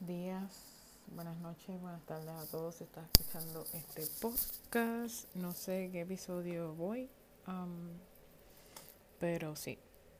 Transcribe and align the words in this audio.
días, 0.00 0.50
buenas 1.14 1.36
noches, 1.38 1.80
buenas 1.80 2.02
tardes 2.02 2.28
a 2.28 2.46
todos. 2.50 2.80
Estás 2.80 3.04
escuchando 3.18 3.64
este 3.72 4.06
podcast, 4.20 5.34
no 5.34 5.52
sé 5.52 5.90
qué 5.90 6.02
episodio 6.02 6.74
voy, 6.74 7.08
pero 9.18 9.56
sí, 9.56 9.78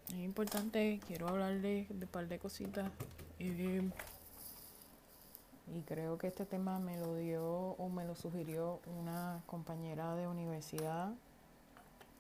es 0.09 0.15
importante. 0.15 1.01
Quiero 1.07 1.29
hablarles 1.29 1.89
de 1.89 2.07
un 2.07 2.11
par 2.11 2.29
de 2.29 2.39
cositas. 2.39 2.91
Y, 3.39 3.51
y 3.51 3.93
creo 5.85 6.17
que 6.17 6.29
este 6.29 6.47
tema 6.47 6.79
me 6.79 6.99
lo 6.99 7.15
dio 7.17 7.45
o 7.45 7.89
me 7.89 8.05
lo 8.05 8.15
sugirió 8.15 8.81
una 8.99 9.43
compañera 9.47 10.15
de 10.15 10.27
universidad 10.27 11.13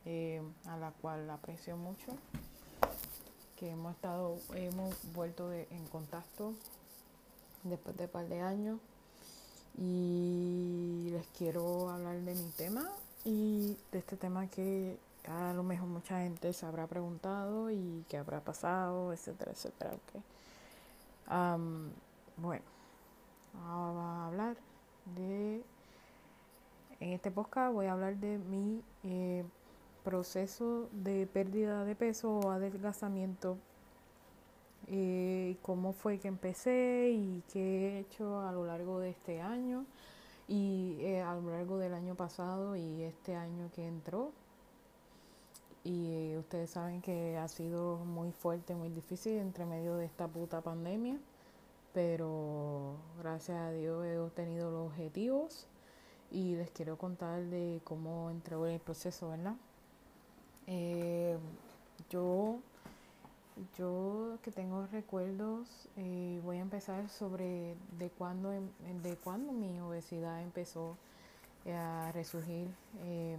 eh, 0.04 0.43
a 0.66 0.77
la 0.77 0.91
cual 0.91 1.30
aprecio 1.30 1.77
mucho 1.77 2.12
que 3.57 3.70
hemos 3.70 3.95
estado, 3.95 4.38
hemos 4.54 4.95
vuelto 5.14 5.48
de, 5.48 5.66
en 5.70 5.86
contacto 5.86 6.52
después 7.69 7.97
de 7.97 8.05
un 8.05 8.11
par 8.11 8.29
de 8.29 8.41
años 8.41 8.79
y 9.79 11.09
les 11.11 11.27
quiero 11.38 11.91
hablar 11.91 12.20
de 12.20 12.34
mi 12.34 12.51
tema 12.51 12.89
y 13.25 13.77
de 13.92 13.98
este 13.98 14.16
tema 14.16 14.47
que 14.47 14.97
a 15.29 15.52
lo 15.52 15.62
mejor 15.62 15.89
mucha 15.89 16.20
gente 16.20 16.52
se 16.52 16.65
habrá 16.66 16.87
preguntado 16.87 17.70
y 17.70 18.05
qué 18.09 18.16
habrá 18.16 18.41
pasado, 18.41 19.12
etcétera, 19.12 19.52
etcétera. 19.52 19.91
Okay. 20.09 20.23
bueno, 22.37 22.65
vamos 23.55 24.05
a 24.05 24.27
hablar 24.27 24.56
de, 25.17 25.62
en 27.01 27.12
este 27.12 27.30
podcast 27.30 27.75
voy 27.75 27.87
a 27.87 27.92
hablar 27.92 28.17
de 28.17 28.39
mi 28.39 28.83
eh, 29.05 29.45
proceso 30.05 30.89
de 30.92 31.27
pérdida 31.27 31.84
de 31.84 31.97
peso 31.97 32.39
o 32.39 32.51
adelgazamiento 32.51 33.59
eh, 34.89 35.57
cómo 35.62 35.93
fue 35.93 36.19
que 36.19 36.29
empecé 36.29 37.11
y 37.12 37.43
qué 37.53 37.61
he 37.61 37.98
hecho 38.01 38.41
a 38.41 38.53
lo 38.53 38.67
largo 38.67 39.00
de 39.00 39.11
este 39.11 39.41
año 39.41 39.84
y 40.47 40.97
eh, 41.00 41.23
a 41.23 41.34
lo 41.34 41.50
largo 41.50 41.78
del 41.78 41.92
año 41.92 42.14
pasado 42.14 42.77
y 42.77 43.03
este 43.03 43.34
año 43.34 43.70
que 43.75 43.87
entró. 43.87 44.31
Y 45.83 46.12
eh, 46.12 46.39
ustedes 46.39 46.70
saben 46.70 47.00
que 47.03 47.37
ha 47.37 47.48
sido 47.48 47.97
muy 47.98 48.33
fuerte, 48.33 48.75
muy 48.75 48.89
difícil 48.91 49.39
entre 49.39 49.65
medio 49.67 49.97
de 49.97 50.06
esta 50.06 50.28
puta 50.28 50.61
pandemia, 50.61 51.19
pero 51.93 52.95
gracias 53.19 53.59
a 53.59 53.70
Dios 53.72 54.05
he 54.06 54.19
obtenido 54.19 54.70
los 54.70 54.89
objetivos 54.89 55.67
y 56.31 56.56
les 56.56 56.70
quiero 56.70 56.97
contar 56.97 57.43
de 57.45 57.81
cómo 57.84 58.31
entró 58.31 58.67
el 58.67 58.81
proceso, 58.81 59.31
¿verdad? 59.31 59.56
yo 62.11 62.59
yo 63.79 64.39
que 64.43 64.51
tengo 64.51 64.87
recuerdos, 64.87 65.89
eh, 65.97 66.41
voy 66.45 66.59
a 66.59 66.61
empezar 66.61 67.09
sobre 67.09 67.75
de 67.99 68.11
cuándo, 68.11 68.53
em, 68.53 68.69
de 69.03 69.17
cuando 69.17 69.53
mi 69.53 69.81
obesidad 69.81 70.43
empezó 70.43 70.97
eh, 71.65 71.75
a 71.75 72.12
resurgir. 72.12 72.69
Eh, 73.05 73.39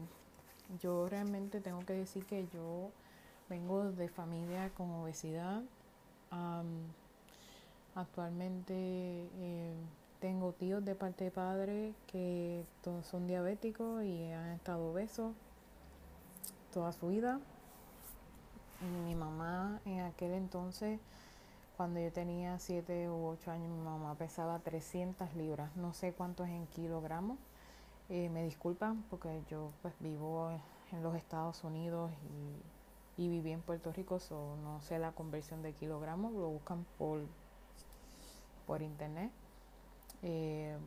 yo 0.82 1.08
realmente 1.10 1.62
tengo 1.62 1.86
que 1.86 1.94
decir 1.94 2.26
que 2.26 2.48
yo 2.54 2.92
vengo 3.50 3.92
de 3.92 4.10
familia 4.10 4.70
con 4.76 4.92
obesidad. 4.92 5.64
actualmente 7.95 9.28
tengo 10.20 10.52
tíos 10.54 10.84
de 10.86 10.94
parte 10.95 11.26
de 11.26 11.32
padre 11.32 11.94
que 12.08 12.64
son 13.04 13.28
diabéticos 13.28 14.04
y 14.04 14.32
han 14.32 14.52
estado 14.52 14.92
obesos 14.92 15.34
toda 16.72 16.92
su 16.92 17.08
vida 17.08 17.40
mi 18.81 19.16
mamá 19.16 19.80
en 19.86 20.02
aquel 20.02 20.33
entonces, 20.33 21.00
cuando 21.75 22.00
yo 22.00 22.11
tenía 22.11 22.59
7 22.59 23.09
u 23.09 23.28
8 23.28 23.52
años, 23.52 23.70
mi 23.70 23.83
mamá 23.83 24.16
pesaba 24.16 24.59
300 24.59 25.36
libras, 25.36 25.75
no 25.75 25.94
sé 25.94 26.14
cuánto 26.14 26.44
es 26.44 26.52
en 26.52 26.67
kilogramos. 26.67 27.38
Eh, 28.09 28.30
me 28.30 28.44
disculpan 28.44 29.04
porque 29.10 29.42
yo 29.49 29.71
pues 29.82 29.93
vivo 29.99 30.49
en 30.92 31.04
los 31.04 31.15
Estados 31.15 31.64
Unidos 31.64 32.11
y, 33.17 33.27
viví 33.27 33.52
en 33.52 33.61
Puerto 33.61 33.92
Rico, 33.92 34.20
so 34.20 34.55
no 34.64 34.80
sé 34.82 34.99
la 34.99 35.11
conversión 35.11 35.64
de 35.64 35.73
kilogramos, 35.73 36.33
lo 36.33 36.49
buscan 36.49 36.86
por, 36.98 37.21
por 38.67 38.82
internet. 38.82 39.32
Eh, 40.21 40.77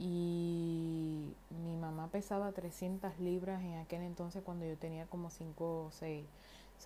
y 0.00 1.34
mi 1.64 1.76
mamá 1.76 2.08
pesaba 2.08 2.52
300 2.52 3.18
libras 3.18 3.62
en 3.62 3.78
aquel 3.78 4.02
entonces 4.02 4.42
cuando 4.44 4.64
yo 4.66 4.76
tenía 4.76 5.06
como 5.06 5.30
5 5.30 5.86
o 5.86 5.90
6 5.90 6.24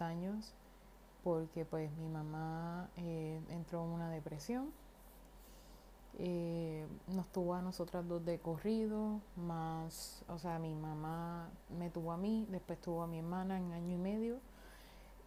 años 0.01 0.55
porque 1.23 1.65
pues 1.65 1.91
mi 1.99 2.09
mamá 2.09 2.89
eh, 2.97 3.41
entró 3.51 3.85
en 3.85 3.91
una 3.91 4.11
depresión. 4.11 4.73
Eh, 6.19 6.87
nos 7.09 7.27
tuvo 7.29 7.55
a 7.55 7.63
nosotras 7.63 8.07
dos 8.07 8.23
de 8.25 8.39
corrido, 8.39 9.21
más, 9.37 10.23
o 10.29 10.39
sea, 10.39 10.59
mi 10.59 10.75
mamá 10.75 11.49
me 11.79 11.89
tuvo 11.89 12.13
a 12.13 12.19
mí, 12.19 12.47
después 12.51 12.79
tuvo 12.81 13.03
a 13.03 13.07
mi 13.07 13.19
hermana 13.19 13.57
en 13.57 13.73
año 13.73 13.95
y 13.95 13.99
medio 13.99 14.39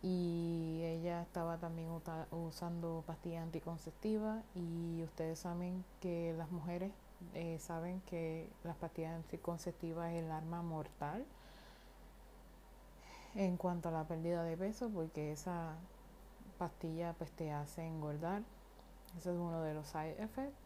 y 0.03 0.81
ella 0.83 1.23
estaba 1.23 1.57
también 1.57 1.89
usando 2.29 3.03
pastillas 3.07 3.41
anticonceptivas 3.41 4.43
y 4.53 5.01
ustedes 5.03 5.39
saben 5.39 5.83
que 5.99 6.35
las 6.37 6.51
mujeres 6.51 6.91
eh, 7.33 7.57
saben 7.59 8.01
que 8.01 8.47
las 8.63 8.75
pastillas 8.75 9.15
anticonceptivas 9.15 10.11
es 10.11 10.23
el 10.23 10.31
arma 10.31 10.61
mortal 10.61 11.25
en 13.35 13.57
cuanto 13.57 13.89
a 13.89 13.91
la 13.91 14.05
pérdida 14.05 14.43
de 14.43 14.55
peso 14.55 14.89
porque 14.89 15.31
esa 15.31 15.75
pastilla 16.57 17.13
pues 17.17 17.31
te 17.31 17.51
hace 17.51 17.85
engordar. 17.85 18.41
Ese 19.17 19.31
es 19.31 19.37
uno 19.37 19.61
de 19.61 19.73
los 19.73 19.87
side 19.87 20.21
effects. 20.23 20.57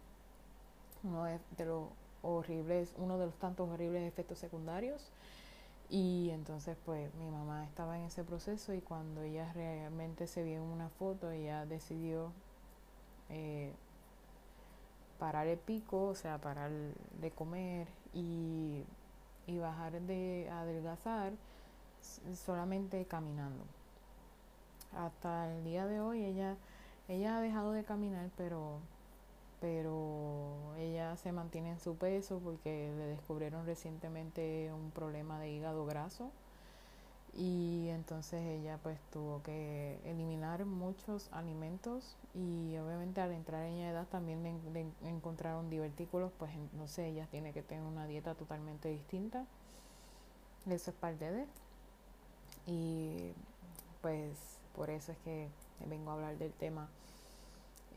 Uno 1.03 1.23
de, 1.23 1.65
los 1.65 1.87
horribles 2.21 2.93
uno 2.97 3.17
de 3.17 3.27
los 3.27 3.35
tantos 3.35 3.69
horribles 3.69 4.07
efectos 4.07 4.37
secundarios. 4.37 5.11
Y 5.89 6.29
entonces 6.31 6.77
pues 6.85 7.13
mi 7.15 7.29
mamá 7.31 7.65
estaba 7.65 7.97
en 7.97 8.05
ese 8.05 8.23
proceso 8.23 8.73
y 8.73 8.81
cuando 8.81 9.23
ella 9.23 9.51
realmente 9.53 10.27
se 10.27 10.43
vio 10.43 10.57
en 10.57 10.61
una 10.61 10.89
foto 10.89 11.31
ella 11.31 11.65
decidió 11.65 12.31
eh, 13.29 13.73
parar 15.17 15.47
el 15.47 15.57
pico 15.57 16.09
o 16.09 16.15
sea 16.15 16.37
parar 16.37 16.69
de 17.19 17.31
comer 17.31 17.87
y, 18.13 18.83
y 19.47 19.57
bajar 19.57 19.99
de 20.01 20.47
adelgazar 20.51 21.33
solamente 22.35 23.05
caminando. 23.05 23.63
Hasta 24.95 25.51
el 25.51 25.63
día 25.63 25.85
de 25.85 26.01
hoy 26.01 26.23
ella, 26.23 26.57
ella 27.07 27.37
ha 27.37 27.41
dejado 27.41 27.71
de 27.71 27.83
caminar, 27.83 28.29
pero, 28.37 28.79
pero 29.61 30.75
ella 30.77 31.15
se 31.17 31.31
mantiene 31.31 31.71
en 31.71 31.79
su 31.79 31.95
peso 31.95 32.39
porque 32.43 32.93
le 32.97 33.05
descubrieron 33.05 33.65
recientemente 33.65 34.71
un 34.73 34.91
problema 34.91 35.39
de 35.39 35.51
hígado 35.51 35.85
graso 35.85 36.31
y 37.37 37.87
entonces 37.89 38.41
ella 38.41 38.79
pues 38.81 38.97
tuvo 39.11 39.41
que 39.43 39.99
eliminar 40.05 40.65
muchos 40.65 41.29
alimentos 41.31 42.17
y 42.33 42.75
obviamente 42.77 43.21
al 43.21 43.31
entrar 43.31 43.65
en 43.65 43.75
edad 43.75 44.07
también 44.07 44.43
le, 44.73 44.85
encontraron 45.07 45.69
divertículos 45.69 46.31
pues 46.39 46.51
sé 46.87 47.07
ella 47.07 47.27
tiene 47.29 47.53
que 47.53 47.61
tener 47.61 47.83
una 47.83 48.07
dieta 48.07 48.33
totalmente 48.33 48.89
distinta 48.89 49.45
eso 50.69 50.91
es 50.91 50.97
parte 50.97 51.31
de 51.31 51.45
y 52.65 53.33
pues 54.01 54.37
por 54.75 54.89
eso 54.89 55.11
es 55.11 55.17
que 55.19 55.49
vengo 55.87 56.11
a 56.11 56.13
hablar 56.13 56.37
del 56.37 56.53
tema. 56.53 56.87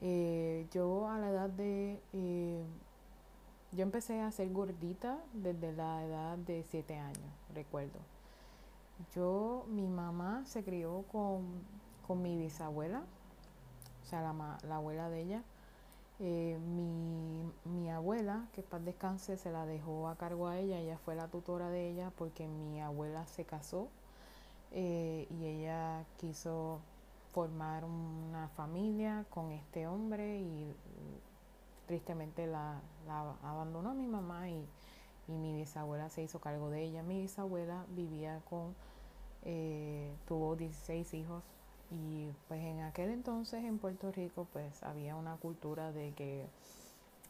Eh, 0.01 0.67
yo 0.73 1.09
a 1.09 1.19
la 1.19 1.31
edad 1.31 1.51
de... 1.51 2.01
Eh, 2.13 2.63
yo 3.71 3.83
empecé 3.83 4.21
a 4.21 4.31
ser 4.31 4.53
gordita 4.53 5.19
desde 5.33 5.73
la 5.73 6.05
edad 6.05 6.37
de 6.39 6.63
7 6.65 6.99
años, 6.99 7.33
recuerdo. 7.55 8.01
Yo, 9.15 9.65
mi 9.69 9.87
mamá 9.87 10.45
se 10.45 10.63
crió 10.63 11.05
con, 11.11 11.47
con 12.07 12.21
mi 12.21 12.37
bisabuela, 12.37 13.03
o 14.03 14.07
sea, 14.07 14.21
la, 14.21 14.59
la 14.69 14.77
abuela 14.77 15.09
de 15.09 15.23
ella. 15.23 15.43
Eh, 16.19 16.59
mi, 16.75 17.51
mi 17.65 17.91
abuela, 17.91 18.47
que 18.53 18.63
para 18.63 18.85
descanse, 18.85 19.39
se 19.39 19.51
la 19.51 19.65
dejó 19.65 20.09
a 20.09 20.17
cargo 20.17 20.49
a 20.49 20.59
ella, 20.59 20.79
ella 20.79 20.99
fue 20.99 21.15
la 21.15 21.29
tutora 21.29 21.71
de 21.71 21.91
ella 21.91 22.13
porque 22.19 22.47
mi 22.47 22.81
abuela 22.83 23.27
se 23.27 23.45
casó 23.45 23.89
eh, 24.75 25.27
y 25.31 25.47
ella 25.47 26.05
quiso 26.19 26.81
formar 27.33 27.85
una 27.85 28.49
familia 28.57 29.25
con 29.31 29.53
este 29.53 29.87
hombre 29.87 30.41
y 30.41 30.75
tristemente 31.87 32.47
la, 32.47 32.81
abandonó 33.43 33.95
mi 33.95 34.07
mamá 34.07 34.49
y, 34.49 34.67
mi 35.29 35.55
bisabuela 35.55 36.11
se 36.11 36.23
hizo 36.23 36.41
cargo 36.41 36.69
de 36.69 36.83
ella. 36.83 37.03
Mi 37.03 37.23
bisabuela 37.23 37.87
vivía 37.91 38.43
con, 38.51 38.75
eh, 39.45 40.11
tuvo 40.27 40.57
16 40.57 41.15
hijos 41.15 41.43
y 41.91 42.29
pues 42.49 42.61
en 42.61 42.81
aquel 42.81 43.11
entonces 43.11 43.65
en 43.65 43.79
Puerto 43.79 44.11
Rico 44.13 44.47
pues 44.53 44.83
había 44.83 45.17
una 45.17 45.37
cultura 45.37 45.93
de 45.93 46.13
que 46.13 46.45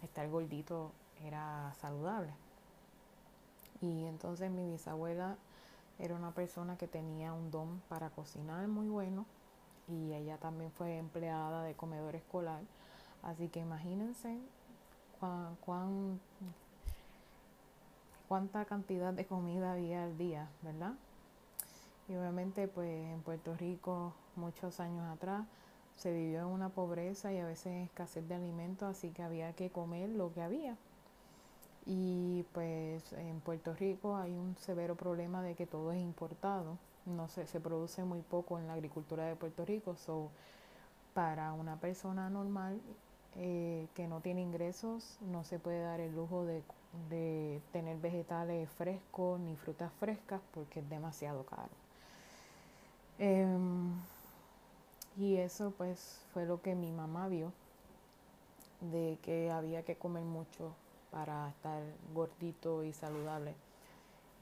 estar 0.03 0.29
gordito 0.31 0.91
era 1.25 1.73
saludable. 1.81 2.33
Y 3.81 4.07
entonces 4.07 4.51
mi 4.51 4.69
bisabuela 4.69 5.37
era 5.99 6.15
una 6.15 6.33
persona 6.33 6.77
que 6.77 6.89
tenía 6.89 7.33
un 7.33 7.51
don 7.51 7.81
para 7.89 8.11
cocinar 8.11 8.67
muy 8.69 8.89
bueno 8.89 9.27
y 9.89 10.13
ella 10.13 10.39
también 10.39 10.71
fue 10.73 10.99
empleada 10.99 11.63
de 11.63 11.75
comedor 11.75 12.17
escolar. 12.17 12.63
Así 13.23 13.49
que 13.49 13.61
imagínense 13.61 14.39
cuán, 15.65 16.19
cuánta 18.29 18.65
cantidad 18.65 19.13
de 19.13 19.27
comida 19.27 19.73
había 19.73 20.05
al 20.05 20.19
día, 20.19 20.49
¿verdad? 20.63 20.95
Y 22.09 22.17
obviamente 22.17 22.67
pues 22.67 22.89
en 22.89 23.21
Puerto 23.23 23.55
Rico 23.55 24.13
muchos 24.35 24.81
años 24.81 25.07
atrás 25.13 25.47
se 25.97 26.13
vivió 26.13 26.41
en 26.41 26.47
una 26.47 26.71
pobreza 26.71 27.33
y 27.33 27.39
a 27.39 27.47
veces 27.47 27.87
escasez 27.87 28.27
de 28.29 28.35
alimentos, 28.35 28.89
así 28.89 29.11
que 29.11 29.23
había 29.23 29.53
que 29.53 29.71
comer 29.71 30.09
lo 30.09 30.33
que 30.33 30.43
había. 30.43 30.77
Y 31.87 32.45
pues 32.53 33.13
en 33.15 33.41
Puerto 33.41 33.75
Rico 33.75 34.17
hay 34.17 34.33
un 34.33 34.57
severo 34.57 34.95
problema 34.95 35.43
de 35.43 35.55
que 35.55 35.67
todo 35.67 35.93
es 35.93 36.01
importado, 36.01 36.79
no 37.07 37.29
se, 37.29 37.47
se 37.47 37.61
produce 37.61 38.05
muy 38.05 38.21
poco 38.21 38.59
en 38.59 38.69
la 38.69 38.75
agricultura 38.75 39.27
de 39.27 39.35
Puerto 39.35 39.65
Rico, 39.65 39.97
so 39.97 40.31
para 41.15 41.53
una 41.53 41.77
persona 41.77 42.31
normal 42.31 42.81
eh, 43.37 43.89
que 43.95 44.07
no 44.07 44.21
tiene 44.21 44.43
ingresos 44.43 45.17
no 45.23 45.43
se 45.43 45.59
puede 45.59 45.81
dar 45.83 46.01
el 46.01 46.15
lujo 46.15 46.45
de, 46.45 46.63
de 47.09 47.63
tener 47.73 47.97
vegetales 47.99 48.69
frescos 48.71 49.41
ni 49.41 49.57
frutas 49.57 49.91
frescas 49.99 50.41
porque 50.53 50.81
es 50.81 50.91
demasiado 50.91 51.45
caro. 51.47 51.71
Em, 53.19 53.93
y 55.17 55.37
eso 55.37 55.73
pues 55.79 56.23
fue 56.33 56.45
lo 56.45 56.61
que 56.61 56.75
mi 56.75 56.93
mamá 56.93 57.29
vio, 57.29 57.53
de 58.81 59.19
que 59.23 59.51
había 59.51 59.83
que 59.83 59.97
comer 59.97 60.25
mucho 60.25 60.75
para 61.13 61.51
estar 61.51 61.83
gordito 62.13 62.83
y 62.83 62.93
saludable. 62.93 63.55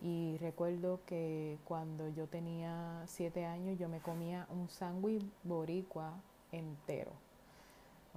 Y 0.02 0.38
recuerdo 0.38 1.00
que 1.04 1.58
cuando 1.66 2.08
yo 2.08 2.26
tenía 2.26 3.02
siete 3.06 3.44
años 3.44 3.78
yo 3.78 3.88
me 3.90 4.00
comía 4.00 4.46
un 4.48 4.70
sándwich 4.70 5.22
boricua 5.44 6.14
entero. 6.52 7.12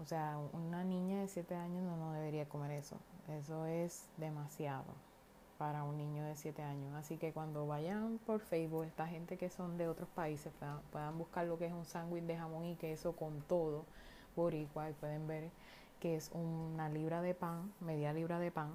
O 0.02 0.06
sea, 0.06 0.40
una 0.54 0.84
niña 0.86 1.20
de 1.20 1.28
siete 1.28 1.56
años 1.56 1.84
no, 1.84 2.14
debería 2.14 2.48
comer 2.48 2.72
eso. 2.72 2.96
Eso 3.28 3.66
es 3.66 4.08
demasiado 4.18 4.86
para 5.58 5.84
un 5.84 5.98
niño 5.98 6.26
de 6.26 6.36
7 6.36 6.62
años. 6.62 6.94
Así 6.96 7.18
que 7.18 7.32
cuando 7.32 7.68
vayan 7.68 8.20
por 8.26 8.40
Facebook, 8.40 8.84
esta 8.84 9.08
gente 9.08 9.38
que 9.38 9.50
son 9.50 9.78
de 9.78 9.88
otros 9.88 10.10
países 10.10 10.52
puedan, 10.92 11.18
buscar 11.18 11.46
lo 11.46 11.58
que 11.58 11.68
es 11.68 11.74
un 11.74 11.86
sándwich 11.86 12.26
de 12.26 12.36
jamón 12.36 12.66
y 12.66 12.76
queso 12.76 13.16
con 13.16 13.42
todo, 13.44 13.86
boricua, 14.36 14.90
y 14.90 14.94
pueden 14.94 15.28
ver 15.28 15.52
que 16.04 16.18
es 16.18 16.32
una 16.34 16.90
libra 16.90 17.22
de 17.22 17.34
pan, 17.34 17.72
media 17.80 18.12
libra 18.12 18.38
de 18.38 18.52
pan, 18.52 18.74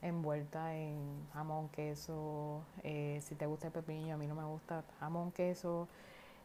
envuelta 0.00 0.76
en 0.76 1.26
jamón, 1.32 1.68
queso, 1.70 2.62
eh, 2.84 3.18
si 3.20 3.34
te 3.34 3.46
gusta 3.46 3.66
el 3.66 3.72
pepinillo, 3.72 4.14
a 4.14 4.16
mí 4.16 4.28
no 4.28 4.36
me 4.36 4.44
gusta, 4.44 4.84
jamón, 5.00 5.32
queso, 5.32 5.88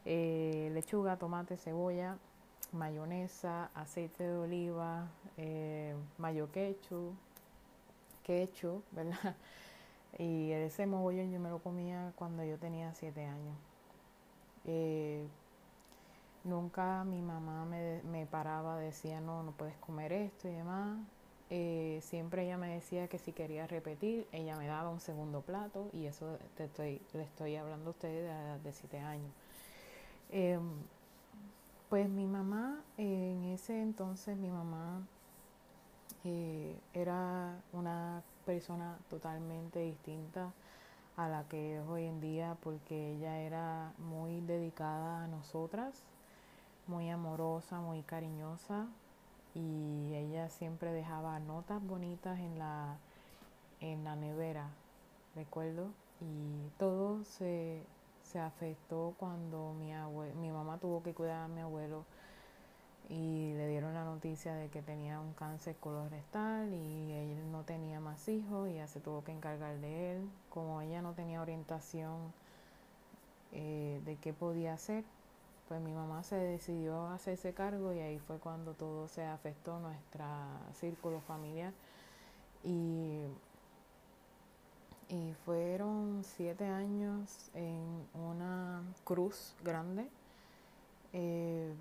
eh, 0.04 0.72
lechuga, 0.74 1.18
tomate, 1.18 1.56
cebolla, 1.56 2.18
mayonesa, 2.72 3.70
aceite 3.76 4.24
de 4.24 4.38
oliva, 4.38 5.06
eh, 5.36 5.94
mayo 6.18 6.50
ketchup, 6.50 7.14
hecho, 8.26 8.82
¿verdad? 8.90 9.36
Y 10.18 10.50
ese 10.50 10.84
mogollón 10.84 11.30
yo 11.30 11.38
me 11.38 11.48
lo 11.48 11.60
comía 11.60 12.12
cuando 12.16 12.42
yo 12.42 12.58
tenía 12.58 12.92
siete 12.94 13.24
años. 13.24 13.56
Nunca 16.44 17.04
mi 17.04 17.22
mamá 17.22 17.64
me, 17.64 18.02
me, 18.04 18.26
paraba, 18.26 18.78
decía, 18.78 19.20
no, 19.20 19.42
no 19.42 19.52
puedes 19.52 19.76
comer 19.76 20.12
esto 20.12 20.48
y 20.48 20.52
demás. 20.52 20.98
Eh, 21.50 21.98
siempre 22.02 22.44
ella 22.44 22.56
me 22.56 22.68
decía 22.74 23.08
que 23.08 23.18
si 23.18 23.32
quería 23.32 23.66
repetir, 23.66 24.26
ella 24.32 24.56
me 24.56 24.66
daba 24.68 24.90
un 24.90 25.00
segundo 25.00 25.40
plato 25.40 25.90
y 25.92 26.06
eso 26.06 26.38
te 26.56 26.64
estoy, 26.64 27.02
le 27.12 27.22
estoy 27.24 27.56
hablando 27.56 27.90
a 27.90 27.90
ustedes 27.90 28.28
de 28.28 28.58
de 28.62 28.72
siete 28.72 28.98
años. 29.00 29.32
Em, 30.30 30.62
pues 31.88 32.08
mi 32.08 32.26
mamá, 32.26 32.82
en 32.96 33.44
ese 33.46 33.82
entonces 33.82 34.36
mi 34.36 34.48
mamá 34.48 35.02
eh, 36.24 36.78
era 36.94 37.56
una 37.72 38.22
persona 38.46 38.96
totalmente 39.08 39.80
distinta 39.80 40.52
a 41.16 41.28
la 41.28 41.44
que 41.48 41.78
es 41.78 41.88
hoy 41.88 42.04
en 42.04 42.20
día 42.20 42.56
porque 42.62 43.14
ella 43.14 43.40
era 43.40 43.92
muy 43.98 44.40
dedicada 44.40 45.24
a 45.24 45.26
nosotras, 45.26 46.04
muy 46.90 47.08
amorosa, 47.08 47.80
muy 47.80 48.02
cariñosa 48.02 48.86
y 49.54 50.12
ella 50.14 50.48
siempre 50.50 50.92
dejaba 50.92 51.38
notas 51.38 51.80
bonitas 51.82 52.38
en 52.40 52.58
la 52.58 52.98
en 53.80 54.04
la 54.04 54.14
nevera, 54.14 54.68
recuerdo, 55.34 55.88
y 56.20 56.68
todo 56.78 57.24
se, 57.24 57.82
se 58.22 58.38
afectó 58.38 59.14
cuando 59.18 59.72
mi 59.78 59.92
mi 60.38 60.50
mamá 60.50 60.76
tuvo 60.78 61.02
que 61.02 61.14
cuidar 61.14 61.44
a 61.44 61.48
mi 61.48 61.62
abuelo 61.62 62.04
y 63.08 63.54
le 63.54 63.68
dieron 63.68 63.94
la 63.94 64.04
noticia 64.04 64.54
de 64.54 64.68
que 64.68 64.82
tenía 64.82 65.20
un 65.20 65.32
cáncer 65.32 65.76
colorectal 65.76 66.72
y 66.72 67.12
él 67.12 67.50
no 67.50 67.62
tenía 67.64 68.00
más 68.00 68.28
hijos 68.28 68.68
y 68.68 68.74
ella 68.74 68.86
se 68.86 69.00
tuvo 69.00 69.24
que 69.24 69.32
encargar 69.32 69.78
de 69.80 70.12
él. 70.12 70.30
Como 70.48 70.80
ella 70.80 71.02
no 71.02 71.12
tenía 71.14 71.42
orientación 71.42 72.32
eh, 73.52 74.00
de 74.04 74.16
qué 74.16 74.32
podía 74.32 74.74
hacer, 74.74 75.04
pues 75.70 75.80
mi 75.80 75.92
mamá 75.92 76.24
se 76.24 76.34
decidió 76.34 77.06
a 77.06 77.14
hacerse 77.14 77.54
cargo 77.54 77.92
y 77.92 78.00
ahí 78.00 78.18
fue 78.18 78.38
cuando 78.38 78.74
todo 78.74 79.06
se 79.06 79.22
afectó 79.22 79.78
nuestro 79.78 80.24
círculo 80.80 81.20
familiar. 81.20 81.72
Y, 82.64 83.20
y 85.10 85.32
fueron 85.44 86.24
siete 86.24 86.66
años 86.66 87.52
en 87.54 88.04
una 88.14 88.82
cruz 89.04 89.54
grande. 89.62 90.08
Eh, 91.12 91.72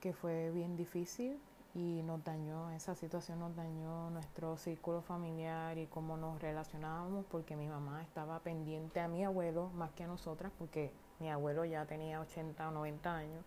que 0.00 0.14
fue 0.14 0.50
bien 0.50 0.74
difícil 0.74 1.38
y 1.74 2.00
nos 2.02 2.24
dañó, 2.24 2.70
esa 2.70 2.94
situación 2.94 3.40
nos 3.40 3.54
dañó 3.54 4.08
nuestro 4.08 4.56
círculo 4.56 5.02
familiar 5.02 5.76
y 5.76 5.86
cómo 5.86 6.16
nos 6.16 6.40
relacionábamos 6.40 7.26
porque 7.26 7.56
mi 7.56 7.68
mamá 7.68 8.02
estaba 8.02 8.38
pendiente 8.40 9.00
a 9.00 9.08
mi 9.08 9.22
abuelo 9.22 9.68
más 9.74 9.92
que 9.92 10.04
a 10.04 10.06
nosotras 10.06 10.50
porque 10.58 10.92
mi 11.24 11.30
abuelo 11.30 11.64
ya 11.64 11.86
tenía 11.86 12.20
80 12.20 12.68
o 12.68 12.70
90 12.70 13.16
años, 13.16 13.42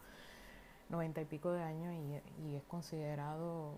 90 0.90 1.22
y 1.22 1.26
pico 1.26 1.52
de 1.52 1.62
años 1.62 1.94
y, 2.42 2.56
es 2.56 2.64
considerado 2.64 3.76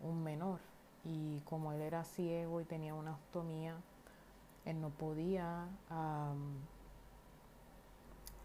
un 0.00 0.22
menor 0.22 0.60
y 1.04 1.40
como 1.40 1.72
él 1.72 1.80
era 1.80 2.04
ciego 2.04 2.60
y 2.60 2.64
tenía 2.64 2.94
una 2.94 3.14
ostomía, 3.14 3.74
él 4.64 4.80
no 4.80 4.90
podía 4.90 5.66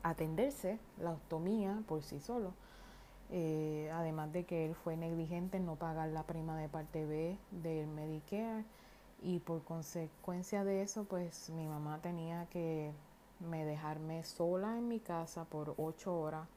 atenderse 0.01 0.79
la 0.97 1.11
ostomía 1.11 1.83
por 1.87 2.01
sí 2.01 2.19
solo. 2.19 2.53
Eh, 3.29 3.91
además 3.93 4.33
de 4.33 4.45
que 4.45 4.65
él 4.65 4.73
fue 4.73 4.97
negligente 4.97 5.57
en 5.57 5.67
no 5.67 5.75
pagar 5.75 6.09
la 6.09 6.23
prima 6.23 6.57
de 6.57 6.67
parte 6.67 7.05
B 7.05 7.37
del 7.51 7.85
Medicare 7.87 8.65
y 9.21 9.37
por 9.39 9.63
consecuencia 9.63 10.63
de 10.63 10.81
eso 10.81 11.03
pues 11.03 11.51
mi 11.51 11.67
mamá 11.67 11.99
tenía 12.01 12.47
que 12.47 12.91
me 13.39 13.65
dejarme 13.65 14.23
sola 14.23 14.77
en 14.77 14.87
mi 14.87 14.99
casa 14.99 15.45
por 15.45 15.73
ocho 15.77 16.19
horas 16.19 16.47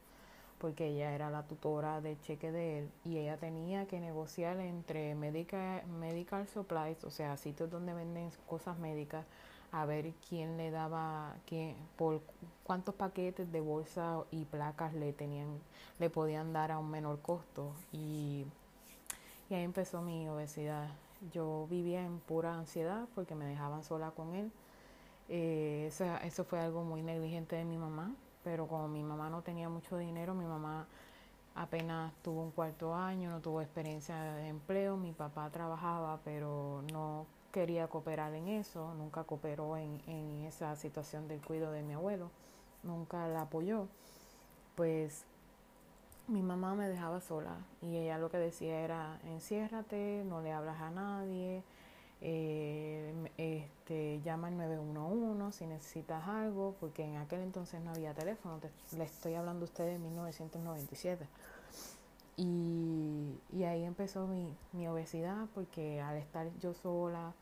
porque 0.58 0.88
ella 0.88 1.14
era 1.14 1.30
la 1.30 1.42
tutora 1.44 2.00
del 2.00 2.20
cheque 2.20 2.50
de 2.50 2.78
él 2.78 2.90
y 3.04 3.18
ella 3.18 3.36
tenía 3.36 3.86
que 3.86 4.00
negociar 4.00 4.58
entre 4.60 5.14
medical, 5.14 5.86
medical 5.86 6.46
supplies, 6.48 7.02
o 7.04 7.10
sea, 7.10 7.36
sitios 7.36 7.70
donde 7.70 7.94
venden 7.94 8.30
cosas 8.46 8.78
médicas, 8.78 9.24
a 9.70 9.84
ver 9.84 10.12
quién 10.28 10.56
le 10.56 10.70
daba, 10.70 11.36
quién, 11.46 11.76
por 11.96 12.20
cuántos 12.64 12.94
paquetes 12.94 13.50
de 13.52 13.60
bolsa 13.60 14.24
y 14.30 14.44
placas 14.44 14.94
le 14.94 15.12
tenían, 15.12 15.60
le 15.98 16.10
podían 16.10 16.52
dar 16.52 16.72
a 16.72 16.78
un 16.78 16.90
menor 16.90 17.20
costo 17.20 17.72
y, 17.92 18.44
y 19.48 19.54
ahí 19.54 19.62
empezó 19.62 20.02
mi 20.02 20.28
obesidad. 20.28 20.88
Yo 21.32 21.66
vivía 21.68 22.04
en 22.04 22.20
pura 22.20 22.54
ansiedad 22.54 23.06
porque 23.14 23.34
me 23.34 23.44
dejaban 23.44 23.82
sola 23.84 24.10
con 24.12 24.34
él. 24.34 24.50
Eh, 25.28 25.86
eso, 25.88 26.04
eso 26.24 26.44
fue 26.44 26.60
algo 26.60 26.84
muy 26.84 27.02
negligente 27.02 27.56
de 27.56 27.64
mi 27.64 27.76
mamá, 27.76 28.14
pero 28.44 28.66
como 28.66 28.88
mi 28.88 29.02
mamá 29.02 29.28
no 29.30 29.42
tenía 29.42 29.68
mucho 29.68 29.98
dinero, 29.98 30.34
mi 30.34 30.46
mamá 30.46 30.86
apenas 31.54 32.12
tuvo 32.22 32.42
un 32.42 32.50
cuarto 32.50 32.94
año, 32.94 33.30
no 33.30 33.40
tuvo 33.40 33.60
experiencia 33.60 34.16
de 34.34 34.48
empleo, 34.48 34.96
mi 34.96 35.12
papá 35.12 35.50
trabajaba, 35.50 36.20
pero 36.24 36.82
no 36.92 37.26
quería 37.52 37.88
cooperar 37.88 38.32
en 38.34 38.48
eso, 38.48 38.94
nunca 38.94 39.24
cooperó 39.24 39.76
en, 39.76 40.00
en 40.06 40.44
esa 40.46 40.76
situación 40.76 41.28
del 41.28 41.40
cuidado 41.40 41.72
de 41.72 41.82
mi 41.82 41.94
abuelo, 41.94 42.30
nunca 42.82 43.26
la 43.28 43.42
apoyó, 43.42 43.86
pues 44.76 45.24
mi 46.28 46.42
mamá 46.42 46.74
me 46.74 46.88
dejaba 46.88 47.20
sola 47.20 47.56
y 47.82 47.96
ella 47.96 48.18
lo 48.18 48.30
que 48.30 48.36
decía 48.38 48.80
era 48.80 49.18
enciérrate, 49.24 50.24
no 50.26 50.40
le 50.42 50.52
hablas 50.52 50.80
a 50.80 50.90
nadie, 50.90 51.62
eh, 52.20 53.30
este, 53.36 54.20
llama 54.22 54.48
al 54.48 54.56
911 54.56 55.56
si 55.56 55.66
necesitas 55.66 56.26
algo, 56.26 56.74
porque 56.80 57.04
en 57.04 57.16
aquel 57.16 57.40
entonces 57.40 57.80
no 57.80 57.90
había 57.90 58.14
teléfono, 58.14 58.60
le 58.96 59.04
estoy 59.04 59.34
hablando 59.34 59.64
a 59.64 59.68
ustedes 59.68 59.92
de 59.92 59.98
1997. 59.98 61.26
Y, 62.36 63.40
y 63.52 63.64
ahí 63.64 63.84
empezó 63.84 64.26
mi, 64.26 64.54
mi 64.72 64.86
obesidad 64.86 65.46
porque 65.54 66.00
al 66.00 66.16
estar 66.16 66.48
yo 66.60 66.72
sola, 66.72 67.32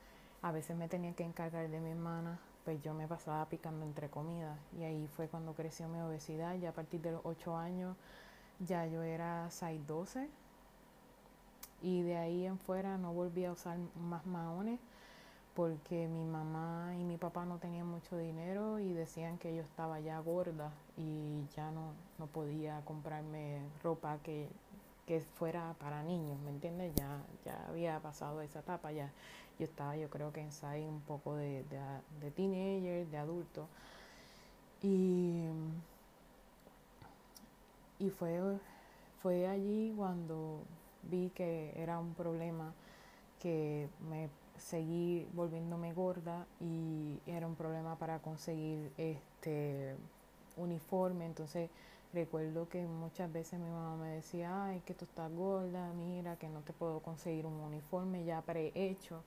a 0.42 0.52
veces 0.52 0.76
me 0.76 0.88
tenía 0.88 1.12
que 1.12 1.25
encargar 1.25 1.68
de 1.68 1.80
mi 1.80 1.90
hermana, 1.90 2.38
pues 2.64 2.83
yo 2.83 2.95
me 2.95 3.06
pasaba 3.06 3.47
picando 3.47 3.85
entre 3.85 4.09
comidas. 4.09 4.59
Y 4.78 4.85
ahí 4.85 5.06
fue 5.16 5.28
cuando 5.28 5.54
creció 5.54 5.88
mi 5.88 6.00
obesidad. 6.00 6.56
Ya 6.56 6.71
a 6.71 6.73
partir 6.73 7.00
de 7.00 7.12
los 7.12 7.21
8 7.25 7.56
años 7.56 7.97
ya 8.61 8.87
yo 8.87 9.02
era 9.02 9.49
6'12 9.50 10.28
Y 11.83 12.02
de 12.02 12.16
ahí 12.16 12.47
en 12.47 12.59
fuera 12.59 12.99
no 12.99 13.12
volví 13.12 13.45
a 13.45 13.52
usar 13.52 13.78
más 14.09 14.26
maones 14.26 14.80
porque 15.54 16.06
mi 16.06 16.25
mamá 16.25 16.95
y 17.00 17.04
mi 17.04 17.16
papá 17.16 17.47
no 17.47 17.59
tenían 17.59 17.87
mucho 17.87 18.18
dinero 18.18 18.78
y 18.78 18.92
decían 18.92 19.38
que 19.38 19.56
yo 19.56 19.62
estaba 19.62 19.99
ya 20.00 20.18
gorda 20.21 20.71
y 20.99 21.47
ya 21.56 21.71
no, 21.71 21.92
no 22.18 22.26
podía 22.26 22.83
comprarme 22.85 23.61
ropa 23.83 24.18
que, 24.23 24.49
que 25.06 25.21
fuera 25.21 25.75
para 25.80 26.02
niños, 26.02 26.38
¿me 26.40 26.50
entiendes? 26.50 26.95
Ya, 26.95 27.23
ya 27.47 27.66
había 27.68 27.99
pasado 28.00 28.42
esa 28.42 28.59
etapa, 28.61 28.92
ya 28.92 29.11
yo 29.59 29.64
estaba 29.64 29.97
yo 29.97 30.11
creo 30.11 30.33
que 30.33 30.40
en 30.42 30.50
un 30.88 31.00
poco 31.00 31.35
de, 31.37 31.64
de, 31.64 31.80
de 32.21 32.30
teenager, 32.30 33.06
de 33.06 33.16
adulto. 33.16 33.66
Y, 34.83 35.47
y 37.99 38.11
fue, 38.11 38.59
fue 39.23 39.49
allí 39.49 39.95
cuando 39.97 40.61
vi 41.10 41.30
que 41.30 41.72
era 41.76 41.98
un 41.98 42.14
problema 42.14 42.72
que 43.40 43.88
me 44.10 44.28
seguí 44.58 45.28
volviéndome 45.34 45.92
gorda 45.92 46.46
y 46.60 47.20
era 47.26 47.46
un 47.46 47.54
problema 47.54 47.96
para 47.96 48.18
conseguir 48.20 48.90
este 48.96 49.94
uniforme. 50.56 51.26
Entonces 51.26 51.70
recuerdo 52.12 52.68
que 52.68 52.84
muchas 52.86 53.32
veces 53.32 53.60
mi 53.60 53.68
mamá 53.68 53.96
me 53.96 54.08
decía, 54.08 54.64
ay, 54.64 54.80
que 54.86 54.94
tú 54.94 55.04
estás 55.04 55.30
gorda, 55.32 55.92
mira, 55.92 56.36
que 56.36 56.48
no 56.48 56.60
te 56.60 56.72
puedo 56.72 57.00
conseguir 57.00 57.46
un 57.46 57.60
uniforme 57.60 58.25
ya 58.25 58.42
prehecho. 58.42 59.22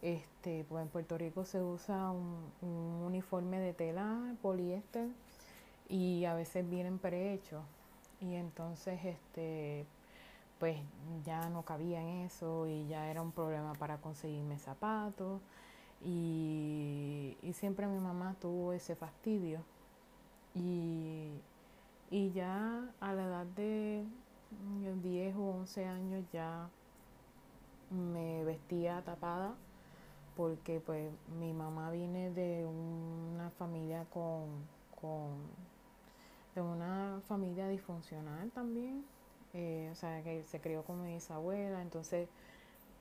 Este, 0.00 0.64
pues 0.68 0.82
en 0.82 0.88
Puerto 0.88 1.16
Rico 1.16 1.44
se 1.44 1.62
usa 1.62 2.10
un, 2.10 2.50
un 2.60 3.02
uniforme 3.06 3.60
de 3.60 3.72
tela 3.72 4.34
poliéster 4.42 5.08
y 5.88 6.24
a 6.24 6.34
veces 6.34 6.68
vienen 6.68 6.98
prehechos. 6.98 7.62
Y 8.20 8.34
entonces 8.34 9.04
este 9.04 9.86
pues 10.62 10.78
ya 11.24 11.48
no 11.48 11.64
cabía 11.64 12.00
en 12.00 12.26
eso 12.26 12.68
y 12.68 12.86
ya 12.86 13.10
era 13.10 13.20
un 13.20 13.32
problema 13.32 13.72
para 13.72 13.96
conseguirme 13.96 14.60
zapatos. 14.60 15.40
Y, 16.04 17.36
siempre 17.52 17.88
mi 17.88 17.98
mamá 17.98 18.36
tuvo 18.40 18.72
ese 18.72 18.94
fastidio. 18.94 19.58
Y, 20.54 21.32
y 22.12 22.30
ya 22.30 22.88
a 23.00 23.12
la 23.12 23.24
edad 23.24 23.46
de 23.56 24.04
10 25.02 25.34
o 25.34 25.50
11 25.50 25.84
años 25.84 26.24
ya 26.32 26.68
me 27.90 28.44
vestía 28.44 29.02
tapada 29.02 29.56
porque 30.36 30.78
pues 30.78 31.12
mi 31.40 31.52
mamá 31.52 31.90
viene 31.90 32.30
de 32.30 32.64
una 32.66 33.50
familia 33.58 34.06
con, 34.14 34.46
con 35.00 35.40
de 36.54 36.60
una 36.62 37.20
familia 37.26 37.66
disfuncional 37.66 38.48
también 38.52 39.04
eh, 39.54 39.88
o 39.92 39.94
sea, 39.94 40.22
que 40.22 40.44
se 40.44 40.60
crió 40.60 40.82
con 40.84 41.02
mi 41.02 41.14
bisabuela, 41.14 41.82
entonces 41.82 42.28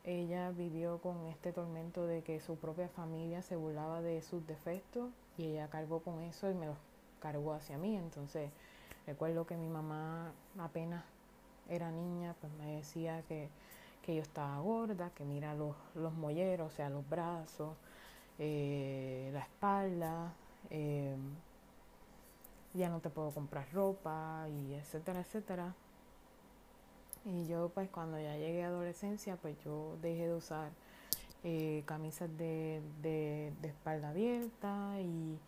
ella 0.03 0.51
vivió 0.51 0.99
con 0.99 1.27
este 1.27 1.51
tormento 1.53 2.05
de 2.07 2.23
que 2.23 2.39
su 2.39 2.55
propia 2.57 2.89
familia 2.89 3.41
se 3.41 3.55
burlaba 3.55 4.01
de 4.01 4.21
sus 4.21 4.45
defectos 4.47 5.11
y 5.37 5.45
ella 5.45 5.69
cargó 5.69 5.99
con 6.01 6.21
eso 6.21 6.49
y 6.49 6.55
me 6.55 6.65
los 6.67 6.77
cargó 7.21 7.53
hacia 7.53 7.77
mí. 7.77 7.95
Entonces 7.97 8.49
recuerdo 9.07 9.45
que 9.45 9.57
mi 9.57 9.69
mamá 9.69 10.31
apenas 10.59 11.03
era 11.69 11.91
niña, 11.91 12.35
pues 12.41 12.51
me 12.53 12.77
decía 12.77 13.23
que, 13.27 13.49
que 14.03 14.15
yo 14.15 14.21
estaba 14.21 14.59
gorda, 14.59 15.11
que 15.11 15.23
mira 15.23 15.53
los, 15.55 15.75
los 15.95 16.13
molleros, 16.13 16.73
o 16.73 16.75
sea, 16.75 16.89
los 16.89 17.07
brazos, 17.09 17.75
eh, 18.39 19.29
la 19.33 19.41
espalda, 19.41 20.33
eh, 20.69 21.15
ya 22.73 22.89
no 22.89 22.99
te 22.99 23.09
puedo 23.09 23.31
comprar 23.31 23.71
ropa 23.73 24.47
y 24.49 24.73
etcétera, 24.73 25.21
etcétera. 25.21 25.75
Y 27.25 27.45
yo 27.47 27.69
pues 27.73 27.89
cuando 27.89 28.19
ya 28.19 28.35
llegué 28.37 28.63
a 28.63 28.67
adolescencia 28.67 29.37
pues 29.37 29.55
yo 29.63 29.97
dejé 30.01 30.27
de 30.27 30.33
usar 30.33 30.71
eh, 31.43 31.83
camisas 31.85 32.29
de, 32.37 32.81
de, 33.01 33.51
espalda 33.63 34.09
abierta 34.09 34.99
y, 35.01 35.39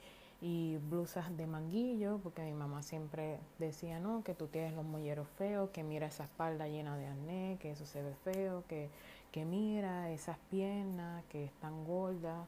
y, 0.42 0.78
blusas 0.90 1.36
de 1.38 1.46
manguillo 1.46 2.20
porque 2.24 2.42
mi 2.42 2.54
mamá 2.54 2.82
siempre 2.84 3.40
decía 3.60 4.00
no, 4.00 4.24
que 4.24 4.34
tú 4.34 4.48
tienes 4.48 4.74
los 4.74 4.86
molleros 4.86 5.28
feos, 5.38 5.70
que 5.72 5.84
mira 5.84 6.08
esa 6.08 6.24
espalda 6.24 6.68
llena 6.68 6.98
de 6.98 7.08
acné, 7.08 7.58
que 7.60 7.72
eso 7.72 7.86
se 7.86 8.02
ve 8.02 8.14
feo, 8.24 8.64
que, 8.68 8.90
que 9.32 9.46
mira 9.46 10.12
esas 10.12 10.38
piernas 10.50 11.24
que 11.30 11.46
están 11.46 11.86
gordas. 11.86 12.48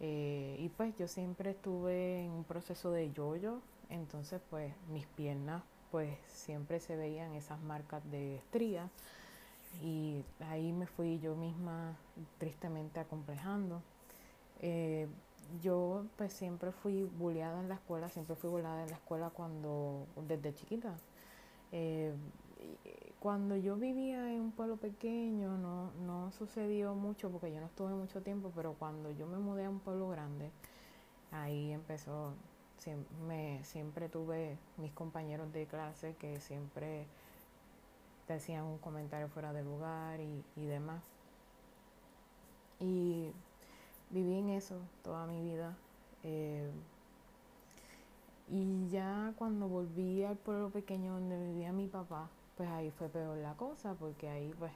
Eh, 0.00 0.56
y 0.58 0.68
pues 0.70 0.94
yo 0.96 1.08
siempre 1.08 1.50
estuve 1.50 2.24
en 2.24 2.30
un 2.30 2.44
proceso 2.44 2.90
de 2.90 3.12
yoyo, 3.12 3.60
entonces 3.88 4.40
pues 4.50 4.74
mis 4.90 5.06
piernas 5.06 5.62
pues 5.94 6.18
siempre 6.26 6.80
se 6.80 6.96
veían 6.96 7.34
esas 7.34 7.60
marcas 7.62 8.02
de 8.10 8.34
estrías 8.34 8.90
y 9.80 10.24
ahí 10.40 10.72
me 10.72 10.88
fui 10.88 11.20
yo 11.20 11.36
misma 11.36 11.96
tristemente 12.38 12.98
acomplejando. 12.98 13.80
Eh, 14.60 15.06
yo 15.62 16.04
pues 16.16 16.32
siempre 16.32 16.72
fui 16.72 17.04
bulleada 17.04 17.60
en 17.60 17.68
la 17.68 17.76
escuela, 17.76 18.08
siempre 18.08 18.34
fui 18.34 18.50
bulleada 18.50 18.82
en 18.82 18.90
la 18.90 18.96
escuela 18.96 19.30
cuando, 19.30 20.08
desde 20.26 20.52
chiquita. 20.52 20.96
Eh, 21.70 22.12
cuando 23.20 23.56
yo 23.56 23.76
vivía 23.76 24.32
en 24.32 24.40
un 24.40 24.50
pueblo 24.50 24.78
pequeño 24.78 25.56
no, 25.58 25.92
no 26.04 26.32
sucedió 26.32 26.96
mucho 26.96 27.30
porque 27.30 27.52
yo 27.52 27.60
no 27.60 27.66
estuve 27.66 27.94
mucho 27.94 28.20
tiempo, 28.20 28.50
pero 28.56 28.72
cuando 28.72 29.12
yo 29.12 29.28
me 29.28 29.38
mudé 29.38 29.66
a 29.66 29.70
un 29.70 29.78
pueblo 29.78 30.08
grande, 30.08 30.50
ahí 31.30 31.70
empezó 31.70 32.32
siempre, 32.84 33.64
siempre 33.64 34.08
tuve 34.08 34.58
mis 34.76 34.92
compañeros 34.92 35.50
de 35.52 35.66
clase 35.66 36.14
que 36.20 36.38
siempre 36.40 37.06
te 38.26 38.34
hacían 38.34 38.64
un 38.64 38.78
comentario 38.78 39.28
fuera 39.28 39.52
de 39.52 39.64
lugar 39.64 40.20
y, 40.20 40.44
y 40.56 40.66
demás. 40.66 41.02
Y 42.80 43.32
viví 44.10 44.38
en 44.38 44.50
eso 44.50 44.78
toda 45.02 45.26
mi 45.26 45.40
vida. 45.42 45.74
Eh, 46.24 46.70
y 48.48 48.88
ya 48.90 49.32
cuando 49.38 49.66
volví 49.66 50.22
al 50.22 50.36
pueblo 50.36 50.68
pequeño 50.68 51.14
donde 51.14 51.38
vivía 51.38 51.72
mi 51.72 51.86
papá, 51.86 52.28
pues 52.56 52.68
ahí 52.68 52.90
fue 52.90 53.08
peor 53.08 53.38
la 53.38 53.54
cosa, 53.54 53.94
porque 53.94 54.28
ahí 54.28 54.52
pues 54.58 54.72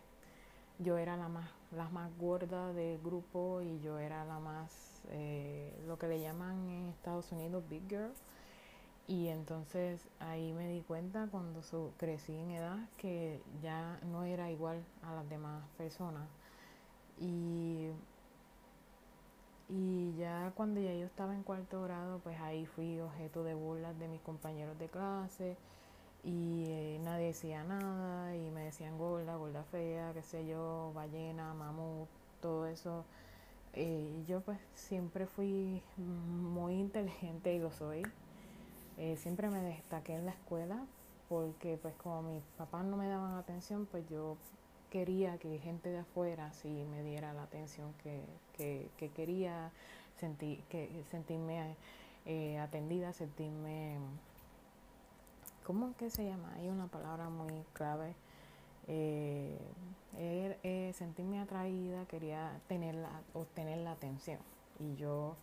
yo 0.79 0.97
era 0.97 1.17
la 1.19 1.29
más, 1.29 1.51
la 1.73 1.89
más 1.91 2.11
gorda 2.19 2.73
del 2.73 2.99
grupo 3.03 3.61
y 3.61 3.81
yo 3.81 3.99
era 3.99 4.25
la 4.25 4.39
más 4.39 4.88
eh, 5.11 5.73
lo 5.87 5.99
que 5.99 6.09
le 6.09 6.21
llaman 6.21 6.69
en 6.69 6.89
Estados 6.89 7.31
Unidos 7.33 7.65
Big 7.69 7.89
Girl. 7.89 8.13
Y 9.07 9.29
entonces 9.29 10.07
ahí 10.21 10.53
me 10.53 10.69
di 10.69 10.83
cuenta 10.83 11.29
cuando 11.31 11.63
crecí 11.97 12.35
en 12.35 12.51
edad 12.51 12.79
que 12.99 13.41
ya 13.63 13.99
no 14.13 14.25
era 14.25 14.51
igual 14.51 14.85
a 15.03 15.15
las 15.15 15.29
demás 15.31 15.63
personas. 15.79 16.29
Y, 17.19 17.89
y 19.69 20.15
ya 20.19 20.53
cuando 20.55 20.81
ya 20.81 20.93
yo 20.95 21.07
estaba 21.07 21.35
en 21.35 21.43
cuarto 21.43 21.83
grado, 21.83 22.21
pues 22.23 22.39
ahí 22.41 22.67
fui 22.67 23.01
objeto 23.01 23.45
de 23.45 23.55
burlas 23.55 23.99
de 23.99 24.09
mis 24.09 24.21
compañeros 24.21 24.79
de 24.79 24.89
clase 24.89 25.57
y 26.25 26.65
eh, 26.69 27.01
nadie 27.03 27.29
decía 27.29 27.65
nada 27.65 28.35
y 28.37 28.51
me 28.51 28.65
decían 28.65 28.99
gorda, 28.99 29.37
gorda 29.37 29.63
fea, 29.65 30.13
qué 30.15 30.23
sé 30.23 30.47
yo, 30.47 30.93
ballena, 30.95 31.55
mamut, 31.55 32.09
todo 32.41 32.67
eso 32.67 33.05
eh, 33.75 34.25
yo 34.27 34.41
pues 34.41 34.59
siempre 34.75 35.27
fui 35.27 35.83
muy 35.97 36.75
inteligente 36.75 37.55
y 37.55 37.59
lo 37.59 37.71
soy. 37.71 38.03
Eh, 38.97 39.17
siempre 39.17 39.49
me 39.49 39.61
destaqué 39.61 40.15
en 40.15 40.27
la 40.27 40.33
escuela 40.33 40.85
porque 41.29 41.79
pues 41.81 41.95
como 41.97 42.23
mis 42.23 42.43
papás 42.57 42.85
no 42.85 42.97
me 42.97 43.07
daban 43.07 43.35
atención, 43.35 43.87
pues 43.87 44.09
yo 44.09 44.37
quería 44.91 45.39
que 45.39 45.59
gente 45.59 45.91
de 45.91 45.99
afuera 45.99 46.53
sí 46.53 46.85
me 46.91 47.03
diera 47.03 47.33
la 47.35 47.43
atención 47.43 47.93
que, 48.03 48.25
que, 48.97 49.11
quería, 49.11 49.71
sentir, 50.19 50.63
que, 50.71 51.05
sentirme 51.11 51.77
eh, 52.27 52.59
atendida, 52.59 53.13
sentirme... 53.13 53.99
¿Cómo 55.65 55.95
que 55.97 56.09
se 56.09 56.25
llama? 56.25 56.51
Hay 56.55 56.69
una 56.69 56.87
palabra 56.87 57.29
muy 57.29 57.63
clave 57.75 58.15
eh, 58.89 59.59
eh, 60.63 60.93
sentirme 60.95 61.41
atraída, 61.41 62.07
quería 62.07 62.61
tenerla, 62.67 63.11
obtener 63.35 63.79
la 63.79 63.93
atención. 63.93 64.39
Y 64.81 64.97
yo 64.97 65.37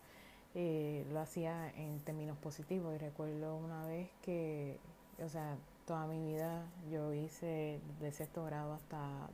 eh, 0.56 1.06
lo 1.12 1.20
hacía 1.20 1.70
en 1.76 2.00
términos 2.02 2.38
positivos. 2.38 2.94
Y 2.96 2.98
recuerdo 2.98 3.56
una 3.56 3.86
vez 3.86 4.10
que, 4.22 4.80
o 5.24 5.30
sea, 5.30 5.58
toda 5.86 6.08
mi 6.08 6.34
vida 6.34 6.66
yo 6.92 7.14
hice 7.14 7.80
de 8.02 8.12
sexto 8.12 8.44
grado 8.46 8.74
hasta 8.74 9.30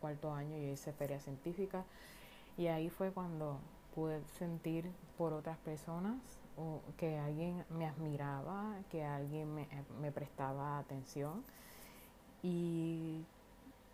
cuarto 0.00 0.32
año, 0.32 0.56
yo 0.58 0.72
hice 0.72 0.92
feria 0.92 1.20
científica. 1.20 1.84
Y 2.56 2.66
ahí 2.66 2.90
fue 2.90 3.12
cuando 3.12 3.58
pude 3.94 4.22
sentir 4.38 4.90
por 5.18 5.32
otras 5.32 5.58
personas 5.58 6.16
que 6.96 7.18
alguien 7.18 7.64
me 7.70 7.86
admiraba, 7.86 8.76
que 8.90 9.04
alguien 9.04 9.54
me, 9.54 9.66
me 10.00 10.12
prestaba 10.12 10.78
atención. 10.78 11.44
Y 12.42 13.24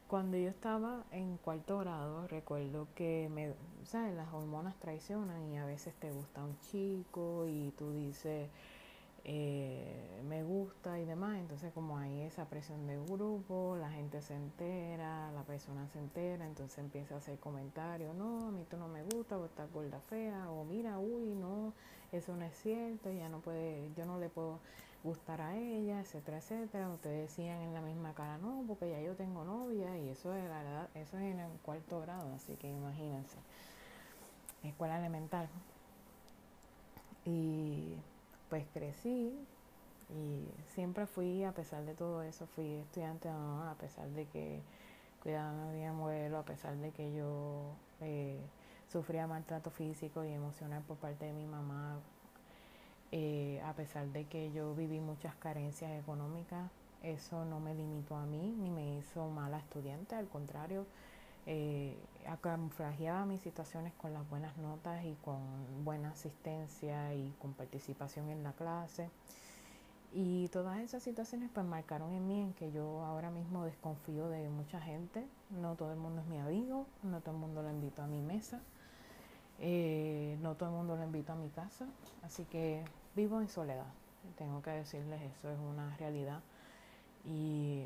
cuando 0.09 0.38
yo 0.38 0.49
estaba 0.49 1.05
en 1.12 1.37
cuarto 1.37 1.79
grado, 1.79 2.27
recuerdo 2.29 2.88
que 2.95 3.29
me, 3.31 3.53
¿sabes? 3.85 4.17
las 4.17 4.33
hormonas 4.33 4.75
traicionan 4.81 5.53
y 5.53 5.59
a 5.59 5.67
veces 5.67 5.95
te 5.95 6.11
gusta 6.11 6.43
un 6.43 6.59
chico 6.61 7.47
y 7.47 7.73
tú 7.77 7.93
dices, 7.93 8.49
eh, 9.25 10.23
me 10.27 10.43
gusta 10.43 10.99
y 10.99 11.05
demás. 11.05 11.38
Entonces 11.38 11.73
como 11.75 11.99
hay 11.99 12.23
esa 12.23 12.47
presión 12.47 12.87
de 12.87 12.97
grupo, 12.99 13.77
la 13.79 13.91
gente 13.91 14.23
se 14.23 14.35
entera, 14.35 15.31
la 15.33 15.43
persona 15.43 15.87
se 15.88 15.99
entera, 15.99 16.47
entonces 16.47 16.79
empieza 16.79 17.17
a 17.17 17.19
hacer 17.19 17.38
comentarios, 17.38 18.15
no, 18.17 18.49
a 18.49 18.50
mí 18.50 18.65
tú 18.71 18.79
no 18.79 18.88
me 18.88 19.03
gusta, 19.03 19.37
o 19.37 19.45
estás 19.45 19.71
gorda 19.73 20.00
fea, 20.09 20.50
o 20.50 20.65
mira, 20.65 20.99
uy, 20.99 21.35
no, 21.35 21.75
eso 22.12 22.35
no 22.35 22.47
es 22.47 22.57
cierto, 22.57 23.12
ya 23.12 23.29
no 23.29 23.41
puede, 23.41 23.93
yo 23.95 24.07
no 24.07 24.19
le 24.19 24.31
puedo 24.31 24.61
gustar 25.05 25.40
a 25.40 25.57
ella, 25.57 26.00
etcétera, 26.00 26.38
etcétera. 26.38 26.88
Ustedes 26.88 27.28
decían 27.28 27.61
en 27.61 27.75
la 27.75 27.81
misma 27.81 28.14
cara, 28.14 28.38
no, 28.38 28.64
porque 28.67 28.90
ya 28.90 29.00
yo 29.00 29.14
tengo 29.14 29.45
novia 29.45 29.97
y 29.99 30.09
eso 30.09 30.35
es 30.35 30.49
la 30.49 30.62
verdad, 30.62 30.88
eso 30.95 31.17
es 31.19 31.25
en 31.25 31.40
el 31.40 31.50
cuarto 31.61 32.00
grado, 32.00 32.33
así 32.35 32.57
que 32.57 32.71
imagínense, 32.71 33.38
escuela 34.62 34.99
elemental. 34.99 35.49
Y 37.25 37.95
pues 38.49 38.67
crecí 38.73 39.35
y 40.11 40.49
siempre 40.75 41.07
fui, 41.07 41.45
a 41.45 41.52
pesar 41.52 41.85
de 41.85 41.95
todo 41.95 42.23
eso, 42.23 42.47
fui 42.47 42.75
estudiante 42.76 43.28
a 43.28 43.75
pesar 43.78 44.09
de 44.09 44.26
que 44.26 44.62
cuidaba 45.23 45.50
a 45.50 45.73
mi 45.73 45.85
abuelo, 45.85 46.38
a 46.38 46.45
pesar 46.45 46.76
de 46.76 46.90
que 46.93 47.12
yo 47.12 47.73
eh, 48.00 48.40
sufría 48.90 49.26
maltrato 49.26 49.71
físico 49.71 50.25
y 50.25 50.33
emocional 50.33 50.83
por 50.83 50.97
parte 50.97 51.26
de 51.26 51.33
mi 51.33 51.47
mamá, 51.47 51.99
eh, 53.12 53.62
a 53.65 53.73
pesar 53.73 54.09
de 54.09 54.25
que 54.25 54.53
yo 54.53 54.75
viví 54.75 55.00
muchas 55.00 55.35
carencias 55.37 55.91
económicas, 55.99 56.71
eso 57.03 57.45
no 57.45 57.61
me 57.61 57.75
limitó 57.75 58.17
a 58.17 58.27
mí 58.27 58.55
ni 58.59 58.71
me 58.71 58.99
hizo 58.99 59.29
mala 59.29 59.59
estudiante, 59.59 60.15
al 60.15 60.29
contrario, 60.29 60.85
eh, 61.47 61.97
camuflajeaba 62.43 63.25
mis 63.25 63.41
situaciones 63.41 63.95
con 63.95 64.12
las 64.12 64.29
buenas 64.29 64.57
notas 64.59 65.03
y 65.05 65.15
con 65.25 65.38
buena 65.85 66.11
asistencia 66.11 67.15
y 67.15 67.35
con 67.41 67.55
participación 67.55 68.29
en 68.29 68.43
la 68.43 68.53
clase. 68.53 69.09
Y 70.12 70.49
todas 70.49 70.79
esas 70.81 71.03
situaciones 71.03 71.50
pues 71.53 71.67
marcaron 71.67 72.12
en 72.12 72.27
mí 72.27 72.41
en 72.41 72.53
que 72.55 72.73
yo 72.73 73.03
ahora 73.03 73.31
mismo 73.31 73.65
desconfío 73.65 74.29
de 74.29 74.49
mucha 74.49 74.81
gente. 74.81 75.27
No 75.50 75.75
todo 75.75 75.93
el 75.93 75.99
mundo 75.99 76.23
es 76.23 76.27
mi 76.29 76.38
amigo, 76.38 76.87
no 77.03 77.21
todo 77.21 77.35
el 77.35 77.41
mundo 77.41 77.62
lo 77.62 77.71
invito 77.71 78.03
a 78.03 78.07
mi 78.07 78.21
mesa, 78.21 78.61
eh, 79.59 80.38
no 80.43 80.55
todo 80.55 80.71
el 80.71 80.75
mundo 80.75 80.97
lo 80.97 81.05
invito 81.05 81.33
a 81.33 81.37
mi 81.37 81.49
casa. 81.50 81.87
Así 82.23 82.45
que 82.45 82.85
vivo 83.19 83.41
en 83.41 83.49
soledad. 83.49 83.93
Tengo 84.37 84.63
que 84.63 84.71
decirles 84.71 85.21
eso, 85.23 85.51
es 85.51 85.59
una 85.59 85.97
realidad 85.97 86.41
y, 87.25 87.85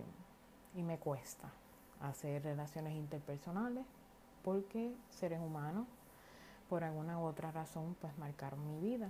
y 0.74 0.82
me 0.82 0.98
cuesta 0.98 1.48
hacer 2.02 2.42
relaciones 2.42 2.94
interpersonales 2.94 3.86
porque 4.44 4.94
seres 5.08 5.40
humanos 5.40 5.86
por 6.68 6.84
alguna 6.84 7.18
u 7.18 7.22
otra 7.22 7.50
razón 7.50 7.96
pues 7.98 8.16
marcaron 8.18 8.60
mi 8.66 8.78
vida. 8.80 9.08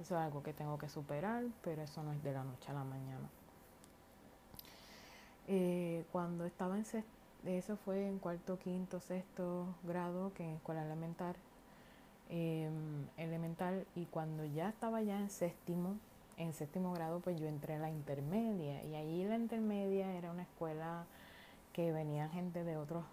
Eso 0.00 0.16
es 0.16 0.20
algo 0.20 0.42
que 0.42 0.52
tengo 0.52 0.78
que 0.78 0.88
superar, 0.88 1.44
pero 1.62 1.82
eso 1.82 2.02
no 2.02 2.12
es 2.12 2.22
de 2.24 2.32
la 2.32 2.42
noche 2.42 2.70
a 2.70 2.74
la 2.74 2.84
mañana. 2.84 3.28
Eh, 5.46 6.04
cuando 6.10 6.44
estaba 6.44 6.76
en 6.76 6.84
eso 7.44 7.76
fue 7.76 8.08
en 8.08 8.18
cuarto, 8.18 8.58
quinto, 8.58 8.98
sexto 8.98 9.66
grado, 9.84 10.32
que 10.34 10.42
en 10.42 10.56
escuela 10.56 10.84
elemental, 10.84 11.36
em, 12.28 13.06
elemental, 13.16 13.86
y 13.94 14.06
cuando 14.06 14.44
ya 14.44 14.68
estaba 14.68 15.02
ya 15.02 15.18
en 15.20 15.30
séptimo, 15.30 15.96
en 16.36 16.52
séptimo 16.52 16.92
grado, 16.92 17.20
pues 17.20 17.38
yo 17.40 17.46
entré 17.46 17.74
a 17.74 17.78
la 17.78 17.90
intermedia, 17.90 18.84
y 18.84 18.94
ahí 18.94 19.24
la 19.24 19.36
intermedia 19.36 20.12
era 20.14 20.30
una 20.30 20.42
escuela 20.42 21.06
que 21.72 21.92
venía 21.92 22.28
gente 22.28 22.64
de 22.64 22.76
otros, 22.76 23.04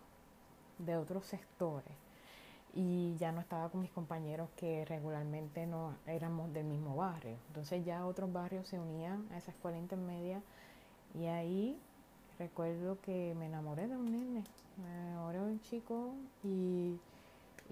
de 0.79 0.98
otros 0.98 1.25
sectores. 1.25 1.93
Y 2.75 3.15
ya 3.17 3.32
no 3.32 3.39
estaba 3.41 3.70
con 3.70 3.82
mis 3.82 3.91
compañeros 3.91 4.50
que 4.55 4.84
regularmente 4.86 5.67
no 5.67 5.93
éramos 6.08 6.51
del 6.53 6.65
mismo 6.65 6.96
barrio. 6.96 7.38
Entonces 7.50 7.86
ya 7.86 8.05
otros 8.05 8.34
barrios 8.34 8.67
se 8.67 8.79
unían 8.79 9.27
a 9.32 9.38
esa 9.38 9.51
escuela 9.51 9.77
intermedia 9.77 10.41
y 11.13 11.25
ahí 11.25 11.77
recuerdo 12.39 13.00
que 13.01 13.36
me 13.38 13.46
enamoré 13.46 13.88
de 13.88 13.96
un 13.96 14.12
nene, 14.12 14.43
me 14.77 15.10
enamoré 15.10 15.39
de 15.39 15.46
un 15.46 15.62
chico 15.62 16.15
y, 16.43 16.98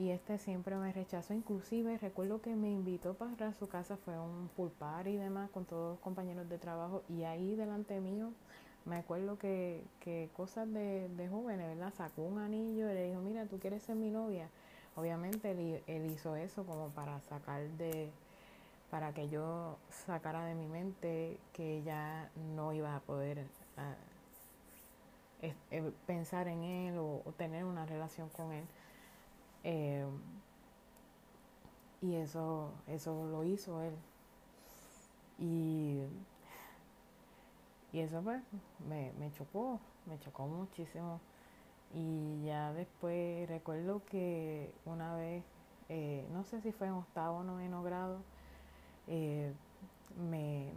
y 0.02 0.10
este 0.10 0.38
siempre 0.40 0.76
me 0.78 0.92
rechazó. 0.92 1.34
Inclusive 1.34 1.98
recuerdo 1.98 2.42
que 2.42 2.56
me 2.56 2.72
invitó 2.72 3.14
para 3.14 3.54
su 3.54 3.68
casa, 3.70 3.98
fue 3.98 4.20
un 4.20 4.50
pulpar 4.56 5.08
y 5.08 5.16
demás 5.16 5.50
con 5.52 5.66
todos 5.66 5.92
los 5.92 6.00
compañeros 6.00 6.50
de 6.50 6.58
trabajo 6.58 7.04
y 7.08 7.24
ahí 7.24 7.56
delante 7.56 8.00
mío 8.02 8.32
me 8.86 8.98
acuerdo 8.98 9.38
que, 9.38 9.84
que 10.00 10.30
cosas 10.36 10.72
de, 10.74 11.08
de 11.10 11.28
jóvenes, 11.30 11.68
¿verdad? 11.68 11.94
Sacó 11.96 12.24
un 12.24 12.40
anillo 12.40 12.90
y 12.90 12.94
le 12.94 13.10
dijo, 13.10 13.22
mira, 13.22 13.46
tú 13.46 13.60
quieres 13.60 13.84
ser 13.84 13.96
mi 13.96 14.10
novia. 14.10 14.50
Obviamente 14.96 15.52
él, 15.52 16.06
hizo 16.12 16.36
eso 16.36 16.66
como 16.66 16.90
para 16.90 17.22
sacar 17.22 17.62
de, 17.78 18.10
para 18.90 19.14
que 19.14 19.30
yo 19.30 19.78
sacara 19.90 20.46
de 20.46 20.56
mi 20.56 20.68
mente 20.68 21.38
que 21.54 21.78
ella 21.78 22.30
no 22.56 22.74
iba 22.74 22.96
a 22.96 23.00
poder 23.02 23.46
ah, 23.78 23.96
eh, 25.42 25.92
pensar 26.06 26.48
en 26.48 26.64
él 26.64 26.98
o, 26.98 27.24
tener 27.38 27.66
una 27.66 27.86
relación 27.86 28.30
con 28.30 28.52
él. 28.52 28.66
Eh, 29.64 30.06
y 32.02 32.16
eso, 32.16 32.72
eso 32.88 33.26
lo 33.28 33.44
hizo 33.44 33.82
él. 33.82 33.94
Y 35.40 36.04
y 37.94 38.00
eso 38.00 38.22
pues 38.22 38.42
me, 38.88 39.12
me 39.20 39.32
chocó, 39.34 39.80
me 40.06 40.20
chocó 40.20 40.48
muchísimo. 40.48 41.20
Y 41.94 42.46
ya 42.46 42.74
después 42.74 43.50
recuerdo 43.50 44.02
que 44.06 44.74
una 44.86 45.16
vez, 45.16 45.44
eh, 45.90 46.26
no 46.34 46.44
sé 46.46 46.62
si 46.62 46.72
fue 46.72 46.88
en 46.88 46.94
octavo 46.94 47.40
o 47.40 47.44
noveno 47.44 47.84
grado, 47.84 48.20
eh, 49.08 49.54
me 50.30 50.72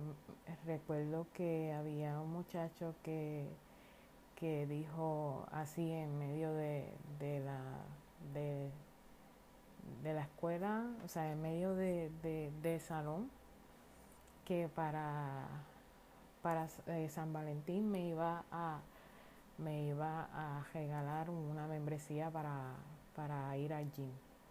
recuerdo 0.66 1.26
que 1.34 1.72
había 1.72 2.20
un 2.20 2.32
muchacho 2.32 2.94
que, 3.04 3.46
que 4.36 4.66
dijo 4.66 5.46
así 5.52 5.92
en 5.92 6.18
medio 6.18 6.52
de, 6.54 6.92
de 7.20 7.40
la 7.40 7.60
de, 8.32 8.70
de, 10.02 10.14
la 10.14 10.22
escuela, 10.22 10.86
o 11.04 11.08
sea, 11.08 11.30
en 11.30 11.42
medio 11.42 11.74
de, 11.74 12.10
de 12.62 12.80
salón, 12.80 13.30
que 14.44 14.68
para 14.68 15.46
para 16.44 16.68
eh, 16.88 17.08
San 17.08 17.32
Valentín 17.32 17.90
me 17.90 18.06
iba 18.06 18.44
a 18.52 18.78
me 19.56 19.84
iba 19.84 20.28
a 20.34 20.62
regalar 20.74 21.30
una 21.30 21.66
membresía 21.66 22.28
para, 22.28 22.74
para 23.16 23.56
ir 23.56 23.72
al 23.72 23.90
gym 23.92 24.10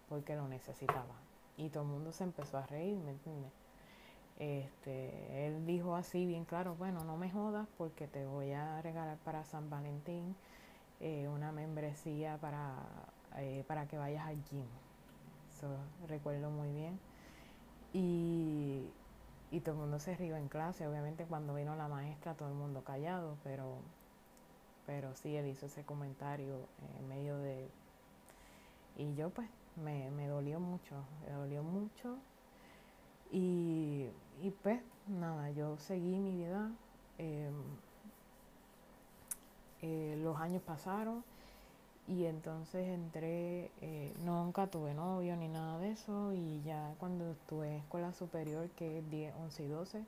porque 0.09 0.35
lo 0.35 0.47
necesitaba 0.47 1.13
y 1.55 1.69
todo 1.69 1.83
el 1.83 1.89
mundo 1.89 2.11
se 2.11 2.23
empezó 2.23 2.57
a 2.57 2.65
reír 2.65 2.97
¿me 2.97 3.11
entiendes? 3.11 3.51
Este, 4.39 5.45
él 5.45 5.67
dijo 5.67 5.95
así 5.95 6.25
bien 6.25 6.45
claro 6.45 6.73
bueno 6.79 7.03
no 7.03 7.15
me 7.15 7.29
jodas 7.29 7.67
porque 7.77 8.07
te 8.07 8.25
voy 8.25 8.53
a 8.53 8.81
regalar 8.81 9.17
para 9.17 9.43
San 9.43 9.69
Valentín 9.69 10.35
eh, 11.03 11.27
una 11.27 11.51
membresía 11.51 12.37
para 12.37 12.75
eh, 13.37 13.63
para 13.67 13.87
que 13.87 13.97
vayas 13.97 14.25
al 14.25 14.43
gym 14.45 14.65
eso 15.55 15.67
recuerdo 16.07 16.49
muy 16.49 16.71
bien 16.71 16.99
y 17.93 18.87
y 19.53 19.59
todo 19.59 19.75
el 19.75 19.81
mundo 19.81 19.99
se 19.99 20.15
rió 20.15 20.35
en 20.35 20.47
clase. 20.47 20.87
Obviamente 20.87 21.25
cuando 21.25 21.53
vino 21.53 21.75
la 21.75 21.87
maestra 21.87 22.33
todo 22.33 22.49
el 22.49 22.55
mundo 22.55 22.83
callado, 22.83 23.37
pero, 23.43 23.75
pero 24.87 25.15
sí 25.15 25.35
él 25.35 25.45
hizo 25.45 25.67
ese 25.67 25.83
comentario 25.83 26.67
en 26.97 27.07
medio 27.07 27.37
de... 27.37 27.69
Y 28.97 29.13
yo 29.13 29.29
pues 29.29 29.47
me, 29.75 30.09
me 30.09 30.25
dolió 30.25 30.59
mucho, 30.59 30.95
me 31.23 31.33
dolió 31.33 31.61
mucho. 31.61 32.17
Y, 33.31 34.07
y 34.41 34.49
pues 34.63 34.81
nada, 35.07 35.51
yo 35.51 35.77
seguí 35.77 36.17
mi 36.17 36.31
vida. 36.31 36.71
Em, 37.19 37.53
eh, 39.83 40.17
los 40.23 40.39
años 40.39 40.63
pasaron 40.63 41.23
y 42.07 42.25
entonces 42.25 42.87
entré, 42.87 43.71
eh, 43.81 44.13
nunca 44.25 44.67
tuve 44.67 44.93
novio 44.93 45.37
ni 45.37 45.47
nada 45.47 45.79
de 45.79 45.91
eso 45.91 46.33
y 46.33 46.61
ya 46.63 46.93
cuando 46.99 47.31
estuve 47.31 47.69
en 47.69 47.73
escuela 47.75 48.11
superior, 48.13 48.69
que 48.71 48.99
es 48.99 49.09
10, 49.09 49.33
11 49.41 49.63
y 49.63 49.67
12, 49.67 50.05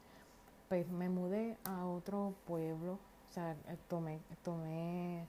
pues 0.67 0.87
me 0.89 1.09
mudé 1.09 1.57
a 1.63 1.85
otro 1.85 2.33
pueblo, 2.47 2.93
o 2.93 3.33
sea, 3.33 3.53
eh, 3.53 3.77
tomé, 3.87 4.19
tomé 4.43 5.25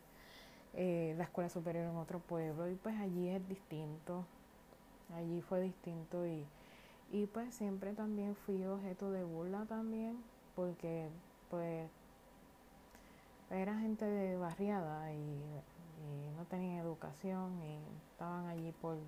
eh, 0.74 1.14
la 1.16 1.24
escuela 1.24 1.48
superior 1.50 1.84
en 1.84 1.96
otro 1.96 2.18
pueblo 2.18 2.68
y 2.68 2.74
pues 2.74 2.96
allí 2.98 3.28
es 3.28 3.48
distinto, 3.48 4.24
allí 5.14 5.42
fue 5.42 5.60
distinto 5.60 6.26
y, 6.26 6.44
y 7.12 7.26
pues 7.26 7.54
siempre 7.54 7.92
también 7.92 8.34
fui 8.34 8.64
objeto 8.64 9.12
de 9.12 9.22
burla 9.22 9.66
también 9.66 10.16
porque 10.56 11.08
pues 11.48 11.88
era 13.50 13.78
gente 13.78 14.04
de 14.04 14.36
barriada 14.36 15.12
y 15.12 15.62
no 16.36 16.44
tenían 16.44 16.78
educación 16.78 17.62
y 17.62 17.78
estaban 18.12 18.46
allí 18.46 18.72
por, 18.80 18.98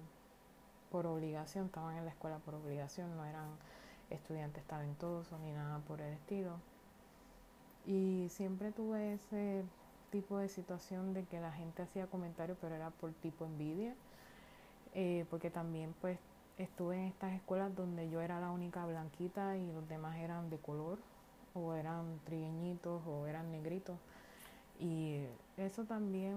por 0.90 1.06
obligación, 1.06 1.66
estaban 1.66 1.96
en 1.96 2.04
la 2.04 2.10
escuela 2.10 2.38
por 2.38 2.54
obligación, 2.54 3.16
no 3.16 3.24
eran 3.24 3.48
estudiantes 4.10 4.64
talentosos 4.64 5.38
ni 5.40 5.52
nada 5.52 5.78
por 5.80 6.00
el 6.00 6.12
estilo. 6.14 6.52
Y 7.86 8.28
siempre 8.30 8.70
tuve 8.72 9.14
ese 9.14 9.64
tipo 10.10 10.38
de 10.38 10.48
situación 10.48 11.14
de 11.14 11.24
que 11.24 11.40
la 11.40 11.52
gente 11.52 11.82
hacía 11.82 12.06
comentarios, 12.06 12.58
pero 12.60 12.74
era 12.74 12.90
por 12.90 13.12
tipo 13.12 13.44
envidia, 13.44 13.94
eh, 14.94 15.26
porque 15.30 15.50
también 15.50 15.94
pues 16.00 16.18
estuve 16.58 16.96
en 16.96 17.04
estas 17.04 17.32
escuelas 17.34 17.74
donde 17.76 18.10
yo 18.10 18.20
era 18.20 18.40
la 18.40 18.50
única 18.50 18.84
blanquita 18.84 19.56
y 19.56 19.72
los 19.72 19.88
demás 19.88 20.16
eran 20.18 20.50
de 20.50 20.58
color 20.58 20.98
o 21.54 21.74
eran 21.74 22.18
trigueñitos 22.24 23.02
o 23.06 23.26
eran 23.26 23.50
negritos. 23.52 23.96
Y 24.80 25.20
eso 25.56 25.84
también 25.84 26.36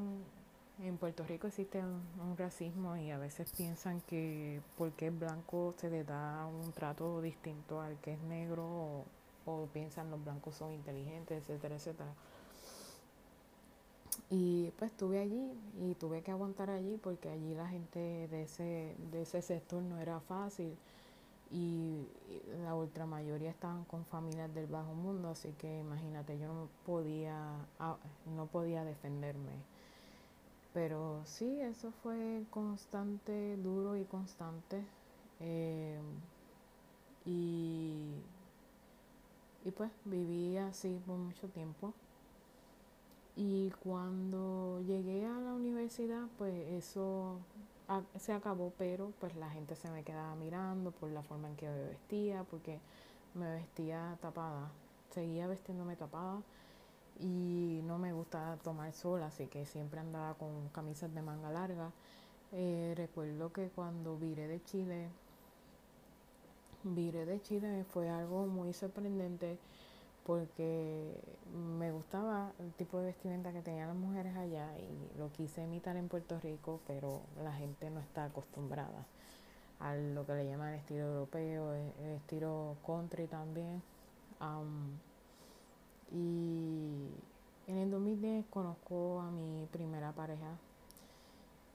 en 0.83 0.97
Puerto 0.97 1.23
Rico 1.23 1.47
existe 1.47 1.79
un, 1.79 2.37
racismo 2.37 2.97
y 2.97 3.11
a 3.11 3.19
veces 3.19 3.51
piensan 3.55 4.01
que 4.01 4.61
porque 4.77 5.07
es 5.07 5.19
blanco 5.19 5.75
se 5.77 5.89
le 5.89 6.03
da 6.03 6.47
un 6.47 6.71
trato 6.71 7.21
distinto 7.21 7.81
al 7.81 7.97
que 7.99 8.13
es 8.13 8.21
negro 8.21 8.63
o, 8.65 9.05
o 9.45 9.67
piensan 9.67 10.09
los 10.09 10.23
blancos 10.23 10.55
son 10.55 10.71
inteligentes, 10.71 11.43
etcétera, 11.43 11.75
etcétera. 11.75 12.13
Y 14.29 14.71
pues 14.77 14.91
estuve 14.91 15.19
allí 15.19 15.51
y 15.81 15.93
tuve 15.95 16.21
que 16.21 16.31
aguantar 16.31 16.69
allí 16.69 16.97
porque 17.03 17.29
allí 17.29 17.53
la 17.53 17.67
gente 17.67 17.99
de 17.99 18.43
ese, 18.43 18.95
de 19.11 19.21
ese 19.21 19.41
sector 19.41 19.81
no 19.83 19.99
era 19.99 20.19
fácil 20.21 20.75
y 21.51 22.07
la 22.63 22.75
ultra 22.75 23.05
mayoría 23.05 23.49
estaban 23.49 23.83
con 23.85 24.05
familias 24.05 24.53
del 24.53 24.67
bajo 24.67 24.93
mundo, 24.93 25.29
así 25.29 25.51
que 25.57 25.79
imagínate, 25.79 26.39
yo 26.39 26.47
no 26.47 26.69
podía, 26.85 27.35
ah, 27.79 27.97
no 28.35 28.45
podía 28.45 28.85
defenderme. 28.85 29.51
Pero 30.73 31.21
sí, 31.25 31.59
eso 31.59 31.91
fue 32.03 32.43
constante, 32.49 33.57
duro 33.57 33.97
y 33.97 34.05
constante. 34.05 34.81
Eh, 35.41 35.99
y, 37.25 38.13
y 39.65 39.71
pues 39.71 39.91
viví 40.05 40.57
así 40.57 41.01
por 41.05 41.17
mucho 41.17 41.49
tiempo. 41.49 41.93
Y 43.35 43.71
cuando 43.83 44.81
llegué 44.87 45.25
a 45.25 45.39
la 45.39 45.53
universidad, 45.53 46.27
pues 46.37 46.53
eso 46.69 47.37
se 48.17 48.33
acabó, 48.33 48.73
pero 48.77 49.11
pues 49.19 49.35
la 49.35 49.49
gente 49.49 49.75
se 49.75 49.89
me 49.91 50.03
quedaba 50.03 50.35
mirando 50.35 50.91
por 50.91 51.11
la 51.11 51.21
forma 51.23 51.49
en 51.49 51.55
que 51.55 51.67
me 51.67 51.83
vestía, 51.83 52.43
porque 52.49 52.79
me 53.33 53.51
vestía 53.51 54.17
tapada, 54.21 54.69
seguía 55.09 55.47
vestiéndome 55.47 55.95
tapada 55.95 56.41
y 57.19 57.81
no 57.83 57.97
me 57.97 58.13
gustaba 58.13 58.57
tomar 58.57 58.93
sol, 58.93 59.21
así 59.23 59.47
que 59.47 59.65
siempre 59.65 59.99
andaba 59.99 60.33
con 60.35 60.69
camisas 60.69 61.13
de 61.13 61.21
manga 61.21 61.51
larga. 61.51 61.91
Eh, 62.53 62.93
recuerdo 62.97 63.53
que 63.53 63.69
cuando 63.69 64.17
viré 64.17 64.47
de 64.47 64.63
Chile, 64.63 65.09
viré 66.83 67.25
de 67.25 67.41
Chile 67.41 67.85
fue 67.85 68.09
algo 68.09 68.45
muy 68.47 68.73
sorprendente 68.73 69.57
porque 70.25 71.15
me 71.77 71.91
gustaba 71.91 72.51
el 72.59 72.71
tipo 72.73 72.99
de 72.99 73.07
vestimenta 73.07 73.51
que 73.51 73.61
tenían 73.61 73.87
las 73.87 73.97
mujeres 73.97 74.35
allá 74.35 74.69
y 74.77 75.17
lo 75.17 75.31
quise 75.31 75.63
imitar 75.63 75.97
en 75.97 76.07
Puerto 76.07 76.39
Rico, 76.39 76.79
pero 76.87 77.21
la 77.43 77.53
gente 77.53 77.89
no 77.89 77.99
está 77.99 78.25
acostumbrada 78.25 79.05
a 79.79 79.95
lo 79.95 80.25
que 80.25 80.33
le 80.33 80.45
llaman 80.45 80.75
estilo 80.75 81.05
europeo, 81.05 81.73
el 81.73 81.91
e, 82.05 82.15
estilo 82.17 82.75
country 82.85 83.27
también. 83.27 83.81
y 86.11 87.07
en 87.67 87.77
el 87.77 87.89
2010 87.91 88.45
conozco 88.49 89.21
a 89.21 89.31
mi 89.31 89.67
primera 89.71 90.11
pareja. 90.11 90.57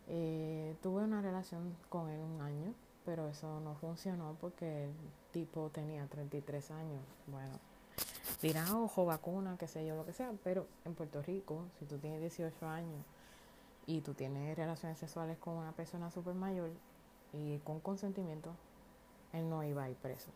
Eh, 0.08 0.76
tuve 0.82 1.02
una 1.02 1.20
relación 1.20 1.74
con 1.88 2.08
él 2.10 2.20
un 2.20 2.40
año, 2.40 2.74
pero 3.04 3.28
eso 3.28 3.60
no 3.60 3.74
funcionó 3.74 4.36
porque 4.40 4.84
el 4.84 4.92
tipo 5.32 5.70
tenía 5.70 6.06
33 6.06 6.70
años. 6.70 7.02
Bueno, 7.26 7.58
dirán, 8.40 8.70
ojo, 8.74 9.06
vacuna, 9.06 9.56
qué 9.58 9.66
sé 9.66 9.86
yo, 9.86 9.96
lo 9.96 10.04
que 10.04 10.12
sea, 10.12 10.32
pero 10.44 10.66
en 10.84 10.94
Puerto 10.94 11.22
Rico, 11.22 11.64
si 11.78 11.86
tú 11.86 11.98
tienes 11.98 12.20
18 12.20 12.66
años 12.68 13.04
y 13.86 14.00
tú 14.00 14.14
tienes 14.14 14.56
relaciones 14.56 14.98
sexuales 14.98 15.38
con 15.38 15.54
una 15.54 15.72
persona 15.72 16.10
súper 16.10 16.34
mayor 16.34 16.70
y 17.32 17.58
con 17.58 17.80
consentimiento, 17.80 18.50
él 19.32 19.48
no 19.48 19.62
iba 19.64 19.84
a 19.84 19.90
ir 19.90 19.96
preso. 19.96 20.30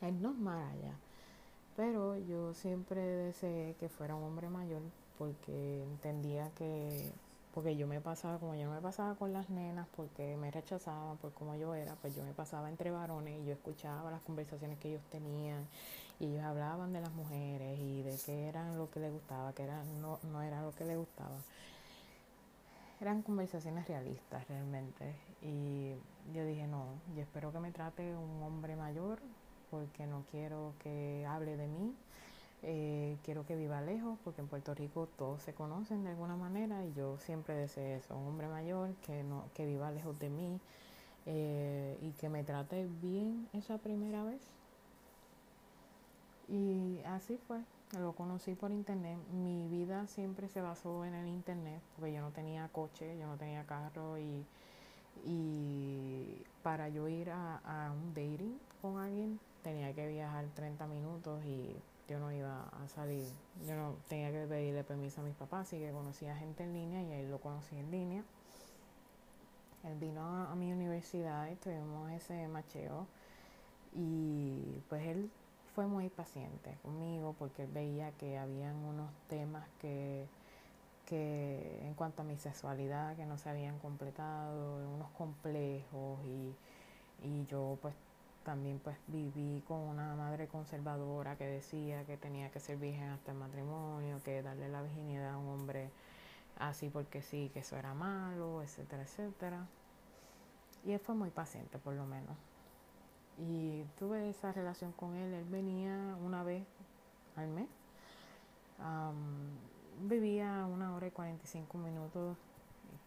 él 0.00 0.22
no 0.22 0.30
es 0.30 0.38
mal 0.38 0.62
allá. 0.62 0.94
Pero 1.76 2.16
yo 2.16 2.54
siempre 2.54 3.00
deseé 3.00 3.74
que 3.74 3.88
fuera 3.88 4.14
un 4.14 4.24
hombre 4.24 4.48
mayor 4.48 4.82
porque 5.18 5.82
entendía 5.82 6.50
que 6.56 7.12
porque 7.54 7.76
yo 7.76 7.88
me 7.88 8.00
pasaba, 8.00 8.38
como 8.38 8.54
yo 8.54 8.66
no 8.66 8.74
me 8.74 8.80
pasaba 8.80 9.16
con 9.16 9.32
las 9.32 9.50
nenas, 9.50 9.88
porque 9.96 10.36
me 10.36 10.48
rechazaban 10.50 11.16
por 11.16 11.32
como 11.32 11.56
yo 11.56 11.74
era, 11.74 11.96
pues 11.96 12.14
yo 12.14 12.22
me 12.22 12.32
pasaba 12.32 12.68
entre 12.68 12.92
varones 12.92 13.40
y 13.40 13.46
yo 13.46 13.52
escuchaba 13.52 14.12
las 14.12 14.20
conversaciones 14.22 14.78
que 14.78 14.90
ellos 14.90 15.02
tenían 15.10 15.66
y 16.20 16.26
ellos 16.26 16.42
hablaban 16.42 16.92
de 16.92 17.00
las 17.00 17.12
mujeres 17.12 17.78
y 17.78 18.02
de 18.02 18.16
qué 18.24 18.48
eran 18.48 18.76
lo 18.76 18.90
que 18.90 19.00
les 19.00 19.12
gustaba, 19.12 19.52
que 19.52 19.62
era, 19.62 19.82
no, 20.00 20.18
no 20.32 20.42
era 20.42 20.62
lo 20.62 20.72
que 20.72 20.84
les 20.84 20.96
gustaba. 20.96 21.36
Eran 23.00 23.22
conversaciones 23.22 23.86
realistas 23.86 24.46
realmente 24.48 25.14
y 25.42 25.92
yo 26.34 26.44
dije 26.44 26.66
no, 26.66 26.86
yo 27.14 27.22
espero 27.22 27.52
que 27.52 27.60
me 27.60 27.70
trate 27.70 28.16
un 28.16 28.42
hombre 28.42 28.74
mayor 28.74 29.20
porque 29.70 30.06
no 30.06 30.24
quiero 30.30 30.74
que 30.82 31.24
hable 31.28 31.56
de 31.56 31.68
mí 31.68 31.94
eh, 32.62 33.16
quiero 33.24 33.46
que 33.46 33.54
viva 33.54 33.80
lejos 33.80 34.18
porque 34.24 34.40
en 34.40 34.48
Puerto 34.48 34.74
Rico 34.74 35.08
todos 35.16 35.42
se 35.42 35.54
conocen 35.54 36.02
de 36.02 36.10
alguna 36.10 36.34
manera 36.34 36.84
y 36.84 36.92
yo 36.92 37.16
siempre 37.18 37.54
deseé 37.54 37.96
eso, 37.96 38.16
un 38.16 38.26
hombre 38.26 38.48
mayor 38.48 38.94
que, 39.06 39.22
no, 39.22 39.44
que 39.54 39.64
viva 39.64 39.92
lejos 39.92 40.18
de 40.18 40.28
mí 40.28 40.60
eh, 41.26 41.96
y 42.02 42.10
que 42.12 42.28
me 42.28 42.42
trate 42.42 42.88
bien 43.00 43.48
esa 43.52 43.78
primera 43.78 44.24
vez. 44.24 44.40
Y 46.48 47.00
así 47.06 47.38
fue, 47.46 47.60
lo 47.98 48.12
conocí 48.12 48.54
por 48.54 48.70
internet. 48.70 49.18
Mi 49.32 49.68
vida 49.68 50.06
siempre 50.06 50.48
se 50.48 50.60
basó 50.60 51.04
en 51.04 51.14
el 51.14 51.28
internet 51.28 51.82
porque 51.96 52.12
yo 52.12 52.20
no 52.20 52.30
tenía 52.30 52.68
coche, 52.68 53.18
yo 53.18 53.26
no 53.26 53.36
tenía 53.36 53.64
carro 53.64 54.18
y, 54.18 54.44
y 55.24 56.42
para 56.62 56.88
yo 56.88 57.08
ir 57.08 57.30
a, 57.30 57.58
a 57.58 57.92
un 57.92 58.14
dating 58.14 58.58
con 58.80 58.98
alguien 58.98 59.38
tenía 59.62 59.92
que 59.92 60.06
viajar 60.08 60.46
30 60.54 60.86
minutos 60.86 61.44
y 61.44 61.76
yo 62.08 62.18
no 62.18 62.32
iba 62.32 62.68
a 62.68 62.88
salir, 62.88 63.26
yo 63.66 63.76
no 63.76 63.96
tenía 64.08 64.32
que 64.32 64.46
pedirle 64.46 64.82
permiso 64.82 65.20
a 65.20 65.24
mis 65.24 65.34
papás, 65.34 65.68
así 65.68 65.78
que 65.78 65.90
conocía 65.90 66.34
gente 66.36 66.64
en 66.64 66.72
línea 66.72 67.02
y 67.02 67.12
él 67.12 67.30
lo 67.30 67.38
conocí 67.38 67.76
en 67.76 67.90
línea. 67.90 68.24
Él 69.84 69.94
vino 69.96 70.22
a, 70.22 70.54
mi 70.54 70.72
universidad 70.72 71.50
y 71.50 71.54
tuvimos 71.56 72.10
ese 72.10 72.48
macheo 72.48 73.06
y 73.94 74.82
pues 74.88 75.06
él 75.06 75.30
fue 75.78 75.86
muy 75.86 76.08
paciente 76.08 76.76
conmigo 76.82 77.36
porque 77.38 77.62
él 77.62 77.70
veía 77.72 78.10
que 78.18 78.36
habían 78.36 78.74
unos 78.74 79.12
temas 79.28 79.64
que, 79.80 80.26
que 81.06 81.86
en 81.86 81.94
cuanto 81.94 82.22
a 82.22 82.24
mi 82.24 82.36
sexualidad 82.36 83.14
que 83.14 83.24
no 83.24 83.38
se 83.38 83.48
habían 83.48 83.78
completado, 83.78 84.84
unos 84.92 85.08
complejos 85.10 86.18
y, 86.24 86.52
y 87.22 87.46
yo 87.46 87.78
pues 87.80 87.94
también 88.42 88.80
pues 88.80 88.96
viví 89.06 89.62
con 89.68 89.78
una 89.78 90.16
madre 90.16 90.48
conservadora 90.48 91.36
que 91.36 91.46
decía 91.46 92.04
que 92.06 92.16
tenía 92.16 92.50
que 92.50 92.58
ser 92.58 92.76
virgen 92.76 93.10
hasta 93.10 93.30
el 93.30 93.38
matrimonio, 93.38 94.20
que 94.24 94.42
darle 94.42 94.68
la 94.68 94.82
virginidad 94.82 95.34
a 95.34 95.38
un 95.38 95.48
hombre 95.48 95.90
así 96.58 96.88
porque 96.88 97.22
sí, 97.22 97.52
que 97.54 97.60
eso 97.60 97.76
era 97.76 97.94
malo, 97.94 98.64
etcétera, 98.64 99.04
etcétera. 99.04 99.64
Y 100.84 100.90
él 100.90 100.98
fue 100.98 101.14
muy 101.14 101.30
paciente 101.30 101.78
por 101.78 101.94
lo 101.94 102.04
menos. 102.04 102.36
Y 103.38 103.84
tuve 103.98 104.28
esa 104.30 104.52
relación 104.52 104.92
con 104.92 105.14
él, 105.14 105.32
él 105.32 105.44
venía 105.44 106.16
una 106.24 106.42
vez 106.42 106.64
al 107.36 107.48
mes. 107.48 107.68
vivía 110.02 110.66
una 110.66 110.94
hora 110.94 111.06
y 111.06 111.10
45 111.10 111.78
minutos, 111.78 112.36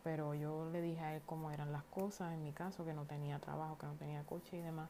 pero 0.04 0.34
yo 0.34 0.70
le 0.72 0.82
dije 0.82 1.02
a 1.02 1.16
él 1.16 1.22
cómo 1.26 1.52
eran 1.52 1.72
las 1.72 1.84
cosas, 1.84 2.34
en 2.34 2.44
mi 2.44 2.52
caso, 2.54 2.86
que 2.86 2.94
no 2.94 3.06
tenía 3.06 3.40
trabajo, 3.40 3.78
que 3.78 3.88
no 3.88 3.94
tenía 3.94 4.24
coche 4.24 4.58
y 4.58 4.62
demás. 4.62 4.90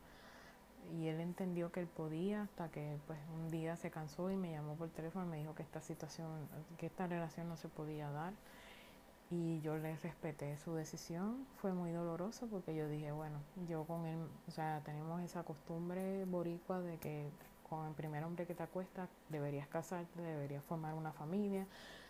Y 0.97 1.07
él 1.07 1.19
entendió 1.19 1.71
que 1.71 1.79
él 1.79 1.87
podía 1.87 2.43
hasta 2.43 2.69
que 2.69 2.97
pues 3.07 3.19
un 3.35 3.49
día 3.51 3.75
se 3.77 3.91
cansó 3.91 4.31
y 4.31 4.35
me 4.35 4.51
llamó 4.51 4.75
por 4.75 4.89
teléfono 4.89 5.25
y 5.25 5.29
me 5.29 5.37
dijo 5.37 5.53
que 5.55 5.63
esta 5.63 5.79
situación, 5.79 6.27
que 6.77 6.87
esta 6.87 7.07
relación 7.07 7.47
no 7.49 7.57
se 7.57 7.67
podía 7.67 8.09
dar 8.09 8.33
y 9.31 9.61
yo 9.61 9.77
le 9.77 9.95
respeté 9.95 10.57
su 10.57 10.75
decisión. 10.75 11.47
Fue 11.61 11.73
muy 11.73 11.91
doloroso 11.91 12.47
porque 12.47 12.75
yo 12.75 12.87
dije, 12.89 13.11
bueno, 13.11 13.39
yo 13.67 13.85
con 13.85 14.05
él, 14.05 14.19
o 14.47 14.51
sea, 14.51 14.81
tenemos 14.83 15.21
esa 15.21 15.43
costumbre 15.43 16.25
boricua 16.25 16.81
de 16.81 16.97
que 16.97 17.29
con 17.69 17.87
el 17.87 17.93
primer 17.93 18.25
hombre 18.25 18.45
que 18.45 18.53
te 18.53 18.63
acuestas 18.63 19.09
deberías 19.29 19.67
casarte, 19.69 20.21
deberías 20.21 20.63
formar 20.65 20.93
una 20.93 21.13
familia. 21.13 21.65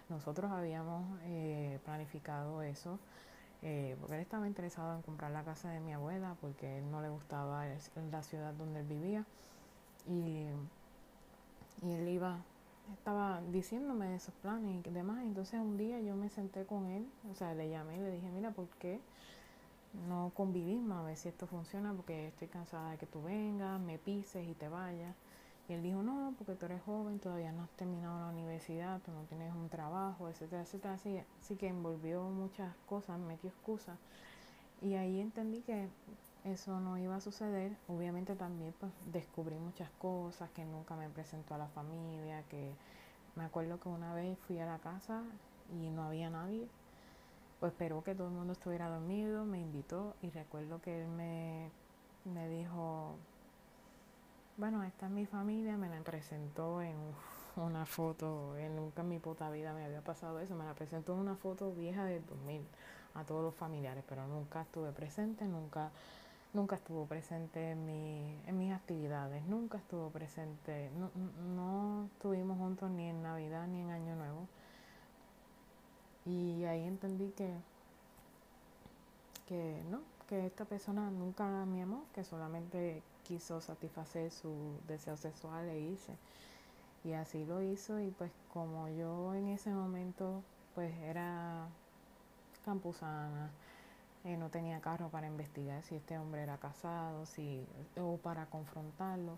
Nosotros 0.09 0.51
habíamos 0.51 1.05
eh, 1.23 1.79
planificado 1.85 2.63
eso 2.63 2.97
eh, 3.61 3.95
porque 3.99 4.15
él 4.15 4.21
estaba 4.21 4.47
interesado 4.47 4.95
en 4.95 5.03
comprar 5.03 5.31
la 5.31 5.43
casa 5.43 5.69
de 5.69 5.79
mi 5.79 5.93
abuela 5.93 6.35
porque 6.41 6.79
él 6.79 6.89
no 6.89 7.01
le 7.01 7.09
gustaba 7.09 7.65
la 8.11 8.23
ciudad 8.23 8.53
donde 8.55 8.79
él 8.79 8.87
vivía 8.87 9.23
y, 10.07 10.47
y 11.83 11.91
él 11.91 12.09
iba 12.09 12.39
estaba 12.93 13.41
diciéndome 13.51 14.15
esos 14.15 14.33
planes 14.35 14.85
y 14.85 14.89
demás 14.89 15.23
entonces 15.23 15.59
un 15.59 15.77
día 15.77 15.99
yo 16.01 16.15
me 16.15 16.29
senté 16.29 16.65
con 16.65 16.87
él 16.87 17.05
o 17.31 17.35
sea 17.35 17.53
le 17.53 17.69
llamé 17.69 17.97
y 17.97 17.99
le 17.99 18.11
dije 18.11 18.29
mira 18.29 18.51
¿por 18.51 18.67
qué 18.79 18.99
no 20.07 20.31
convivimos 20.35 20.97
a 20.97 21.03
ver 21.03 21.17
si 21.17 21.29
esto 21.29 21.47
funciona 21.47 21.93
porque 21.93 22.27
estoy 22.27 22.47
cansada 22.47 22.91
de 22.91 22.97
que 22.97 23.05
tú 23.05 23.21
vengas 23.23 23.79
me 23.79 23.97
pises 23.97 24.47
y 24.47 24.53
te 24.53 24.69
vayas 24.69 25.15
y 25.71 25.73
él 25.73 25.83
dijo, 25.83 26.01
no, 26.03 26.33
porque 26.37 26.55
tú 26.55 26.65
eres 26.65 26.81
joven, 26.81 27.19
todavía 27.19 27.53
no 27.53 27.63
has 27.63 27.69
terminado 27.71 28.19
la 28.19 28.27
universidad, 28.27 28.99
tú 29.05 29.11
no 29.11 29.23
tienes 29.29 29.53
un 29.53 29.69
trabajo, 29.69 30.27
etcétera, 30.27 30.63
etcétera. 30.63 30.95
Así, 30.95 31.17
así 31.39 31.55
que 31.55 31.67
envolvió 31.67 32.23
muchas 32.23 32.75
cosas, 32.87 33.17
metió 33.19 33.49
excusas. 33.49 33.97
Y 34.81 34.95
ahí 34.95 35.21
entendí 35.21 35.61
que 35.61 35.87
eso 36.45 36.79
no 36.79 36.97
iba 36.97 37.15
a 37.15 37.21
suceder. 37.21 37.75
Obviamente 37.87 38.35
también 38.35 38.73
pues, 38.79 38.91
descubrí 39.11 39.55
muchas 39.55 39.89
cosas 39.99 40.49
que 40.51 40.65
nunca 40.65 40.95
me 40.95 41.09
presentó 41.09 41.55
a 41.55 41.57
la 41.57 41.67
familia, 41.67 42.43
que 42.49 42.73
me 43.35 43.43
acuerdo 43.43 43.79
que 43.79 43.89
una 43.89 44.13
vez 44.13 44.37
fui 44.47 44.59
a 44.59 44.65
la 44.65 44.79
casa 44.79 45.23
y 45.71 45.89
no 45.89 46.03
había 46.03 46.29
nadie. 46.29 46.67
Pues 47.59 47.73
esperó 47.73 48.03
que 48.03 48.15
todo 48.15 48.27
el 48.27 48.33
mundo 48.33 48.53
estuviera 48.53 48.89
dormido, 48.89 49.45
me 49.45 49.59
invitó 49.59 50.15
y 50.21 50.29
recuerdo 50.31 50.81
que 50.81 51.03
él 51.03 51.07
me, 51.09 51.69
me 52.25 52.49
dijo, 52.49 53.15
bueno, 54.57 54.83
esta 54.83 55.05
es 55.05 55.11
mi 55.11 55.27
familia, 55.27 55.77
me 55.77 55.87
la 55.87 56.01
presentó 56.01 56.81
en 56.81 56.95
una 57.55 57.85
foto, 57.85 58.57
en 58.57 58.75
nunca 58.75 59.03
en 59.03 59.09
mi 59.09 59.19
puta 59.19 59.51
vida 59.51 59.73
me 59.73 59.85
había 59.85 60.01
pasado 60.01 60.39
eso, 60.39 60.55
me 60.55 60.65
la 60.65 60.73
presentó 60.73 61.13
en 61.13 61.19
una 61.19 61.35
foto 61.35 61.71
vieja 61.71 62.03
del 62.03 62.25
2000 62.25 62.65
a 63.13 63.23
todos 63.25 63.43
los 63.43 63.53
familiares, 63.53 64.03
pero 64.07 64.25
nunca 64.25 64.61
estuve 64.61 64.91
presente, 64.91 65.45
nunca 65.45 65.91
nunca 66.53 66.75
estuvo 66.75 67.05
presente 67.05 67.71
en, 67.71 67.85
mi, 67.85 68.41
en 68.45 68.57
mis 68.57 68.73
actividades, 68.73 69.43
nunca 69.45 69.77
estuvo 69.77 70.09
presente, 70.09 70.91
no, 70.97 71.11
no 71.55 72.05
estuvimos 72.13 72.57
juntos 72.57 72.89
ni 72.91 73.09
en 73.09 73.23
Navidad 73.23 73.67
ni 73.67 73.81
en 73.81 73.89
Año 73.89 74.15
Nuevo. 74.15 74.47
Y 76.25 76.63
ahí 76.65 76.83
entendí 76.83 77.29
que, 77.31 77.53
que 79.47 79.81
no, 79.89 80.01
que 80.27 80.45
esta 80.45 80.65
persona 80.65 81.09
nunca 81.09 81.65
me 81.65 81.81
amó, 81.81 82.05
que 82.13 82.23
solamente 82.23 83.01
quiso 83.23 83.61
satisfacer 83.61 84.31
su 84.31 84.77
deseo 84.87 85.17
sexual 85.17 85.67
e 85.69 85.79
irse. 85.79 86.15
Y 87.03 87.13
así 87.13 87.45
lo 87.45 87.61
hizo 87.61 87.99
y 87.99 88.11
pues 88.11 88.31
como 88.53 88.87
yo 88.89 89.33
en 89.33 89.47
ese 89.47 89.71
momento 89.71 90.43
pues 90.75 90.93
era 90.99 91.67
campusana, 92.63 93.49
eh, 94.23 94.37
no 94.37 94.49
tenía 94.49 94.81
carro 94.81 95.09
para 95.09 95.27
investigar 95.27 95.81
si 95.83 95.95
este 95.95 96.17
hombre 96.17 96.43
era 96.43 96.57
casado, 96.57 97.25
si, 97.25 97.65
o 97.99 98.17
para 98.17 98.45
confrontarlo. 98.45 99.37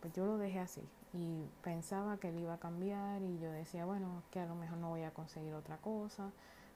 Pues 0.00 0.12
yo 0.14 0.26
lo 0.26 0.38
dejé 0.38 0.60
así 0.60 0.82
y 1.12 1.44
pensaba 1.62 2.18
que 2.18 2.28
él 2.28 2.38
iba 2.38 2.54
a 2.54 2.58
cambiar 2.58 3.22
y 3.22 3.38
yo 3.38 3.50
decía, 3.50 3.84
bueno, 3.84 4.22
que 4.30 4.40
a 4.40 4.46
lo 4.46 4.54
mejor 4.54 4.78
no 4.78 4.90
voy 4.90 5.02
a 5.02 5.10
conseguir 5.10 5.54
otra 5.54 5.78
cosa, 5.78 6.30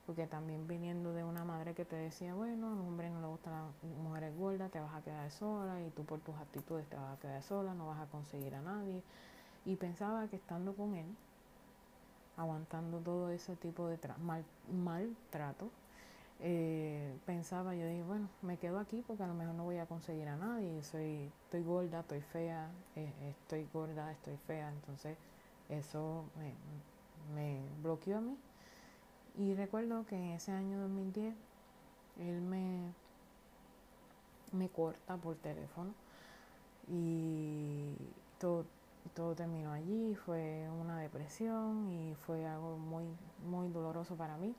porque 0.06 0.26
también 0.26 0.66
viniendo 0.66 1.12
de 1.12 1.24
una 1.24 1.44
madre 1.44 1.74
que 1.74 1.84
te 1.84 1.96
decía, 1.96 2.34
bueno, 2.34 2.68
a 2.68 2.72
un 2.72 2.80
hombre 2.80 3.10
no 3.10 3.20
le 3.20 3.26
gustan 3.26 3.52
las 3.52 3.92
mujeres 4.02 4.36
gordas, 4.36 4.70
te 4.70 4.80
vas 4.80 4.94
a 4.94 5.02
quedar 5.02 5.30
sola 5.30 5.80
y 5.82 5.90
tú 5.90 6.04
por 6.04 6.20
tus 6.20 6.34
actitudes 6.36 6.88
te 6.88 6.96
vas 6.96 7.16
a 7.16 7.20
quedar 7.20 7.42
sola, 7.42 7.74
no 7.74 7.86
vas 7.86 8.00
a 8.00 8.06
conseguir 8.06 8.54
a 8.54 8.62
nadie. 8.62 9.02
Y 9.64 9.76
pensaba 9.76 10.26
que 10.28 10.36
estando 10.36 10.74
con 10.74 10.94
él, 10.96 11.06
aguantando 12.36 12.98
todo 12.98 13.30
ese 13.30 13.54
tipo 13.56 13.86
de 13.88 13.98
mal 14.22 14.44
maltrato, 14.72 15.70
eh, 16.42 17.18
pensaba, 17.26 17.74
yo 17.74 17.86
dije, 17.86 18.02
bueno, 18.02 18.28
me 18.40 18.56
quedo 18.56 18.78
aquí 18.78 19.02
porque 19.06 19.22
a 19.22 19.26
lo 19.26 19.34
mejor 19.34 19.54
no 19.54 19.64
voy 19.64 19.76
a 19.76 19.86
conseguir 19.86 20.26
a 20.28 20.36
nadie, 20.36 20.82
soy, 20.82 21.30
estoy 21.44 21.62
gorda, 21.62 22.00
estoy 22.00 22.22
fea, 22.22 22.70
eh, 22.96 23.12
estoy 23.28 23.68
gorda, 23.72 24.10
estoy 24.10 24.36
fea, 24.46 24.70
entonces 24.70 25.18
eso 25.68 26.24
me, 26.38 26.54
me, 27.34 27.60
bloqueó 27.82 28.18
a 28.18 28.20
mí. 28.22 28.38
Y 29.38 29.54
recuerdo 29.54 30.06
que 30.06 30.16
en 30.16 30.30
ese 30.30 30.52
año 30.52 30.78
2010 30.80 31.34
él 32.20 32.40
me, 32.40 32.92
me 34.52 34.68
corta 34.70 35.16
por 35.16 35.36
teléfono 35.36 35.92
y 36.88 37.94
todo, 38.38 38.64
todo 39.14 39.34
terminó 39.34 39.72
allí, 39.72 40.14
fue 40.14 40.68
una 40.80 40.98
depresión 41.00 41.90
y 41.90 42.14
fue 42.14 42.46
algo 42.46 42.78
muy, 42.78 43.04
muy 43.46 43.68
doloroso 43.68 44.16
para 44.16 44.38
mí. 44.38 44.54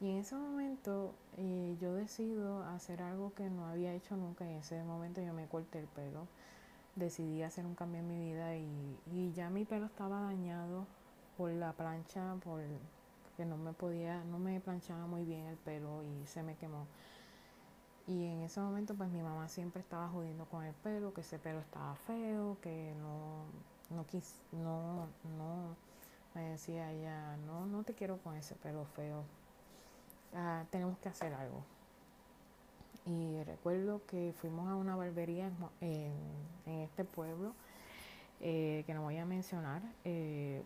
Y 0.00 0.10
en 0.10 0.16
ese 0.18 0.34
momento 0.34 1.14
eh, 1.36 1.76
yo 1.80 1.94
decido 1.94 2.62
hacer 2.64 3.02
algo 3.02 3.34
que 3.34 3.50
no 3.50 3.66
había 3.66 3.92
hecho 3.94 4.16
nunca. 4.16 4.44
Y 4.46 4.50
en 4.50 4.56
ese 4.56 4.82
momento 4.82 5.20
yo 5.20 5.32
me 5.34 5.46
corté 5.46 5.80
el 5.80 5.86
pelo. 5.86 6.26
Decidí 6.96 7.42
hacer 7.42 7.66
un 7.66 7.74
cambio 7.74 8.00
en 8.00 8.08
mi 8.08 8.18
vida 8.18 8.56
y, 8.56 8.98
y 9.12 9.32
ya 9.32 9.50
mi 9.50 9.64
pelo 9.64 9.86
estaba 9.86 10.22
dañado 10.22 10.86
por 11.36 11.50
la 11.52 11.72
plancha, 11.72 12.34
por 12.44 12.60
que 13.36 13.46
no 13.46 13.56
me 13.56 13.72
podía, 13.72 14.22
no 14.24 14.38
me 14.38 14.60
planchaba 14.60 15.06
muy 15.06 15.24
bien 15.24 15.46
el 15.46 15.56
pelo 15.56 16.02
y 16.02 16.26
se 16.26 16.42
me 16.42 16.56
quemó. 16.56 16.86
Y 18.06 18.26
en 18.26 18.40
ese 18.42 18.60
momento 18.60 18.94
pues 18.94 19.08
mi 19.10 19.22
mamá 19.22 19.48
siempre 19.48 19.80
estaba 19.80 20.08
jodiendo 20.08 20.44
con 20.46 20.64
el 20.64 20.74
pelo, 20.74 21.14
que 21.14 21.22
ese 21.22 21.38
pelo 21.38 21.60
estaba 21.60 21.94
feo, 22.06 22.58
que 22.60 22.94
no, 23.00 23.44
no 23.96 24.04
quis, 24.06 24.34
no, 24.52 25.06
no, 25.38 25.76
me 26.34 26.50
decía 26.50 26.92
ella, 26.92 27.36
no, 27.46 27.64
no 27.64 27.82
te 27.82 27.94
quiero 27.94 28.18
con 28.18 28.36
ese 28.36 28.54
pelo 28.56 28.84
feo, 28.84 29.24
Ah, 30.34 30.64
tenemos 30.70 30.98
que 30.98 31.08
hacer 31.08 31.34
algo. 31.34 31.64
Y 33.06 33.42
recuerdo 33.44 34.02
que 34.06 34.32
fuimos 34.40 34.68
a 34.68 34.76
una 34.76 34.94
barbería 34.94 35.50
en, 35.80 36.12
este 36.66 37.04
pueblo, 37.04 37.54
eh, 38.40 38.84
que 38.86 38.94
no 38.94 39.02
voy 39.02 39.16
a 39.16 39.24
mencionar, 39.24 39.82
eh, 40.04 40.62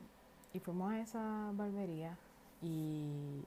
y 0.53 0.61
fuimos 0.61 0.93
a 0.93 1.01
esa 1.01 1.51
barbería 1.55 2.17
y, 2.63 3.43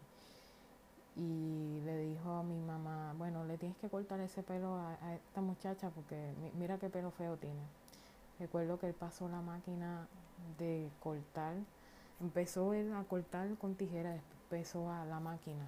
le 1.15 1.99
dijo 1.99 2.31
a 2.31 2.43
mi 2.43 2.59
mamá, 2.59 3.13
bueno, 3.17 3.45
le 3.45 3.57
tienes 3.57 3.77
que 3.77 3.89
cortar 3.89 4.19
ese 4.19 4.43
pelo 4.43 4.75
a, 4.75 5.15
esta 5.15 5.41
muchacha 5.41 5.89
porque 5.89 6.33
mira 6.59 6.77
qué 6.77 6.89
pelo 6.89 7.11
feo 7.11 7.37
tiene. 7.37 7.61
Recuerdo 8.39 8.79
que 8.79 8.87
él 8.87 8.93
pasó 8.93 9.27
la 9.29 9.41
máquina 9.41 10.07
de 10.57 10.89
cortar, 11.01 11.55
empezó 12.19 12.73
él 12.73 12.93
a 12.93 13.03
cortar 13.03 13.55
con 13.57 13.75
tijera, 13.75 14.15
empezó 14.49 14.91
a 14.91 15.05
la 15.05 15.19
máquina 15.19 15.67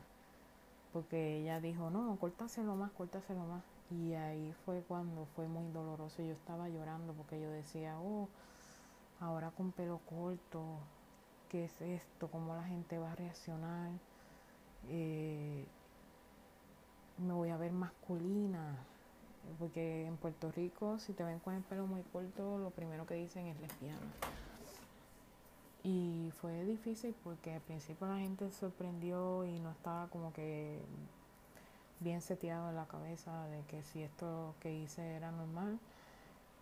porque 0.94 1.38
ella 1.38 1.60
dijo, 1.60 1.90
no, 1.90 2.18
córtaselo 2.20 2.76
más, 2.76 2.92
córtaselo 2.92 3.46
más. 3.46 3.64
Y 3.92 4.14
ahí 4.14 4.54
fue 4.66 4.82
cuando 4.88 5.26
fue 5.36 5.48
muy 5.48 5.72
doloroso. 5.72 6.22
Yo 6.22 6.34
estaba 6.34 6.70
llorando 6.70 7.14
porque 7.14 7.40
yo 7.40 7.50
decía, 7.50 8.00
oh, 8.00 8.28
ahora 9.20 9.52
con 9.52 9.72
pelo 9.72 10.00
corto, 10.10 10.64
¿qué 11.50 11.66
es 11.66 11.82
esto? 11.82 12.28
¿Cómo 12.30 12.56
la 12.56 12.64
gente 12.64 12.98
va 12.98 13.12
a 13.12 13.16
reaccionar? 13.16 13.92
Eh, 14.90 15.66
me 17.18 17.34
voy 17.34 17.50
a 17.50 17.58
ver 17.58 17.72
masculina. 17.72 18.78
Porque 19.58 20.06
en 20.06 20.18
Puerto 20.18 20.52
Rico, 20.52 21.00
si 21.00 21.14
te 21.14 21.24
ven 21.24 21.40
con 21.40 21.56
el 21.56 21.64
pelo 21.64 21.88
muy 21.88 22.04
corto, 22.04 22.60
lo 22.60 22.70
primero 22.70 23.06
que 23.08 23.16
dicen 23.16 23.48
es 23.48 23.60
lesbiana. 23.60 24.00
Y 25.84 26.32
fue 26.42 26.66
difícil 26.66 27.16
porque 27.24 27.54
al 27.54 27.62
principio 27.62 28.08
la 28.08 28.20
gente 28.20 28.52
sorprendió 28.52 29.46
y 29.46 29.60
no 29.60 29.72
estaba 29.72 30.08
como 30.08 30.34
que 30.34 30.80
bien 32.02 32.22
seteado 32.22 32.70
en 32.70 32.76
la 32.76 32.86
cabeza 32.86 33.48
de 33.48 33.62
que 33.64 33.84
si 33.84 34.02
esto 34.02 34.56
que 34.62 34.74
hice 34.74 35.16
era 35.16 35.32
normal. 35.32 35.80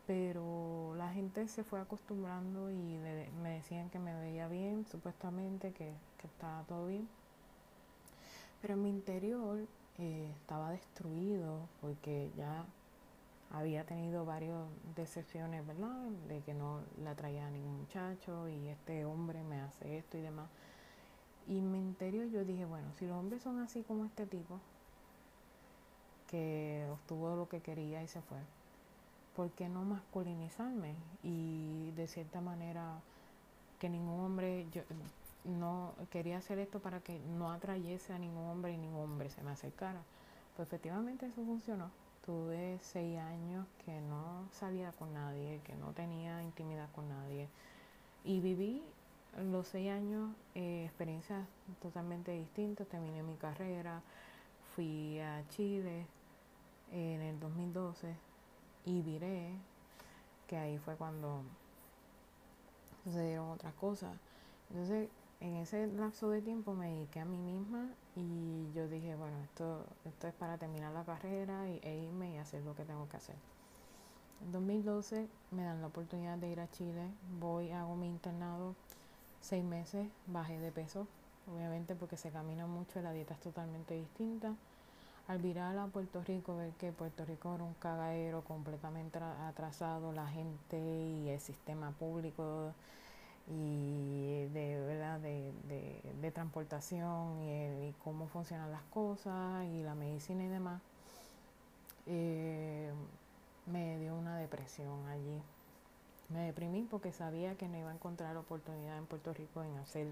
Pero 0.06 0.94
la 0.96 1.12
gente 1.12 1.48
se 1.48 1.64
fue 1.64 1.82
acostumbrando 1.82 2.72
y 2.72 2.98
me 3.44 3.50
decían 3.50 3.90
que 3.90 4.00
me 4.00 4.18
veía 4.20 4.48
bien, 4.48 4.86
supuestamente 4.90 5.74
que, 5.74 5.92
estaba 6.24 6.64
todo 6.64 6.88
bien. 6.88 7.08
Pero 8.62 8.76
en 8.76 8.84
mi 8.84 8.90
interior 8.90 9.60
eh, 9.98 10.32
estaba 10.42 10.72
destruido 10.72 11.60
porque 11.82 12.30
ya 12.38 12.66
había 13.52 13.86
tenido 13.86 14.26
varias 14.26 14.58
decepciones, 14.96 15.66
¿verdad? 15.66 15.96
De 16.28 16.42
que 16.42 16.54
no 16.54 16.82
la 17.04 17.16
traía 17.16 17.48
a 17.48 17.50
ningún 17.50 17.80
muchacho 17.80 18.50
y 18.50 18.68
este 18.68 19.06
hombre 19.06 19.44
me 19.44 19.62
hace 19.62 19.98
esto 19.98 20.18
y 20.18 20.22
demás. 20.22 20.50
Y 21.48 21.60
en 21.60 21.72
mi 21.72 21.80
interior 21.80 22.28
yo 22.28 22.44
dije, 22.44 22.66
bueno, 22.66 22.88
si 23.00 23.06
los 23.06 23.16
hombres 23.16 23.42
son 23.42 23.60
así 23.60 23.84
como 23.84 24.06
este 24.06 24.26
tipo, 24.26 24.60
que 26.30 26.86
obtuvo 26.92 27.36
lo 27.38 27.48
que 27.48 27.62
quería 27.62 28.04
y 28.04 28.08
se 28.08 28.22
fue, 28.22 28.40
¿por 29.36 29.50
qué 29.52 29.70
no 29.70 29.84
masculinizarme? 29.86 30.96
Y 31.24 31.92
de 31.92 32.08
cierta 32.08 32.42
manera 32.42 33.00
que 33.80 33.88
ningún 33.88 34.20
hombre, 34.20 34.68
yo 34.74 34.82
no 35.46 35.94
quería 36.10 36.40
hacer 36.40 36.60
esto 36.60 36.80
para 36.80 37.00
que 37.00 37.20
no 37.38 37.52
atrayese 37.52 38.12
a 38.12 38.20
ningún 38.20 38.46
hombre 38.46 38.74
y 38.74 38.78
ningún 38.78 39.04
hombre 39.04 39.30
se 39.30 39.42
me 39.42 39.52
acercara. 39.52 40.02
Pues 40.58 40.68
efectivamente 40.68 41.28
eso 41.28 41.46
funcionó 41.46 41.90
tuve 42.28 42.78
seis 42.82 43.18
años 43.18 43.66
que 43.86 44.02
no 44.02 44.50
salía 44.52 44.92
con 44.92 45.14
nadie, 45.14 45.62
que 45.64 45.74
no 45.76 45.94
tenía 45.94 46.44
intimidad 46.44 46.90
con 46.94 47.08
nadie. 47.08 47.48
Y 48.26 48.42
viví 48.42 48.84
los 49.50 49.66
seis 49.70 49.90
años 49.90 50.36
eh, 50.54 50.84
experiencias 50.86 51.48
totalmente 51.82 52.34
distintas. 52.34 52.86
Terminé 52.88 53.24
mi 53.24 53.36
carrera, 53.36 54.02
fui 54.76 55.20
a 55.22 55.48
Chile 55.48 56.06
en 56.92 57.22
el 57.22 57.40
2012 57.40 58.14
y 58.86 59.02
viré, 59.02 59.54
que 60.48 60.58
ahí 60.58 60.78
fue 60.80 60.98
cuando 60.98 61.44
sucedieron 63.06 63.52
otras 63.52 63.74
cosas. 63.76 64.18
Entonces, 64.70 65.08
en 65.40 65.56
ese 65.56 65.88
lapso 65.88 66.30
de 66.30 66.42
tiempo 66.42 66.74
me 66.74 66.90
dediqué 66.90 67.22
a 67.22 67.26
mí 67.26 67.38
misma 67.38 67.88
y 68.18 68.72
yo 68.74 68.88
dije, 68.88 69.16
bueno, 69.16 69.38
esto, 69.44 69.86
esto 70.06 70.28
es 70.28 70.34
para 70.34 70.58
terminar 70.58 70.92
la 70.92 71.04
carrera 71.04 71.70
y, 71.70 71.80
e 71.84 71.98
irme 72.04 72.34
y 72.34 72.38
hacer 72.38 72.64
lo 72.64 72.76
que 72.76 72.84
tengo 72.84 73.08
que 73.10 73.18
hacer. 73.18 73.36
En 74.44 74.52
2012 74.52 75.28
me 75.52 75.64
dan 75.64 75.82
la 75.82 75.88
oportunidad 75.88 76.38
de 76.38 76.50
ir 76.50 76.60
a 76.60 76.70
Chile, 76.72 77.08
voy, 77.40 77.72
hago 77.72 77.96
mi 77.96 78.08
internado, 78.08 78.76
seis 79.42 79.64
meses, 79.64 80.08
bajé 80.26 80.60
de 80.60 80.72
peso, 80.72 81.08
obviamente 81.54 81.96
porque 81.96 82.18
se 82.18 82.32
camina 82.32 82.66
mucho, 82.68 83.02
la 83.02 83.12
dieta 83.12 83.36
es 83.36 83.40
totalmente 83.40 83.94
distinta. 83.96 84.56
al 85.28 85.40
virar 85.40 85.78
a 85.78 85.88
Puerto 85.88 86.24
Rico, 86.24 86.56
ver 86.58 86.72
que 86.80 86.92
Puerto 86.92 87.26
Rico 87.26 87.54
era 87.56 87.64
un 87.64 87.74
cagadero 87.76 88.44
completamente 88.44 89.20
atrasado, 89.20 90.14
la 90.14 90.28
gente 90.28 90.78
y 90.80 91.30
el 91.30 91.40
sistema 91.40 91.92
público 91.92 92.74
y 93.50 94.46
de 94.54 94.82
verdad 94.88 95.20
de, 95.20 95.52
transportación 96.32 97.42
y, 97.42 97.94
cómo 98.04 98.28
funcionan 98.28 98.72
las 98.72 98.84
cosas 98.84 99.66
y 99.66 99.84
la 99.84 99.96
medicina 99.96 100.44
y 100.44 100.48
demás 100.48 100.82
eh, 102.08 102.92
me 103.66 104.00
dio 104.00 104.16
una 104.16 104.38
depresión 104.38 105.08
allí. 105.08 105.42
Me 106.30 106.40
deprimí 106.42 106.82
porque 106.84 107.12
sabía 107.12 107.56
que 107.56 107.68
no 107.68 107.78
iba 107.78 107.90
a 107.90 107.94
encontrar 107.94 108.36
oportunidad 108.38 108.98
en 108.98 109.06
Puerto 109.06 109.34
Rico 109.34 109.64
en 109.64 109.78
hacer 109.78 110.08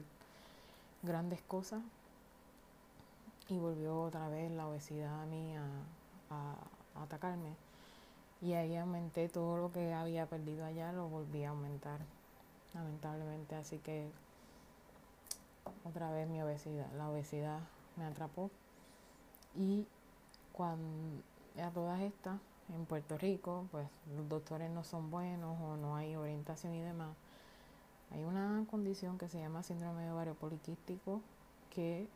grandes 1.04 1.42
cosas. 1.42 1.82
Y 3.48 3.58
volvió 3.58 4.02
otra 4.02 4.28
vez 4.30 4.52
la 4.52 4.68
obesidad 4.68 5.22
a 5.22 5.26
mí 5.26 5.56
a, 6.30 7.02
atacarme. 7.02 7.56
Y 8.42 8.54
ahí 8.54 8.76
aumenté 8.76 9.30
todo 9.30 9.58
lo 9.58 9.72
que 9.72 9.94
había 9.94 10.26
perdido 10.26 10.66
allá 10.66 10.92
lo 10.92 11.08
volví 11.08 11.44
a 11.44 11.50
aumentar 11.50 12.00
lamentablemente. 12.74 13.56
Así 13.56 13.78
que 13.80 14.10
otra 15.84 16.12
vez 16.12 16.28
mi 16.28 16.42
obesidad 16.42 16.92
la 16.98 17.10
obesidad 17.10 17.60
me 17.98 18.06
atrapó 18.06 18.50
y 19.56 19.88
cuando 20.52 21.22
a 21.62 21.70
todas 21.72 22.02
estas 22.02 22.40
en 22.74 22.86
Puerto 22.86 23.18
Rico 23.18 23.66
pues 23.72 23.88
los 24.16 24.28
doctores 24.28 24.70
no 24.72 24.84
son 24.84 25.12
buenos 25.12 25.60
o 25.62 25.78
no 25.78 25.96
hay 25.96 26.16
orientación 26.16 26.74
y 26.74 26.82
demás 26.82 27.16
hay 28.12 28.24
una 28.24 28.66
condición 28.70 29.18
que 29.18 29.30
se 29.30 29.40
llama 29.40 29.64
síndrome 29.64 30.04
de 30.04 30.12
ovario 30.12 30.36
poliquístico 30.36 31.22
que 31.70 32.08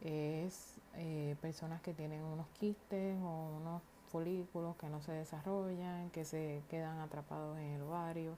es 0.00 0.76
eh, 0.94 1.36
personas 1.40 1.80
que 1.82 1.92
tienen 1.92 2.22
unos 2.22 2.46
quistes 2.58 3.16
o 3.22 3.56
unos 3.60 3.82
folículos 4.10 4.76
que 4.76 4.88
no 4.88 5.00
se 5.02 5.12
desarrollan, 5.12 6.10
que 6.10 6.24
se 6.24 6.62
quedan 6.68 6.98
atrapados 6.98 7.58
en 7.58 7.74
el 7.74 7.82
ovario. 7.82 8.36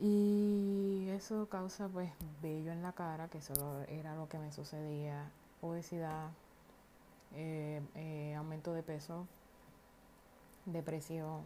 Y 0.00 1.06
eso 1.10 1.48
causa 1.48 1.88
pues 1.88 2.10
vello 2.42 2.72
en 2.72 2.82
la 2.82 2.92
cara, 2.92 3.28
que 3.28 3.38
eso 3.38 3.82
era 3.88 4.16
lo 4.16 4.28
que 4.28 4.38
me 4.38 4.50
sucedía, 4.52 5.30
obesidad, 5.62 6.30
eh, 7.34 7.80
eh, 7.94 8.34
aumento 8.36 8.72
de 8.74 8.82
peso, 8.82 9.26
depresión, 10.66 11.42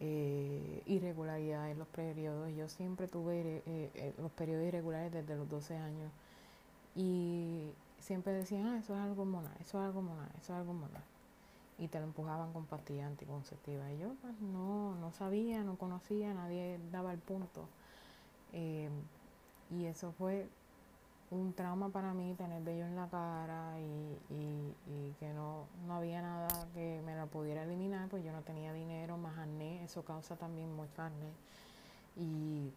irregularidad 0.00 1.70
en 1.70 1.78
los 1.78 1.88
periodos. 1.88 2.54
Yo 2.54 2.68
siempre 2.68 3.08
tuve 3.08 3.62
los 4.18 4.30
periodos 4.32 4.66
irregulares 4.66 5.12
desde 5.12 5.34
los 5.36 5.48
12 5.48 5.76
años 5.76 6.12
y 6.94 7.72
siempre 7.98 8.32
decían, 8.32 8.66
ah, 8.66 8.78
eso 8.78 8.94
es 8.94 9.00
algo 9.00 9.22
hormonal, 9.22 9.52
eso 9.60 9.78
es 9.78 9.86
algo 9.86 10.00
hormonal, 10.00 10.28
eso 10.36 10.52
es 10.52 10.58
algo 10.58 10.72
hormonal. 10.72 11.02
Y 11.78 11.88
te 11.88 11.98
lo 11.98 12.04
empujaban 12.04 12.52
con 12.52 12.66
pastillas 12.66 13.06
anticonceptivas. 13.06 13.90
Y 13.92 13.98
yo 13.98 14.14
pues 14.20 14.40
no, 14.40 14.94
no 14.96 15.10
sabía, 15.12 15.62
no 15.62 15.76
conocía, 15.76 16.32
nadie 16.34 16.78
daba 16.92 17.12
el 17.12 17.18
punto. 17.18 17.68
Eh, 18.52 18.88
y 19.70 19.86
eso 19.86 20.12
fue 20.12 20.48
un 21.30 21.52
trauma 21.52 21.88
para 21.88 22.14
mí, 22.14 22.34
tener 22.34 22.62
vello 22.62 22.86
en 22.86 22.96
la 22.96 23.08
cara 23.08 23.74
y, 23.80 24.34
y, 24.86 25.12
que 25.18 25.32
no, 25.32 25.66
no 25.86 25.94
había 25.94 26.22
nada 26.22 26.48
que 26.74 27.02
me 27.04 27.14
la 27.14 27.26
pudiera 27.26 27.64
eliminar, 27.64 28.08
pues 28.08 28.24
yo 28.24 28.32
no 28.32 28.42
tenía 28.42 28.72
dinero, 28.72 29.16
más 29.16 29.38
acné, 29.38 29.82
eso 29.84 30.04
causa 30.04 30.36
también 30.36 30.74
mucho 30.74 31.02
acné. 31.02 31.32
Y 32.16 32.70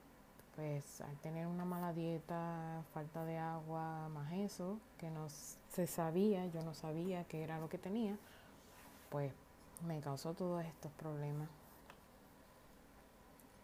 pues 0.55 1.01
al 1.01 1.15
tener 1.17 1.45
una 1.47 1.65
mala 1.65 1.93
dieta, 1.93 2.83
falta 2.93 3.23
de 3.25 3.37
agua, 3.37 4.09
más 4.09 4.31
eso, 4.33 4.79
que 4.97 5.09
no 5.09 5.27
se 5.29 5.85
sabía, 5.85 6.47
yo 6.47 6.63
no 6.63 6.73
sabía 6.73 7.23
qué 7.25 7.43
era 7.43 7.59
lo 7.59 7.69
que 7.69 7.77
tenía, 7.77 8.17
pues 9.09 9.31
me 9.85 9.99
causó 9.99 10.33
todos 10.33 10.63
estos 10.65 10.91
problemas. 10.93 11.49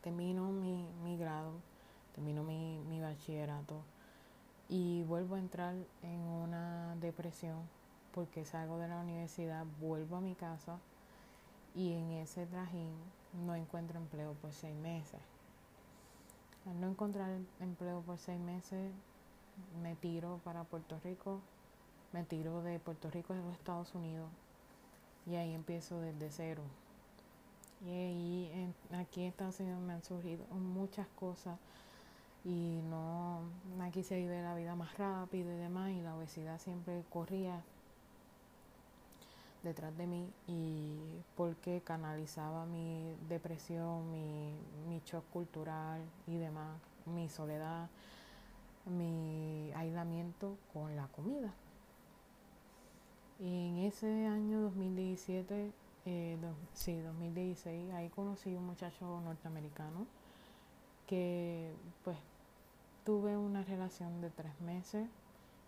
Termino 0.01 0.51
mi, 0.51 0.87
mi 1.03 1.17
grado, 1.17 1.51
termino 2.13 2.43
mi, 2.43 2.79
mi 2.89 2.99
bachillerato 3.01 3.81
y 4.69 5.03
vuelvo 5.03 5.35
a 5.35 5.39
entrar 5.39 5.75
en 6.01 6.19
una 6.19 6.95
depresión 6.97 7.59
porque 8.13 8.45
salgo 8.45 8.77
de 8.77 8.87
la 8.87 8.99
universidad, 8.99 9.65
vuelvo 9.79 10.17
a 10.17 10.21
mi 10.21 10.35
casa 10.35 10.77
y 11.75 11.93
en 11.93 12.11
ese 12.11 12.45
trajín 12.45 12.91
no 13.45 13.55
encuentro 13.55 13.97
empleo 13.97 14.33
por 14.33 14.51
seis 14.51 14.75
meses 14.75 15.19
al 16.65 16.79
no 16.79 16.87
encontrar 16.87 17.29
empleo 17.59 18.01
por 18.01 18.17
seis 18.17 18.39
meses, 18.39 18.91
me 19.81 19.95
tiro 19.95 20.39
para 20.43 20.63
Puerto 20.63 20.99
Rico, 21.03 21.41
me 22.13 22.23
tiro 22.23 22.61
de 22.61 22.79
Puerto 22.79 23.09
Rico 23.11 23.33
a 23.33 23.35
los 23.35 23.53
Estados 23.53 23.93
Unidos 23.93 24.29
y 25.25 25.35
ahí 25.35 25.53
empiezo 25.53 25.99
desde 25.99 26.29
cero. 26.31 26.61
Y 27.85 28.49
aquí 28.93 29.21
en 29.21 29.27
Estados 29.27 29.59
Unidos 29.59 29.81
me 29.81 29.93
han 29.93 30.03
surgido 30.03 30.45
muchas 30.51 31.07
cosas 31.19 31.59
y 32.45 32.81
no 32.89 33.41
aquí 33.81 34.03
se 34.03 34.17
vive 34.17 34.41
la 34.41 34.55
vida 34.55 34.75
más 34.75 34.97
rápido 34.97 35.51
y 35.51 35.57
demás 35.57 35.91
y 35.91 36.01
la 36.01 36.15
obesidad 36.15 36.59
siempre 36.59 37.03
corría 37.09 37.61
detrás 39.63 39.97
de 39.97 40.07
mí 40.07 40.29
y 40.47 40.97
porque 41.35 41.81
canalizaba 41.85 42.65
mi 42.65 43.15
depresión, 43.29 44.11
mi, 44.11 44.53
mi 44.87 45.01
shock 45.05 45.23
cultural 45.31 46.01
y 46.27 46.37
demás, 46.37 46.77
mi 47.05 47.29
soledad, 47.29 47.89
mi 48.85 49.71
aislamiento 49.75 50.57
con 50.73 50.95
la 50.95 51.07
comida. 51.07 51.53
Y 53.43 53.67
en 53.67 53.77
ese 53.79 54.25
año 54.25 54.61
2017, 54.61 55.71
eh, 56.05 56.37
sí, 56.73 57.01
2016, 57.01 57.91
ahí 57.93 58.07
conocí 58.07 58.55
un 58.55 58.65
muchacho 58.65 59.19
norteamericano 59.19 60.07
que 61.07 61.73
pues 62.05 62.17
tuve 63.03 63.35
una 63.35 63.61
relación 63.63 64.21
de 64.21 64.29
tres 64.29 64.57
meses 64.61 65.09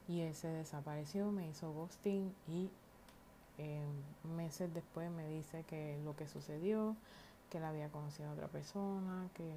y 0.07 0.21
él 0.21 0.33
se 0.35 0.47
desapareció, 0.47 1.31
me 1.33 1.49
hizo 1.49 1.73
ghosting 1.73 2.33
y 2.47 2.69
eh, 3.57 3.83
meses 4.23 4.73
después 4.73 5.11
me 5.11 5.27
dice 5.27 5.63
que 5.63 5.99
lo 6.05 6.15
que 6.15 6.29
sucedió, 6.29 6.95
que 7.49 7.57
él 7.57 7.65
había 7.65 7.89
conocido 7.89 8.29
a 8.29 8.33
otra 8.33 8.47
persona, 8.47 9.27
que 9.33 9.51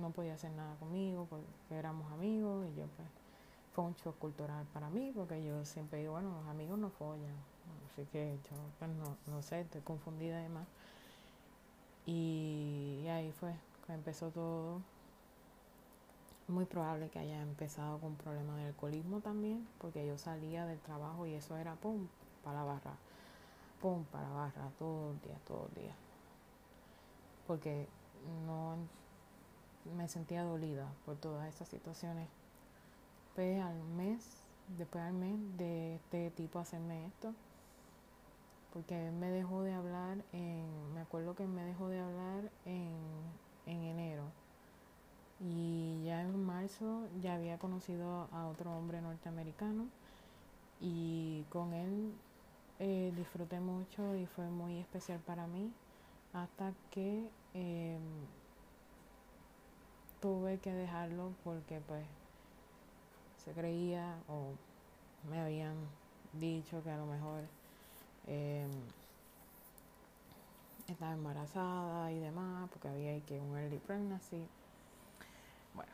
no 0.00 0.10
podía 0.10 0.34
hacer 0.34 0.50
nada 0.50 0.74
conmigo 0.80 1.28
porque 1.30 1.46
éramos 1.70 2.10
amigos 2.10 2.66
y 2.66 2.80
yo 2.80 2.86
pues 2.96 3.08
fue 3.72 3.84
un 3.84 3.94
shock 3.94 4.18
cultural 4.18 4.66
para 4.72 4.90
mí 4.90 5.12
porque 5.14 5.44
yo 5.44 5.64
siempre 5.64 6.00
digo, 6.00 6.14
bueno, 6.14 6.40
los 6.40 6.48
amigos 6.48 6.76
no 6.76 6.90
follan, 6.90 7.51
así 7.86 8.04
que 8.12 8.38
yo 8.50 8.56
pues 8.78 8.90
no, 8.90 9.16
no 9.26 9.42
sé, 9.42 9.60
estoy 9.60 9.80
confundida 9.82 10.38
además. 10.38 10.66
Y, 12.06 13.00
y 13.04 13.08
ahí 13.08 13.32
fue 13.32 13.54
empezó 13.88 14.30
todo. 14.30 14.80
Muy 16.48 16.64
probable 16.64 17.08
que 17.08 17.18
haya 17.18 17.40
empezado 17.40 17.98
con 17.98 18.16
problemas 18.16 18.56
de 18.56 18.66
alcoholismo 18.66 19.20
también, 19.20 19.66
porque 19.78 20.06
yo 20.06 20.18
salía 20.18 20.66
del 20.66 20.80
trabajo 20.80 21.26
y 21.26 21.34
eso 21.34 21.56
era 21.56 21.76
pum, 21.76 22.08
para 22.42 22.58
la 22.58 22.64
barra 22.64 22.96
pum, 23.82 24.04
para 24.04 24.28
barra, 24.28 24.70
todo 24.78 25.10
el 25.10 25.20
día, 25.22 25.36
todo 25.46 25.66
el 25.68 25.82
día. 25.82 25.94
Porque 27.46 27.88
no 28.46 28.76
me 29.96 30.08
sentía 30.08 30.44
dolida 30.44 30.88
por 31.04 31.16
todas 31.16 31.52
esas 31.52 31.68
situaciones. 31.68 32.28
Pues 33.34 33.60
al 33.60 33.82
mes, 33.96 34.24
después 34.78 35.02
al 35.02 35.14
mes 35.14 35.36
de 35.58 35.96
este 35.96 36.30
tipo 36.30 36.60
hacerme 36.60 37.06
esto, 37.06 37.34
porque 38.72 39.10
me 39.10 39.30
dejó 39.30 39.62
de 39.62 39.72
hablar 39.74 40.18
en, 40.32 40.94
me 40.94 41.00
acuerdo 41.00 41.34
que 41.34 41.46
me 41.46 41.62
dejó 41.64 41.88
de 41.88 42.00
hablar 42.00 42.50
en, 42.64 42.92
en 43.66 43.82
enero. 43.82 44.24
Y 45.40 46.04
ya 46.04 46.22
en 46.22 46.44
marzo 46.44 47.08
ya 47.20 47.34
había 47.34 47.58
conocido 47.58 48.28
a 48.32 48.46
otro 48.46 48.70
hombre 48.76 49.00
norteamericano 49.00 49.86
y 50.80 51.44
con 51.50 51.72
él 51.72 52.12
eh, 52.80 53.12
disfruté 53.16 53.60
mucho 53.60 54.16
y 54.16 54.26
fue 54.26 54.46
muy 54.46 54.78
especial 54.78 55.20
para 55.20 55.46
mí 55.46 55.70
hasta 56.32 56.72
que 56.90 57.28
em, 57.54 58.00
tuve 60.20 60.58
que 60.58 60.72
dejarlo 60.72 61.32
porque 61.44 61.80
pues 61.86 62.04
se 63.44 63.52
creía 63.52 64.16
o 64.28 64.52
me 65.30 65.40
habían 65.40 65.74
dicho 66.32 66.82
que 66.82 66.90
a 66.90 66.96
lo 66.96 67.06
mejor 67.06 67.42
em, 68.26 68.70
estaba 70.88 71.12
embarazada 71.12 72.12
y 72.12 72.18
demás 72.18 72.68
porque 72.70 72.88
había 72.88 73.18
que 73.20 73.40
un 73.40 73.56
early 73.56 73.78
pregnancy. 73.78 74.46
Bueno 75.74 75.92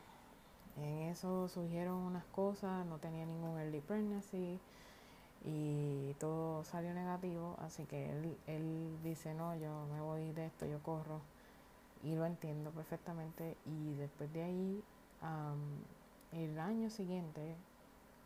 en 0.76 1.09
eso 1.11 1.49
surgieron 1.49 1.97
unas 1.97 2.24
cosas 2.26 2.87
no 2.87 2.99
tenía 2.99 3.26
ningún 3.26 3.59
early 3.59 3.81
pregnancy 3.81 4.59
y 5.45 6.14
todo 6.18 6.64
salió 6.64 6.93
negativo, 6.95 7.57
así 7.61 7.85
que 7.85 8.11
él, 8.11 8.37
él 8.47 8.99
dice, 9.05 9.35
no, 9.35 9.55
yo 9.57 9.87
me 9.93 10.01
voy 10.01 10.33
de 10.33 10.47
esto, 10.47 10.66
yo 10.66 10.79
corro, 10.83 11.20
y 12.03 12.14
lo 12.14 12.26
entiendo 12.26 12.70
perfectamente, 12.70 13.57
y 13.66 13.95
después 13.95 14.33
de 14.33 14.43
ahí, 14.43 14.83
el 16.33 16.59
año 16.59 16.91
siguiente, 16.91 17.55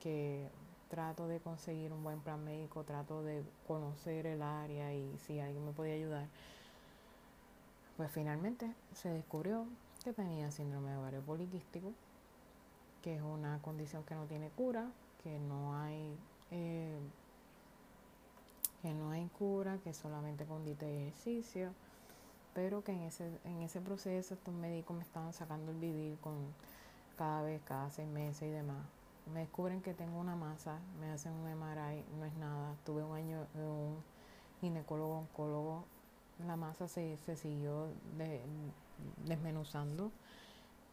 que 0.01 0.49
trato 0.93 1.27
de 1.27 1.41
conseguir 1.41 1.91
un 1.91 2.05
buen 2.05 2.21
plan 2.21 2.45
médico, 2.45 2.85
trato 2.85 3.23
de 3.23 3.43
conocer 3.67 4.27
el 4.27 4.43
área 4.43 4.93
y 4.93 5.17
si 5.21 5.41
alguien 5.41 5.65
me 5.65 5.73
podía 5.73 5.95
ayudar. 5.95 6.27
Pues 7.97 8.11
finalmente 8.11 8.71
se 8.93 9.09
descubrió 9.09 9.65
que 10.05 10.13
tenía 10.13 10.51
síndrome 10.51 10.91
de 10.91 10.99
ovario 10.99 11.23
poliquístico, 11.23 11.93
que 13.01 13.17
es 13.17 13.23
una 13.23 13.59
condición 13.63 14.05
que 14.05 14.15
no 14.15 14.27
tiene 14.27 14.51
cura, 14.51 14.85
que 15.23 15.39
no 15.39 15.81
hay 15.81 16.15
eh, 16.51 16.99
que 18.83 18.93
no 18.93 19.13
hay 19.13 19.27
cura, 19.39 19.79
que 19.83 19.95
solamente 19.95 20.45
con 20.45 20.63
dieta 20.63 20.85
y 20.85 20.95
ejercicio, 20.95 21.71
pero 22.53 22.85
que 22.85 22.93
en 22.93 23.01
ese, 23.01 23.31
en 23.45 23.63
ese 23.63 23.81
proceso 23.81 24.35
estos 24.35 24.53
médicos 24.53 24.95
me 24.95 25.05
estaban 25.05 25.33
sacando 25.33 25.73
el 25.73 25.79
vivir 25.79 26.19
con 26.19 26.35
cada 27.17 27.41
vez, 27.41 27.63
cada 27.65 27.89
seis 27.89 28.09
meses 28.09 28.43
y 28.43 28.51
demás. 28.51 29.02
Me 29.33 29.41
descubren 29.41 29.83
que 29.83 29.95
tengo 29.95 30.19
una 30.19 30.35
masa, 30.35 30.79
me 31.01 31.11
hacen 31.11 31.33
un 31.33 31.49
MRI, 31.49 32.05
no 32.19 32.25
es 32.25 32.35
nada. 32.35 32.75
Tuve 32.85 33.05
un 33.05 33.17
año 33.17 33.47
en 33.55 33.63
un 33.63 33.97
ginecólogo, 34.61 35.19
oncólogo. 35.19 35.85
La 36.47 36.57
masa 36.57 36.89
se, 36.89 37.17
se 37.19 37.37
siguió 37.37 37.89
desmenuzando. 39.27 40.11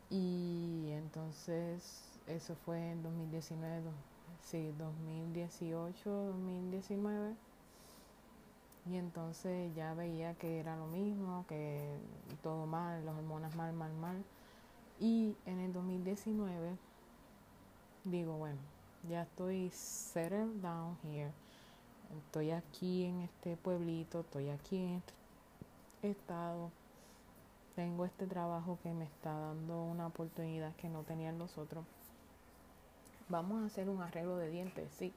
Y 0.10 0.90
entonces 0.92 2.20
eso 2.28 2.56
fue 2.56 2.92
en 2.92 3.04
2019, 3.04 3.90
sí, 4.42 4.74
2018, 4.78 6.10
2019. 6.10 7.36
Y 8.86 8.96
entonces 8.96 9.76
ya 9.76 9.94
veía 9.94 10.34
que 10.36 10.60
era 10.60 10.76
lo 10.76 10.88
mismo, 10.88 11.46
que 11.48 11.90
todo 12.42 12.66
mal, 12.66 13.06
las 13.06 13.16
hormonas 13.16 13.56
mal, 13.56 13.74
mal, 13.74 13.94
mal. 13.94 14.24
Y 15.00 15.36
en 15.46 15.60
el 15.60 15.74
2019 15.74 16.78
digo, 18.04 18.38
bueno, 18.38 18.60
ya 19.10 19.24
estoy 19.24 19.70
settled 19.72 20.62
down 20.62 20.98
here. 21.04 21.32
Estoy 22.26 22.52
aquí 22.52 23.06
en 23.06 23.22
este 23.22 23.56
pueblito, 23.58 24.22
estoy 24.22 24.50
aquí 24.50 24.78
en 24.78 24.96
este 24.96 26.10
estado. 26.10 26.72
Tengo 27.76 28.06
este 28.06 28.26
trabajo 28.26 28.80
que 28.84 28.92
me 28.92 29.06
está 29.06 29.32
dando 29.32 29.84
una 29.84 30.08
oportunidad 30.08 30.76
que 30.76 30.90
no 30.90 31.04
tenían 31.04 31.38
los 31.38 31.58
otros. 31.58 31.86
Vamos 33.30 33.62
a 33.62 33.68
hacer 33.68 33.90
un 33.90 34.02
arreglo 34.02 34.38
de 34.38 34.50
dientes, 34.50 34.90
sí. 34.98 35.14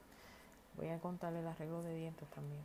Voy 0.77 0.89
a 0.89 0.99
contarle 0.99 1.41
el 1.41 1.47
arreglo 1.47 1.83
de 1.83 1.97
dientes 1.97 2.29
también. 2.31 2.63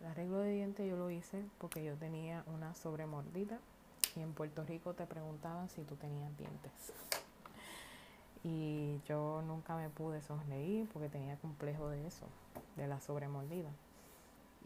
El 0.00 0.06
arreglo 0.06 0.38
de 0.38 0.52
dientes 0.52 0.88
yo 0.88 0.96
lo 0.96 1.10
hice 1.10 1.44
porque 1.58 1.84
yo 1.84 1.94
tenía 1.96 2.44
una 2.54 2.74
sobremordida 2.74 3.58
y 4.16 4.20
en 4.20 4.32
Puerto 4.32 4.64
Rico 4.64 4.94
te 4.94 5.06
preguntaban 5.06 5.68
si 5.68 5.82
tú 5.82 5.96
tenías 5.96 6.36
dientes. 6.36 6.72
Y 8.44 9.00
yo 9.06 9.42
nunca 9.46 9.74
me 9.74 9.88
pude 9.88 10.20
sonreír 10.20 10.88
porque 10.92 11.08
tenía 11.08 11.36
complejo 11.36 11.88
de 11.88 12.06
eso, 12.06 12.26
de 12.76 12.86
la 12.86 13.00
sobremordida. 13.00 13.70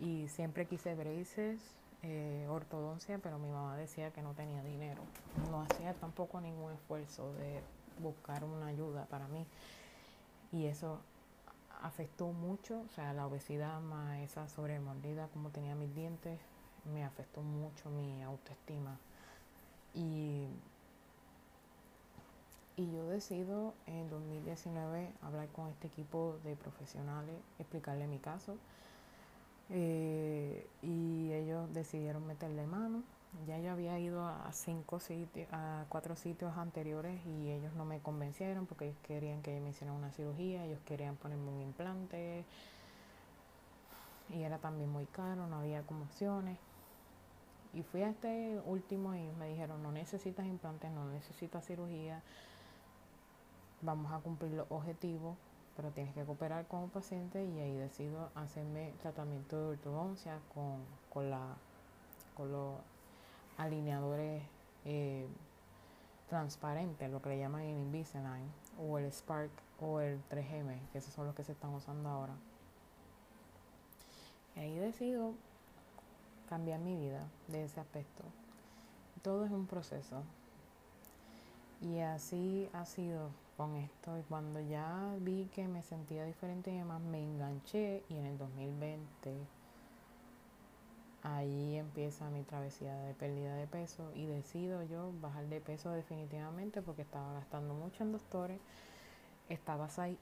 Y 0.01 0.29
siempre 0.29 0.67
quise 0.67 0.95
braces, 0.95 1.61
eh, 2.03 2.47
ortodoncia, 2.49 3.19
pero 3.23 3.39
mi 3.39 3.49
mamá 3.49 3.77
decía 3.77 4.11
que 4.11 4.23
no 4.23 4.33
tenía 4.35 4.63
dinero. 4.63 5.03
No 5.51 5.63
hacía 5.63 5.95
tampoco 5.95 6.41
ningún 6.41 6.73
esfuerzo 6.73 7.33
de 7.35 7.63
buscar 7.99 8.45
una 8.45 8.67
ayuda 8.67 9.07
para 9.07 9.29
mí. 9.29 9.47
Y 10.53 10.67
eso 10.67 10.99
afectó 11.83 12.27
mucho, 12.29 12.81
o 12.81 12.89
sea, 12.95 13.13
la 13.13 13.27
obesidad 13.27 13.81
más 13.81 14.19
esa 14.21 14.49
sobremordida, 14.49 15.29
como 15.29 15.51
tenía 15.51 15.75
mis 15.75 15.95
dientes, 15.95 16.41
me 16.93 17.05
afectó 17.05 17.43
mucho 17.43 17.91
mi 17.91 18.23
autoestima. 18.23 18.99
Y, 19.95 20.47
y 22.79 22.93
yo 22.93 23.05
decido 23.09 23.75
en 23.87 24.09
2019 24.09 25.11
hablar 25.23 25.49
con 25.49 25.69
este 25.69 25.89
equipo 25.89 26.39
de 26.45 26.55
profesionales, 26.55 27.35
explicarle 27.59 28.07
mi 28.07 28.19
caso. 28.19 28.57
Eh, 29.71 30.65
y 30.83 31.33
ellos 31.33 31.73
decidieron 31.75 32.25
meterle 32.27 32.67
mano. 32.67 33.03
Ya 33.47 33.59
yo 33.59 33.73
había 33.73 33.99
ido 33.99 34.27
a 34.27 34.51
cinco 34.53 35.01
sitios, 35.01 35.49
a 35.53 35.85
cuatro 35.89 36.15
sitios 36.17 36.57
anteriores 36.57 37.21
y 37.27 37.51
ellos 37.51 37.75
no 37.75 37.85
me 37.85 37.99
convencieron 37.99 38.65
porque 38.65 38.87
ellos 38.87 38.99
querían 39.07 39.43
que 39.43 39.61
me 39.61 39.71
hicieran 39.71 39.97
una 39.97 40.11
cirugía, 40.13 40.65
ellos 40.65 40.81
querían 40.87 41.17
ponerme 41.17 41.51
un 41.51 41.61
implante 41.61 42.45
y 44.35 44.43
era 44.43 44.59
también 44.59 44.91
muy 44.91 45.05
caro, 45.07 45.47
no 45.49 45.57
había 45.57 45.83
como 45.83 46.05
opciones. 46.05 46.57
Y 47.75 47.83
fui 47.83 48.03
a 48.03 48.09
este 48.11 48.61
último 48.65 49.15
y 49.15 49.31
me 49.39 49.49
dijeron, 49.49 49.83
no 49.83 49.93
necesitas 49.93 50.47
implantes, 50.47 50.91
no 50.91 51.05
necesitas 51.11 51.67
cirugía, 51.67 52.23
vamos 53.83 54.13
a 54.13 54.19
cumplir 54.19 54.53
los 54.53 54.67
objetivos, 54.71 55.37
pero 55.77 55.91
tienes 55.91 56.15
que 56.15 56.25
cooperar 56.25 56.67
con 56.67 56.81
un 56.81 56.91
paciente 56.91 57.45
y 57.45 57.61
ahí 57.61 57.77
decido 57.77 58.31
hacerme 58.35 58.93
tratamiento 59.01 59.57
de 59.61 59.67
ortodoncia 59.73 60.39
con, 60.55 60.79
con, 61.13 61.31
la, 61.31 61.55
con 62.37 62.51
los 62.51 62.75
alineadores 63.57 64.43
eh, 64.85 65.27
transparentes, 66.29 67.11
lo 67.11 67.23
que 67.23 67.31
le 67.31 67.39
llaman 67.39 67.63
el 67.63 67.79
Invisalign, 67.79 68.51
o 68.81 68.99
el 68.99 69.13
Spark 69.13 69.51
o 69.81 70.01
el 70.01 70.21
3M, 70.29 70.79
que 70.93 70.99
esos 70.99 71.13
son 71.15 71.27
los 71.27 71.35
que 71.35 71.45
se 71.45 71.53
están 71.53 71.73
usando 71.75 72.09
ahora. 72.09 72.35
Y 74.57 74.61
ahí 74.61 74.77
decido 74.77 75.35
cambiar 76.49 76.81
mi 76.81 76.97
vida 76.97 77.27
de 77.49 77.65
ese 77.65 77.81
aspecto. 77.81 78.25
Todo 79.23 79.45
es 79.45 79.51
un 79.53 79.67
proceso. 79.67 80.23
Y 81.81 82.01
así 82.01 82.69
ha 82.73 82.85
sido 82.85 83.31
con 83.59 83.77
esto. 83.77 84.17
Y 84.17 84.23
cuando 84.23 84.61
ya 84.61 85.15
vi 85.21 85.47
que 85.53 85.67
me 85.69 85.83
sentía 85.83 86.25
diferente 86.25 86.71
y 86.71 86.79
demás, 86.79 87.03
me 87.03 87.23
enganché 87.23 88.05
y 88.09 88.15
en 88.17 88.25
el 88.25 88.39
2020 88.39 89.35
ahí 91.25 91.77
empieza 91.77 92.31
mi 92.31 92.45
travesía 92.45 92.95
de 93.03 93.15
pérdida 93.15 93.57
de 93.57 93.67
peso 93.67 94.13
y 94.15 94.27
decido 94.27 94.85
yo 94.85 95.13
bajar 95.21 95.45
de 95.49 95.61
peso 95.61 95.91
definitivamente 95.91 96.81
porque 96.81 97.03
estaba 97.03 97.33
gastando 97.35 97.75
mucho 97.75 98.05
en 98.05 98.13
doctores, 98.13 98.61
estaba 99.49 99.89
size 99.91 100.17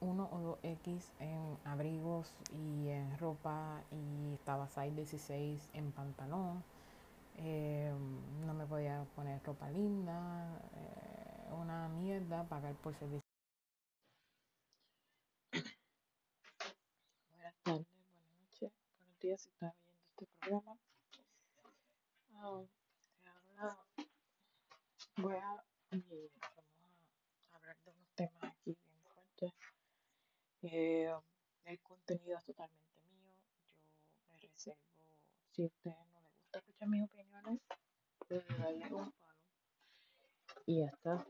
1 0.00 0.28
o 0.32 0.58
2X 0.62 1.02
en 1.18 1.58
abrigos 1.64 2.32
y 2.52 2.88
en 2.88 3.18
ropa 3.18 3.80
y 3.90 4.34
estaba 4.34 4.68
size 4.68 4.92
16 4.92 5.68
en 5.74 5.90
pantalón. 5.90 6.62
Em, 7.36 8.46
no 8.46 8.54
me 8.54 8.64
podía 8.64 9.04
poner 9.16 9.42
ropa 9.44 9.68
linda, 9.70 10.46
eh, 10.76 11.13
una 11.50 11.88
mierda, 11.88 12.44
pagar 12.44 12.74
por 12.76 12.94
servicio. 12.98 13.22
Buenas 17.30 17.54
tardes, 17.62 17.86
buenas 18.06 18.32
noches, 18.40 18.72
buenos 18.96 19.18
días 19.20 19.40
si 19.42 19.48
está 19.48 19.74
viendo 19.74 20.00
este 20.08 20.26
programa. 20.40 20.78
Voy 25.16 25.36
a, 25.36 25.64
hablar 27.52 27.76
de 27.76 27.90
unos 27.90 28.08
temas 28.14 28.44
aquí 28.44 28.76
bien 28.76 29.00
fuertes. 29.02 29.52
Eh, 30.62 31.14
el 31.64 31.80
contenido 31.80 32.38
es 32.38 32.44
totalmente 32.44 33.00
mío. 33.10 33.32
Yo 34.18 34.26
me 34.30 34.36
reservo, 34.38 34.80
si 35.52 35.62
a 35.62 35.66
ustedes 35.66 35.96
no 36.12 36.20
les 36.20 36.32
gusta 36.36 36.58
escuchar 36.58 36.88
mis 36.88 37.02
opiniones, 37.04 37.60
pueden 38.28 38.58
darle 38.58 38.92
un 38.92 39.12
y 40.66 40.80
ya 40.80 40.86
está. 40.86 41.26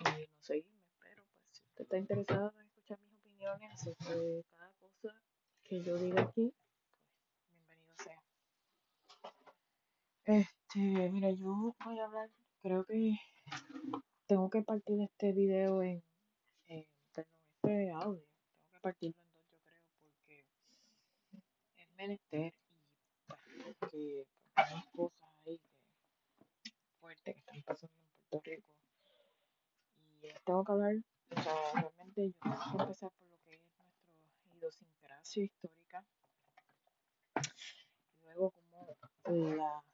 Y 0.00 0.26
no 0.26 0.42
seguirme, 0.42 0.82
pero 1.00 1.22
pues 1.22 1.46
si 1.52 1.62
usted 1.64 1.84
está 1.84 1.98
interesado 1.98 2.52
en 2.58 2.66
escuchar 2.66 2.98
mis 3.00 3.14
opiniones 3.20 3.72
acerca 3.72 4.14
de 4.14 4.44
cada 4.50 4.72
cosa 4.72 5.22
que 5.62 5.82
yo 5.82 5.96
diga 5.96 6.22
aquí, 6.22 6.52
pues 7.36 7.50
bienvenido 7.50 7.94
sea. 7.98 8.22
Este, 10.24 11.10
mira, 11.10 11.30
yo 11.30 11.74
voy 11.84 11.98
a 12.00 12.04
hablar, 12.04 12.30
creo 12.60 12.84
que 12.84 13.16
tengo 14.26 14.50
que 14.50 14.62
partir 14.62 15.00
este 15.02 15.32
video 15.32 15.82
en, 15.82 16.02
este 16.66 17.90
audio, 17.92 18.24
tengo 18.24 18.72
que 18.72 18.80
partirlo 18.80 19.22
en 19.22 19.32
dos, 19.34 19.50
yo 19.52 19.58
creo, 19.64 19.76
porque 20.02 20.44
es 21.76 21.92
menester 21.94 22.52
y 22.52 23.28
pues, 23.28 23.92
que 23.92 24.26
pues, 24.54 24.72
hay 24.72 24.82
cosas 24.92 25.28
ahí 25.46 25.58
que, 25.58 26.72
fuertes 27.00 27.34
que 27.34 27.40
están 27.40 27.62
pasando 27.62 28.01
Puerto 28.32 28.50
Rico. 28.50 28.72
Y 30.22 30.32
tengo 30.44 30.64
que 30.64 30.72
hablar, 30.72 30.94
o 31.36 31.42
sea, 31.42 31.54
realmente 31.74 32.28
yo 32.28 32.34
tengo 32.40 32.56
que 32.76 32.82
empezar 32.82 33.10
por 33.10 33.28
lo 33.28 33.36
que 33.44 33.54
es 33.54 33.60
nuestra 33.76 34.56
idiosincrasia 34.56 35.44
histórica. 35.44 36.04
Y 37.36 38.24
luego 38.24 38.52
como 38.52 38.96
la 39.26 39.84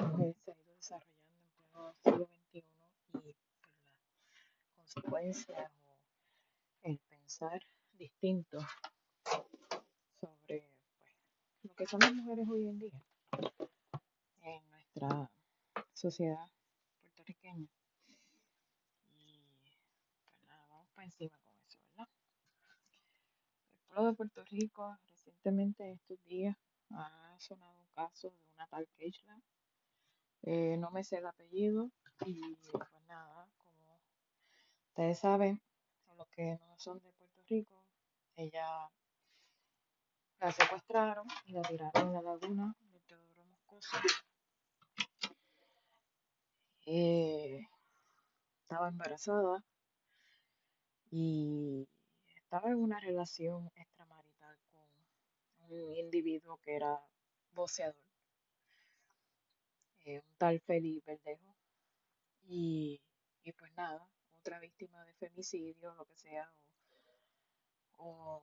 mujer 0.00 0.34
se 0.44 0.50
ha 0.52 0.54
ido 0.54 0.74
desarrollando 0.76 1.34
en 1.34 1.50
pleno 1.56 1.94
siglo 2.04 2.28
XXI 2.28 2.64
y 3.14 3.36
las 4.32 4.76
consecuencias 4.76 5.72
o 5.86 5.96
el 6.84 6.98
pensar 6.98 7.62
distinto 7.98 8.60
sobre 10.20 10.70
pues, 11.00 11.64
lo 11.64 11.74
que 11.74 11.86
son 11.86 11.98
las 12.00 12.14
mujeres 12.14 12.48
hoy 12.48 12.68
en 12.68 12.78
día 12.78 13.02
en 14.42 14.70
nuestra 14.70 15.30
sociedad 15.94 16.48
puertorriqueña. 17.02 17.66
Y 19.18 19.42
pues 20.24 20.42
nada, 20.48 20.64
vamos 20.70 20.88
para 20.94 20.97
encima 21.08 21.38
con 21.38 21.54
eso, 21.66 21.78
¿verdad? 21.88 22.08
pueblo 23.88 24.10
de 24.10 24.12
Puerto 24.14 24.44
Rico, 24.44 24.94
recientemente 25.08 25.90
estos 25.90 26.22
días, 26.24 26.54
ha 26.90 27.34
sonado 27.38 27.72
un 27.80 27.88
caso 27.94 28.30
de 28.30 28.36
una 28.54 28.66
tal 28.66 28.86
Keishla. 28.96 29.40
Eh, 30.42 30.76
no 30.76 30.90
me 30.90 31.02
sé 31.02 31.16
el 31.16 31.26
apellido 31.26 31.90
y 32.26 32.40
pues 32.70 33.02
nada, 33.08 33.48
como 33.56 34.00
ustedes 34.88 35.18
saben, 35.18 35.62
los 36.16 36.28
que 36.28 36.58
no 36.60 36.78
son 36.78 37.00
de 37.00 37.10
Puerto 37.12 37.42
Rico, 37.48 37.82
ella 38.36 38.90
la 40.40 40.52
secuestraron 40.52 41.26
y 41.46 41.52
la 41.52 41.62
tiraron 41.62 42.08
en 42.08 42.12
la 42.12 42.22
laguna 42.22 42.76
de 42.92 43.00
Teodoro 43.00 43.44
Moscoso. 43.44 43.96
Eh, 46.84 47.66
estaba 48.62 48.88
embarazada 48.88 49.64
y 51.10 51.88
estaba 52.36 52.70
en 52.70 52.76
una 52.76 52.98
relación 53.00 53.70
extramarital 53.76 54.56
con 54.72 55.78
un 55.78 55.94
individuo 55.94 56.58
que 56.58 56.76
era 56.76 57.00
boxeador, 57.52 57.96
eh, 60.04 60.20
un 60.20 60.34
tal 60.38 60.60
Felipe 60.60 61.18
Verdejo. 61.24 61.54
Y, 62.44 63.00
y, 63.42 63.52
pues 63.52 63.72
nada, 63.74 64.08
otra 64.38 64.58
víctima 64.58 65.04
de 65.04 65.12
femicidio, 65.14 65.94
lo 65.94 66.06
que 66.06 66.16
sea, 66.16 66.50
o, 67.98 68.42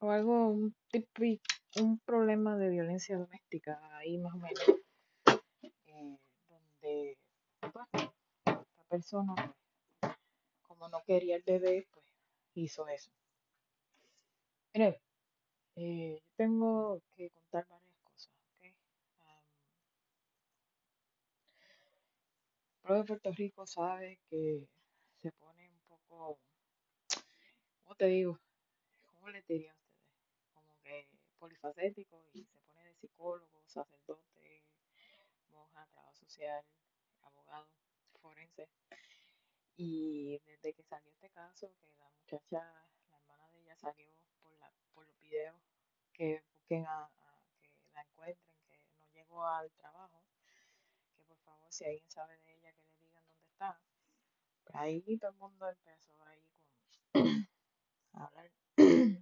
o, 0.00 0.10
algo, 0.10 0.48
un, 0.48 0.74
un 1.80 1.98
problema 2.00 2.56
de 2.56 2.70
violencia 2.70 3.16
doméstica, 3.16 3.80
ahí 3.96 4.18
más 4.18 4.34
o 4.34 4.38
menos, 4.38 4.64
eh, 5.62 6.18
donde 6.48 7.18
pues, 7.60 8.10
persona, 8.88 9.34
como 10.62 10.88
no 10.88 11.02
quería 11.04 11.36
el 11.36 11.42
bebé, 11.42 11.86
pues 11.92 12.06
hizo 12.54 12.88
eso. 12.88 13.10
Mire, 14.74 15.00
eh, 15.76 16.22
tengo 16.36 17.00
que 17.16 17.30
contar 17.30 17.66
varias 17.68 17.96
cosas, 18.02 18.32
¿ok? 18.56 18.64
Um, 22.84 22.94
el 22.94 22.96
de 22.98 23.04
Puerto 23.04 23.32
Rico 23.32 23.66
sabe 23.66 24.18
que 24.28 24.68
se 25.16 25.32
pone 25.32 25.68
un 25.70 25.78
poco, 25.88 26.38
¿cómo 27.82 27.94
te 27.96 28.06
digo? 28.06 28.38
¿Cómo 29.06 29.28
le 29.30 29.42
diría 29.42 29.72
a 29.72 29.74
ustedes? 29.74 30.52
Como 30.54 30.76
que 30.82 31.08
polifacético 31.38 32.24
y 32.32 32.44
se 32.44 32.60
pone 32.60 32.84
de 32.84 32.94
psicólogo, 32.94 33.62
sacerdote, 33.66 34.64
monja, 35.50 35.86
trabajo 35.92 36.14
social, 36.14 36.64
abogado, 37.22 37.68
forense. 38.28 38.68
Y 39.76 40.38
desde 40.44 40.74
que 40.74 40.82
salió 40.82 41.10
este 41.10 41.30
caso, 41.30 41.72
que 41.80 41.94
la 41.98 42.10
muchacha, 42.10 42.58
la 43.10 43.16
hermana 43.16 43.48
de 43.52 43.60
ella 43.60 43.76
salió 43.76 44.10
por, 44.42 44.52
la, 44.58 44.72
por 44.92 45.06
los 45.06 45.18
videos, 45.20 45.56
que 46.12 46.42
busquen 46.52 46.84
a, 46.86 47.08
que 47.60 47.70
la 47.94 48.02
encuentren, 48.02 48.56
que 48.68 48.76
no 48.98 49.06
llegó 49.14 49.46
al 49.46 49.70
trabajo, 49.72 50.22
que 51.14 51.22
por 51.24 51.38
favor 51.38 51.72
si 51.72 51.84
alguien 51.84 52.10
sabe 52.10 52.38
de 52.40 52.54
ella, 52.54 52.72
que 52.72 52.82
le 52.82 52.98
digan 52.98 53.24
dónde 53.26 53.46
está. 53.46 53.80
Pues 54.64 54.76
ahí 54.76 55.18
todo 55.18 55.30
el 55.30 55.36
mundo 55.36 55.68
empezó 55.68 56.22
ahí 56.24 56.42
con 57.12 57.48
a 58.14 58.24
hablar, 58.26 58.50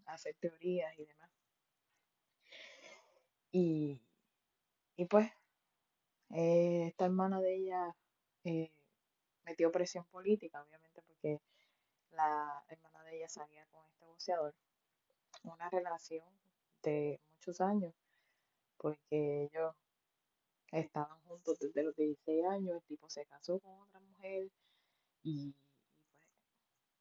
a 0.07 0.13
hacer 0.15 0.35
teorías 0.41 0.99
y 0.99 1.05
demás. 1.05 1.31
Y, 3.53 4.01
y 4.97 5.05
pues, 5.05 5.31
eh, 6.31 6.87
esta 6.89 7.05
hermana 7.05 7.41
de 7.41 7.55
ella 7.55 7.97
eh, 8.45 8.73
metió 9.47 9.71
presión 9.71 10.05
política, 10.07 10.63
obviamente, 10.63 11.01
porque 11.03 11.41
la 12.11 12.65
hermana 12.69 13.05
de 13.05 13.17
ella 13.17 13.29
salía 13.29 13.65
con 13.67 13.87
este 13.87 14.05
boxeador. 14.05 14.55
Una 15.45 15.71
relación 15.71 16.27
de 16.83 17.21
muchos 17.31 17.61
años, 17.61 17.95
porque 18.77 19.45
ellos 19.45 19.75
estaban 20.73 21.19
juntos 21.23 21.59
desde 21.61 21.85
los 21.85 21.95
16 21.95 22.45
años, 22.47 22.77
el 22.77 22.83
tipo 22.83 23.09
se 23.09 23.25
casó 23.27 23.61
con 23.61 23.81
otra 23.81 24.01
mujer 24.01 24.51
y, 25.23 25.55
pues 26.17 26.29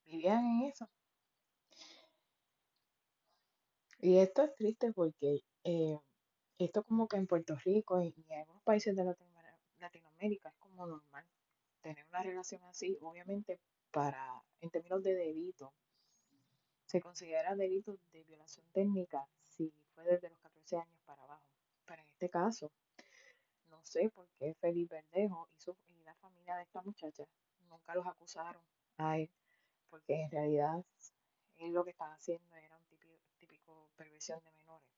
vivían 0.06 0.46
en 0.46 0.70
eso. 0.70 0.88
Y 4.00 4.20
esto 4.20 4.44
es 4.44 4.54
triste 4.56 4.94
porque 4.94 5.42
eh, 5.64 6.00
esto 6.60 6.84
como 6.84 7.08
que 7.08 7.18
en 7.18 7.26
Puerto 7.26 7.56
Rico 7.56 8.00
y 8.02 8.14
en 8.30 8.40
algunos 8.40 8.62
países 8.64 8.96
de 8.96 9.04
Latinoamérica 9.80 10.50
es 10.50 10.56
como 10.60 10.86
normal 10.86 11.26
tener 11.86 12.08
una 12.08 12.24
relación 12.24 12.64
así, 12.64 12.98
obviamente 13.02 13.60
para, 13.92 14.42
en 14.60 14.72
términos 14.72 15.04
de 15.04 15.14
delito, 15.14 15.72
se 16.88 17.00
considera 17.00 17.56
delito 17.56 17.96
de 18.12 18.24
violación 18.24 18.66
técnica 18.74 19.28
si 19.44 19.72
fue 19.94 20.04
desde 20.04 20.32
los 20.32 20.40
14 20.40 20.78
años 20.78 21.00
para 21.06 21.22
abajo. 21.22 21.44
Pero 21.86 22.02
en 22.02 22.08
este 22.10 22.28
caso, 22.28 22.72
no 23.70 23.84
sé 23.84 24.10
por 24.10 24.28
qué 24.40 24.56
Felipe 24.56 24.96
Verdejo 24.96 25.48
y, 25.56 25.60
su, 25.60 25.78
y 25.90 26.04
la 26.04 26.16
familia 26.16 26.56
de 26.56 26.64
esta 26.64 26.82
muchacha 26.82 27.24
nunca 27.70 27.94
los 27.94 28.08
acusaron 28.08 28.64
a 28.98 29.20
él, 29.20 29.30
porque 29.92 30.24
en 30.24 30.32
realidad 30.32 30.84
él 31.58 31.72
lo 31.72 31.84
que 31.84 31.92
estaba 31.92 32.16
haciendo 32.16 32.56
era 32.56 32.76
un 32.76 32.86
típico, 32.86 33.14
típico 33.38 33.90
perversión 33.96 34.44
de 34.44 34.52
menores. 34.54 34.90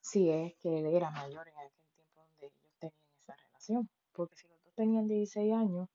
Si 0.00 0.30
es 0.30 0.54
que 0.56 0.78
él 0.78 0.86
era 0.86 1.10
mayor 1.10 1.46
en 1.48 1.58
aquel 1.58 1.90
tiempo 1.94 2.22
donde 2.22 2.46
ellos 2.46 2.72
tenían 2.78 3.12
esa 3.22 3.36
relación, 3.36 3.90
porque 4.18 4.34
si 4.34 4.48
los 4.48 4.60
dos 4.64 4.74
tenían 4.74 5.06
16 5.06 5.54
años, 5.54 5.88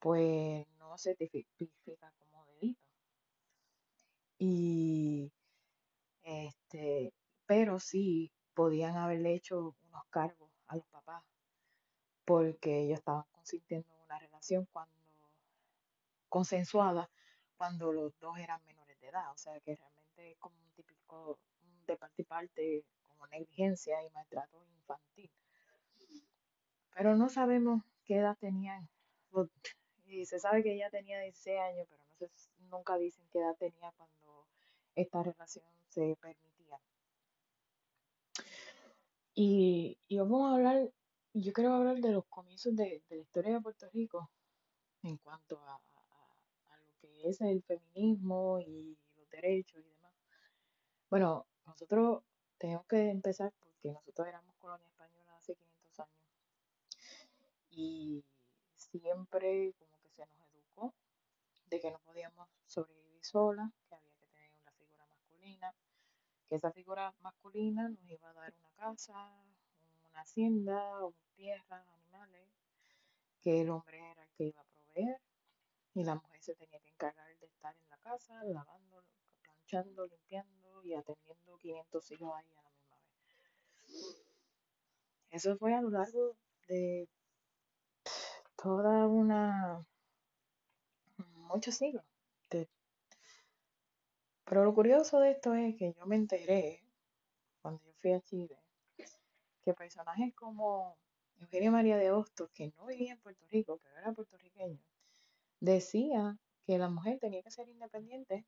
pues 0.00 0.66
no 0.80 0.98
se 0.98 1.14
tipifica 1.14 2.12
como 2.18 2.44
delito. 2.46 2.82
Y 4.36 5.30
este, 6.24 7.14
pero 7.46 7.78
sí 7.78 8.32
podían 8.52 8.96
haberle 8.96 9.32
hecho 9.32 9.76
unos 9.86 10.04
cargos 10.10 10.50
a 10.66 10.74
los 10.74 10.86
papás 10.86 11.22
porque 12.24 12.80
ellos 12.80 12.98
estaban 12.98 13.26
consintiendo 13.30 13.94
una 14.04 14.18
relación 14.18 14.66
cuando 14.72 14.92
consensuada 16.28 17.08
cuando 17.56 17.92
los 17.92 18.18
dos 18.18 18.36
eran 18.38 18.60
menores 18.64 19.00
de 19.00 19.06
edad, 19.06 19.30
o 19.30 19.36
sea 19.36 19.60
que 19.60 19.76
realmente 19.76 20.32
es 20.32 20.38
como 20.38 20.58
un 20.60 20.70
típico 20.72 21.38
de 21.86 21.96
parte 21.96 22.22
y 22.22 22.24
parte 22.24 22.84
como 23.06 23.28
negligencia 23.28 24.02
y 24.02 24.10
maltrato 24.10 24.64
infantil. 24.64 25.30
Pero 26.94 27.16
no 27.16 27.28
sabemos 27.28 27.82
qué 28.04 28.16
edad 28.16 28.36
tenían. 28.38 28.88
Y 30.06 30.26
se 30.26 30.38
sabe 30.38 30.62
que 30.62 30.74
ella 30.74 30.90
tenía 30.90 31.20
16 31.20 31.58
años, 31.60 31.86
pero 31.90 32.02
no 32.04 32.14
sé, 32.14 32.30
nunca 32.70 32.96
dicen 32.96 33.24
qué 33.32 33.40
edad 33.40 33.56
tenía 33.58 33.92
cuando 33.96 34.46
esta 34.94 35.22
relación 35.22 35.64
se 35.88 36.16
permitía. 36.20 36.80
Y, 39.34 39.98
y 40.06 40.18
vamos 40.18 40.50
a 40.50 40.54
hablar, 40.54 40.88
yo 41.32 41.52
quiero 41.52 41.72
hablar 41.74 41.96
de 41.96 42.12
los 42.12 42.24
comienzos 42.26 42.76
de, 42.76 43.02
de 43.08 43.16
la 43.16 43.22
historia 43.22 43.54
de 43.54 43.60
Puerto 43.60 43.88
Rico 43.92 44.30
en 45.02 45.16
cuanto 45.16 45.58
a, 45.58 45.74
a, 45.74 46.74
a, 46.74 46.80
lo 46.80 46.92
que 47.00 47.28
es 47.28 47.40
el 47.40 47.62
feminismo 47.64 48.60
y 48.60 48.96
los 49.16 49.28
derechos 49.30 49.82
y 49.84 49.88
demás. 49.88 50.12
Bueno, 51.10 51.46
nosotros 51.66 52.22
tenemos 52.58 52.86
que 52.86 53.10
empezar 53.10 53.52
porque 53.58 53.90
nosotros 53.92 54.28
éramos 54.28 54.54
colonia 54.56 54.86
española 54.86 55.04
hace 55.04 55.04
500 55.04 55.12
años 55.12 55.23
y 57.76 58.24
siempre 58.76 59.74
como 59.78 59.98
que 60.02 60.10
se 60.10 60.26
nos 60.26 60.48
educó 60.54 60.94
de 61.66 61.80
que 61.80 61.90
no 61.90 61.98
podíamos 62.00 62.48
sobrevivir 62.66 63.24
solas, 63.24 63.70
que 63.88 63.94
había 63.94 64.12
que 64.12 64.26
tener 64.26 64.50
una 64.62 64.72
figura 64.72 65.06
masculina, 65.06 65.74
que 66.48 66.54
esa 66.54 66.72
figura 66.72 67.14
masculina 67.20 67.88
nos 67.88 68.08
iba 68.08 68.30
a 68.30 68.32
dar 68.34 68.54
una 68.58 68.70
casa, 68.76 69.30
una 70.10 70.20
hacienda, 70.20 71.00
tierras, 71.36 71.86
animales, 71.94 72.48
que 73.42 73.62
el 73.62 73.70
hombre 73.70 73.98
era 73.98 74.22
el 74.22 74.30
que 74.36 74.44
iba 74.44 74.60
a 74.60 74.64
proveer 74.64 75.20
y 75.94 76.04
la 76.04 76.14
mujer 76.16 76.42
se 76.42 76.54
tenía 76.54 76.78
que 76.80 76.90
encargar 76.90 77.38
de 77.38 77.46
estar 77.46 77.74
en 77.76 77.90
la 77.90 77.98
casa, 77.98 78.42
lavando, 78.44 79.04
planchando, 79.42 80.06
limpiando 80.06 80.82
y 80.84 80.94
atendiendo 80.94 81.58
500 81.58 82.10
hijos 82.10 82.32
ahí 82.34 82.52
a 82.56 82.62
la 82.62 82.70
misma 82.70 82.96
vez. 82.96 84.24
Eso 85.30 85.56
fue 85.56 85.74
a 85.74 85.80
lo 85.80 85.90
largo 85.90 86.36
de 86.68 87.08
toda 88.64 89.06
una 89.06 89.86
muchos 91.34 91.74
siglos. 91.74 92.02
Pero 94.46 94.64
lo 94.64 94.74
curioso 94.74 95.20
de 95.20 95.32
esto 95.32 95.52
es 95.54 95.76
que 95.76 95.92
yo 95.92 96.06
me 96.06 96.16
enteré 96.16 96.82
cuando 97.60 97.82
yo 97.84 97.92
fui 98.00 98.12
a 98.12 98.20
Chile 98.22 98.58
que 99.62 99.74
personajes 99.74 100.34
como 100.34 100.96
Eugenio 101.40 101.72
María 101.72 101.98
de 101.98 102.10
Hostos, 102.10 102.50
que 102.54 102.72
no 102.76 102.86
vivía 102.86 103.12
en 103.12 103.18
Puerto 103.18 103.44
Rico, 103.50 103.80
pero 103.82 103.98
era 103.98 104.12
puertorriqueño, 104.12 104.80
decía 105.60 106.38
que 106.66 106.78
la 106.78 106.88
mujer 106.88 107.18
tenía 107.18 107.42
que 107.42 107.50
ser 107.50 107.68
independiente 107.68 108.46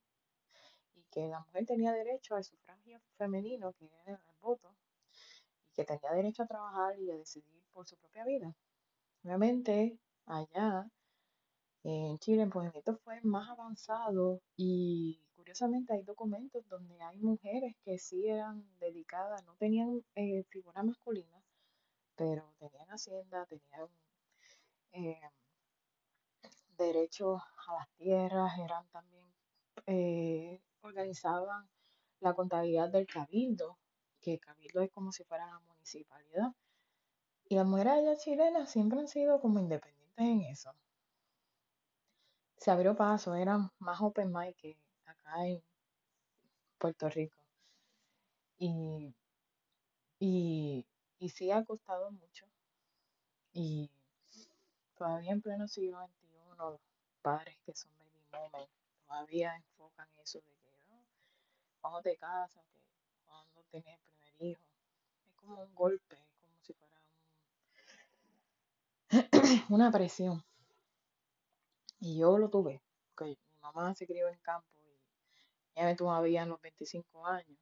y 0.95 1.03
que 1.11 1.29
la 1.29 1.41
mujer 1.41 1.67
tenía 1.67 1.93
derecho 1.93 2.37
al 2.37 2.45
sufragio 2.45 3.01
femenino, 3.19 3.73
que 3.75 3.91
era 4.07 4.23
el 4.29 4.39
voto, 4.41 4.75
y 5.69 5.75
que 5.75 5.85
tenía 5.85 6.13
derecho 6.13 6.43
a 6.43 6.47
trabajar 6.47 6.99
y 6.99 7.11
a 7.11 7.17
decidir 7.17 7.63
por 7.73 7.87
su 7.87 7.97
propia 7.97 8.25
vida. 8.25 8.55
Obviamente, 9.25 9.99
allá 10.27 10.91
En 11.85 12.19
Chile 12.19 12.43
el 12.43 12.51
movimiento 12.53 12.97
fue 13.05 13.21
más 13.23 13.49
avanzado 13.49 14.41
y 14.57 15.21
curiosamente 15.37 15.93
hay 15.95 16.03
documentos 16.03 16.67
donde 16.69 17.01
hay 17.03 17.19
mujeres 17.19 17.75
que 17.85 17.99
sí 17.99 18.29
eran 18.29 18.65
dedicadas, 18.81 19.45
no 19.45 19.55
tenían 19.57 20.03
eh, 20.17 20.45
figura 20.51 20.83
masculina, 20.83 21.43
pero 22.17 22.53
tenían 22.59 22.89
hacienda, 22.91 23.47
tenían 23.47 23.89
eh, 24.93 25.21
derecho 26.77 27.37
a 27.37 27.75
las 27.79 27.89
tierras, 27.97 28.59
eran 28.59 28.87
también, 28.89 29.27
eh, 29.87 30.61
organizaban 30.83 31.69
la 32.21 32.35
contabilidad 32.35 32.91
del 32.91 33.07
cabildo, 33.07 33.79
que 34.21 34.35
el 34.35 34.41
cabildo 34.41 34.83
es 34.83 34.91
como 34.91 35.13
si 35.13 35.25
fuera 35.25 35.47
la 35.47 35.61
municipalidad. 35.61 36.53
Y 37.49 37.57
las 37.57 37.67
mujeres 37.67 37.93
allá 37.95 38.17
chilenas 38.17 38.71
siempre 38.71 39.01
han 39.01 39.09
sido 39.09 39.41
como 39.41 39.59
independientes 39.61 39.96
en 40.17 40.43
eso. 40.43 40.75
Se 42.59 42.71
abrió 42.71 42.95
paso, 42.95 43.35
eran 43.35 43.71
más 43.79 44.03
open 44.03 44.31
mind 44.31 44.55
que 44.57 44.77
acá 45.07 45.47
en 45.47 45.63
Puerto 46.79 47.11
Rico. 47.11 47.37
Y, 48.59 49.15
y, 50.19 50.85
y 51.19 51.29
sí 51.31 51.51
ha 51.51 51.65
costado 51.65 52.11
mucho. 52.11 52.45
Y 53.55 53.91
todavía 54.97 55.31
en 55.33 55.41
pleno 55.41 55.69
siglo 55.69 55.99
XXI, 56.01 56.57
los 56.59 56.81
padres 57.23 57.57
que 57.65 57.73
son 57.75 57.91
baby 57.99 58.21
boomers 58.33 58.71
todavía 59.07 59.55
enfocan 59.57 60.09
eso 60.23 60.41
de 60.41 60.55
que 60.57 60.71
no, 60.89 61.01
cuando 61.81 62.03
te 62.03 62.17
casas, 62.17 62.65
que 62.73 62.81
cuando 63.27 63.63
tienes 63.71 63.99
el 64.01 64.01
primer 64.23 64.43
hijo. 64.53 64.63
Es 65.27 65.33
como 65.37 65.63
un 65.63 65.75
golpe, 65.75 66.17
es 66.17 66.35
como 66.41 66.55
si 66.63 66.75
fuera 66.75 67.01
un- 67.01 67.07
una 69.69 69.91
presión. 69.91 70.45
Y 72.01 72.19
yo 72.19 72.39
lo 72.39 72.51
tuve, 72.51 72.83
porque 73.15 73.39
mi 73.53 73.59
mamá 73.61 73.95
se 73.95 74.07
crió 74.07 74.29
en 74.29 74.39
campo 74.39 74.69
y 74.77 75.01
ella 75.75 75.87
me 75.87 75.97
tuvo 75.97 76.25
en 76.25 76.49
los 76.49 76.61
25 76.61 77.27
años. 77.27 77.59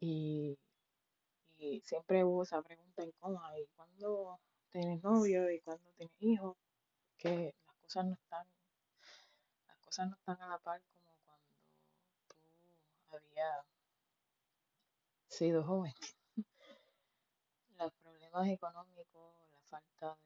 Y, 0.00 0.58
y 1.56 1.80
siempre 1.80 2.24
hubo 2.24 2.44
esa 2.44 2.62
pregunta 2.62 3.02
incómoda, 3.04 3.58
¿y 3.58 3.66
cuándo 3.76 4.40
tienes 4.70 5.02
novio? 5.02 5.50
¿Y 5.50 5.60
cuándo 5.60 5.90
tienes 5.96 6.14
hijos? 6.20 6.56
Que 7.16 7.54
las 7.66 7.74
cosas 7.76 8.06
no 8.06 8.14
están, 8.14 8.46
las 9.66 9.78
cosas 9.78 10.08
no 10.08 10.16
están 10.16 10.40
a 10.40 10.48
la 10.48 10.58
par 10.58 10.80
como 10.92 11.12
cuando 11.24 11.56
tú 13.08 13.16
habías 13.16 13.66
sido 15.28 15.64
joven. 15.64 15.94
Los 17.78 17.92
problemas 17.94 18.48
económicos, 18.48 19.32
falta 19.68 20.18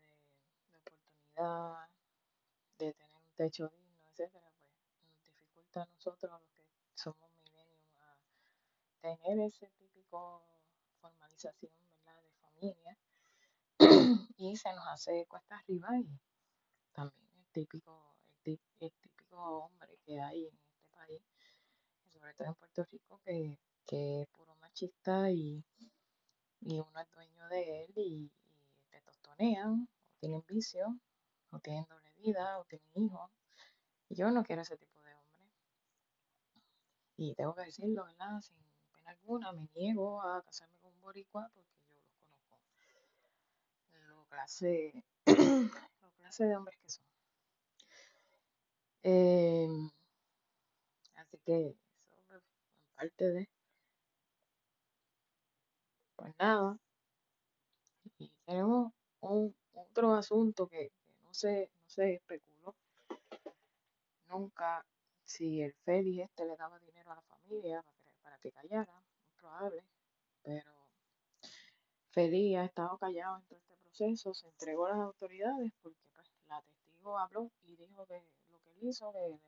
de, 0.71 0.79
oportunidad, 0.79 1.89
de 2.79 2.93
tener 2.95 3.17
un 3.17 3.35
techo 3.37 3.69
digno, 3.69 4.03
etcétera, 4.11 4.51
pues 4.51 5.11
nos 5.11 5.23
dificulta 5.25 5.83
a 5.83 5.87
nosotros, 5.87 6.31
los 6.33 6.43
que 6.51 6.65
somos 6.95 7.31
millennials, 7.45 8.01
a 8.01 8.17
tener 9.01 9.39
ese 9.41 9.69
típico 9.79 10.43
formalización, 11.01 11.73
¿verdad? 12.05 12.23
de 12.23 12.31
familia 12.41 12.99
y 14.37 14.57
se 14.57 14.73
nos 14.73 14.87
hace 14.87 15.27
cuesta 15.27 15.59
arriba 15.59 15.99
y 15.99 16.21
también 16.93 17.29
el 17.35 17.47
típico, 17.53 18.15
el, 18.45 18.61
el 18.81 18.93
típico 19.01 19.37
hombre 19.37 19.99
que 20.05 20.21
hay 20.21 20.47
en 20.47 20.57
este 20.57 20.85
país, 20.91 21.23
sobre 22.09 22.35
todo 22.35 22.49
en 22.49 22.55
Puerto 22.55 22.85
Rico, 22.85 23.21
que, 23.25 23.59
que 23.87 24.23
es 24.23 24.29
puro 24.29 24.55
machista 24.57 25.31
y, 25.31 25.65
y 26.61 26.79
uno 26.79 27.01
es 27.01 27.11
dueño 27.11 27.49
de 27.49 27.85
él 27.85 27.93
y, 27.97 28.31
o 29.33 29.87
tienen 30.21 30.45
vicio, 30.47 30.99
o 31.51 31.59
tienen 31.59 31.87
doble 31.89 32.13
vida, 32.19 32.59
o 32.59 32.65
tienen 32.65 32.89
hijos. 32.95 33.31
Yo 34.11 34.31
no 34.31 34.43
quiero 34.45 34.63
ese 34.63 34.77
tipo 34.77 35.01
de 35.03 35.15
hombre. 35.15 35.51
Y 37.17 37.35
tengo 37.35 37.55
que 37.55 37.63
decirlo, 37.63 38.05
¿verdad? 38.05 38.41
Sin 38.41 38.57
pena 38.95 39.11
alguna, 39.11 39.53
me 39.53 39.69
niego 39.75 40.23
a 40.23 40.43
casarme 40.43 40.77
con 40.81 40.93
un 40.93 41.01
boricua 41.01 41.51
porque 41.55 41.71
yo 41.89 41.95
los 41.97 42.39
conozco. 42.49 42.59
Lo 44.09 44.25
clase, 44.27 45.05
lo 45.27 46.11
clase 46.19 46.45
de 46.45 46.57
hombres 46.57 46.79
que 46.79 46.91
son. 46.91 47.05
Em, 49.05 49.91
así 51.17 51.39
que 51.45 51.77
eso 52.13 52.35
en 52.35 52.95
parte 52.95 53.25
de, 53.33 53.49
pues 56.17 56.35
nada. 56.39 56.79
Y 58.19 58.31
tenemos 58.47 58.93
un, 59.23 59.55
otro 59.75 60.15
asunto 60.15 60.67
que, 60.67 60.93
no 61.25 61.33
se, 61.33 61.71
no 61.81 61.89
se 61.89 62.15
especuló. 62.15 62.75
Nunca 64.29 64.85
si 65.25 65.63
el 65.63 65.73
Félix 65.85 66.25
este 66.25 66.45
le 66.45 66.57
daba 66.57 66.79
dinero 66.81 67.13
a 67.13 67.17
la 67.17 67.23
familia 67.23 67.83
para 67.83 67.99
que, 68.03 68.11
para 68.23 68.39
que 68.39 68.53
callara, 68.53 68.93
muy 68.93 69.33
probable, 69.41 69.85
pero 70.43 70.73
Félix 72.11 72.59
ha 72.59 72.65
estado 72.65 72.99
callado 72.99 73.39
en 73.39 73.45
todo 73.45 73.59
este 73.59 73.77
proceso, 73.77 74.35
se 74.35 74.49
entregó 74.49 74.87
a 74.87 74.91
las 74.91 74.99
autoridades 74.99 75.73
porque 75.83 75.99
pues, 76.15 76.31
la 76.49 76.61
testigo 76.63 77.19
habló 77.19 77.51
y 77.63 77.77
dijo 77.77 78.07
que 78.07 78.23
lo 78.51 78.59
que 78.61 78.71
él 78.73 78.89
hizo, 78.89 79.13
que 79.13 79.41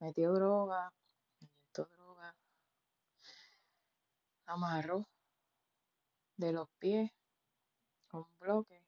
metió 0.00 0.32
droga, 0.32 0.92
inyectó 1.40 1.86
droga, 1.86 2.34
amarró 4.46 5.06
de 6.36 6.52
los 6.52 6.68
pies 6.78 7.10
un 8.20 8.38
bloque 8.38 8.82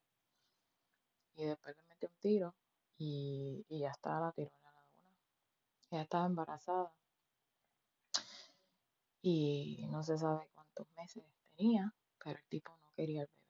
y 1.36 1.44
después 1.44 1.76
le 1.76 1.82
metió 1.84 2.08
un 2.08 2.14
tiro 2.16 2.54
y, 2.98 3.64
y 3.68 3.80
ya 3.80 3.90
está, 3.90 4.20
la 4.20 4.32
tiró 4.32 4.50
en 4.54 4.62
la 4.62 4.72
laguna. 4.72 5.18
Ella 5.90 6.02
estaba 6.02 6.26
embarazada 6.26 6.92
y 9.22 9.86
no 9.90 10.02
se 10.02 10.18
sabe 10.18 10.48
cuántos 10.54 10.86
meses 10.96 11.24
tenía, 11.56 11.94
pero 12.22 12.38
el 12.38 12.44
tipo 12.46 12.76
no 12.76 12.92
quería 12.94 13.22
el 13.22 13.28
bebé. 13.28 13.44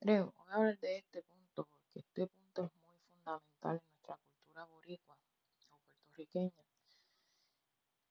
Creo, 0.00 0.34
voy 0.36 0.46
a 0.48 0.54
hablar 0.54 0.78
de 0.78 0.98
este 0.98 1.22
punto 1.22 1.64
porque 1.64 2.00
este 2.00 2.26
punto 2.26 2.64
es 2.64 2.72
muy 2.84 2.96
fundamental 3.12 3.76
en 3.76 3.82
nuestra 3.90 4.16
cultura 4.16 4.64
boricua 4.64 5.16
o 5.70 5.78
puertorriqueña. 5.78 6.64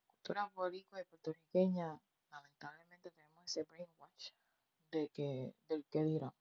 Cultura 0.05 0.51
boricua 0.55 1.01
y 1.01 1.03
puertorriqueña, 1.03 1.99
lamentablemente 2.31 3.11
tenemos 3.11 3.43
ese 3.45 3.63
brainwash 3.63 4.29
de 4.91 5.09
que, 5.09 5.53
del 5.67 5.85
que 5.85 6.03
dirán. 6.03 6.33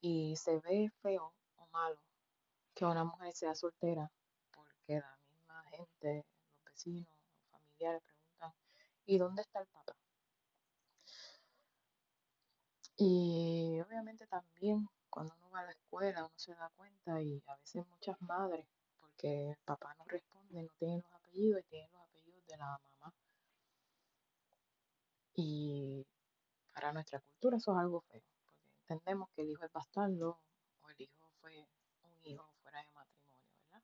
Y 0.00 0.36
se 0.36 0.58
ve 0.60 0.90
feo 1.02 1.32
o 1.56 1.66
malo 1.68 1.98
que 2.74 2.84
una 2.84 3.04
mujer 3.04 3.32
sea 3.34 3.54
soltera 3.54 4.10
porque 4.52 5.00
la 5.00 5.18
misma 5.30 5.64
gente, 5.70 6.24
los 6.54 6.64
vecinos, 6.64 7.18
los 7.36 7.50
familiares 7.50 8.02
preguntan, 8.02 8.52
¿y 9.06 9.18
dónde 9.18 9.42
está 9.42 9.60
el 9.60 9.66
papá? 9.66 9.94
Y 12.96 13.80
obviamente 13.80 14.26
también 14.26 14.88
cuando 15.10 15.34
uno 15.36 15.50
va 15.50 15.60
a 15.60 15.64
la 15.64 15.72
escuela 15.72 16.24
uno 16.24 16.32
se 16.36 16.54
da 16.54 16.70
cuenta 16.76 17.20
y 17.20 17.42
a 17.46 17.56
veces 17.56 17.86
muchas 17.88 18.20
madres, 18.22 18.66
porque 19.00 19.50
el 19.50 19.56
papá 19.64 19.94
no 19.98 20.04
responde, 20.04 20.62
no 20.62 20.70
tiene 20.78 20.96
los 20.96 21.12
apellidos 21.12 21.60
y 21.60 21.64
tiene 21.64 21.88
los 21.92 22.02
apellidos 22.02 22.46
de 22.46 22.56
la 22.56 22.66
mamá. 22.66 23.14
Y 25.34 26.06
para 26.72 26.92
nuestra 26.92 27.20
cultura 27.20 27.56
eso 27.56 27.72
es 27.72 27.78
algo 27.78 28.00
feo, 28.02 28.22
porque 28.44 28.60
entendemos 28.88 29.28
que 29.30 29.42
el 29.42 29.50
hijo 29.50 29.64
es 29.64 29.72
bastardo 29.72 30.40
o 30.82 30.88
el 30.90 31.00
hijo 31.00 31.30
fue 31.40 31.66
un 32.02 32.18
hijo 32.24 32.46
fuera 32.62 32.80
de 32.80 32.90
matrimonio, 32.92 33.48
¿verdad? 33.56 33.82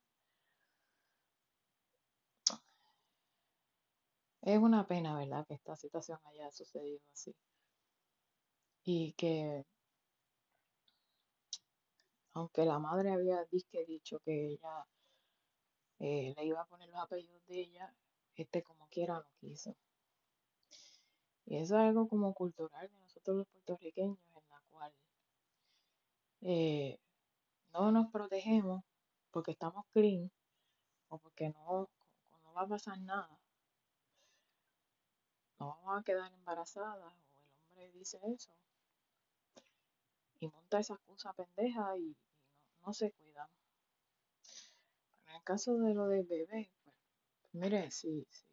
Es 4.42 4.58
una 4.58 4.86
pena, 4.86 5.16
¿verdad?, 5.16 5.46
que 5.46 5.54
esta 5.54 5.76
situación 5.76 6.18
haya 6.24 6.50
sucedido 6.50 7.00
así. 7.12 7.34
Y 8.84 9.12
que, 9.12 9.64
aunque 12.32 12.64
la 12.64 12.78
madre 12.78 13.12
había 13.12 13.44
disque 13.50 13.84
dicho 13.84 14.20
que 14.20 14.46
ella 14.46 14.86
eh, 15.98 16.32
le 16.36 16.44
iba 16.46 16.60
a 16.62 16.66
poner 16.66 16.88
los 16.88 17.00
apellidos 17.00 17.44
de 17.46 17.60
ella, 17.60 17.94
este 18.36 18.62
como 18.62 18.88
quiera 18.88 19.14
no 19.14 19.26
quiso. 19.40 19.76
Y 21.48 21.56
eso 21.56 21.76
es 21.76 21.80
algo 21.80 22.06
como 22.08 22.34
cultural 22.34 22.88
de 22.88 22.98
nosotros 22.98 23.38
los 23.38 23.46
puertorriqueños, 23.48 24.18
en 24.18 24.34
la 24.50 24.60
cual 24.70 24.92
eh, 26.42 27.00
no 27.72 27.90
nos 27.90 28.10
protegemos 28.10 28.84
porque 29.30 29.52
estamos 29.52 29.86
clean 29.94 30.30
o 31.08 31.16
porque 31.16 31.48
no, 31.48 31.88
no 32.44 32.52
va 32.52 32.62
a 32.62 32.68
pasar 32.68 33.00
nada. 33.00 33.40
No 35.58 35.68
vamos 35.68 36.00
a 36.00 36.04
quedar 36.04 36.30
embarazadas 36.34 37.14
o 37.14 37.24
el 37.40 37.54
hombre 37.62 37.92
dice 37.92 38.20
eso 38.24 38.52
y 40.40 40.48
monta 40.48 40.80
esa 40.80 40.94
excusa 40.94 41.32
pendeja 41.32 41.96
y, 41.96 42.14
no, 42.82 42.92
se 42.92 43.10
cuidan. 43.12 43.48
En 45.26 45.34
el 45.36 45.42
caso 45.42 45.78
de 45.78 45.94
lo 45.94 46.08
del 46.08 46.26
bebé, 46.26 46.70
pues, 46.84 46.96
mire, 47.52 47.90
si, 47.90 48.26
si 48.30 48.44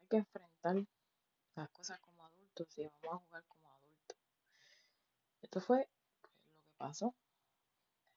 hay 0.00 0.06
que 0.08 0.16
enfrentar 0.18 0.84
las 1.54 1.68
cosas 1.70 1.98
como 2.00 2.09
adultos 2.60 2.78
y 2.78 3.06
vamos 3.06 3.22
a 3.22 3.26
jugar 3.26 3.44
como 3.44 3.68
adultos. 3.70 4.18
Esto 5.42 5.60
fue 5.60 5.78
lo 5.78 6.62
que 6.62 6.76
pasó. 6.76 7.14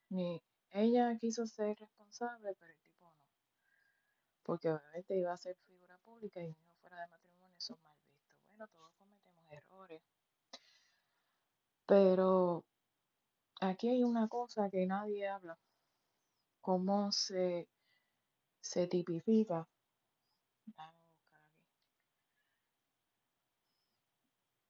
Mi, 0.10 0.42
ella 0.72 1.18
quiso 1.18 1.46
ser 1.48 1.78
responsable, 1.80 2.54
pero 2.60 2.72
el 2.72 2.78
tipo 2.80 3.06
no. 3.06 3.16
Porque 4.44 4.70
obviamente 4.70 5.18
iba 5.18 5.34
a 5.34 5.38
ser 5.38 5.56
figura 5.68 5.98
pública 6.00 6.42
y 6.42 6.50
hijo 6.50 6.74
fuera 6.82 7.00
de 7.02 7.08
matrimonio, 7.08 7.58
eso 7.58 7.74
es 7.74 7.82
mal 7.84 7.96
visto. 8.06 8.34
Bueno, 8.48 8.68
todos 8.68 8.92
cometemos 8.98 9.46
errores. 9.52 10.02
Pero 11.86 12.64
aquí 13.62 13.90
hay 13.90 14.04
una 14.04 14.28
cosa 14.28 14.70
que 14.70 14.86
nadie 14.86 15.28
habla. 15.28 15.58
Cómo 16.62 17.12
se, 17.12 17.68
se 18.62 18.88
tipifica. 18.88 19.68
Déjame 20.66 20.94
buscar 21.18 21.42
aquí. 21.42 21.64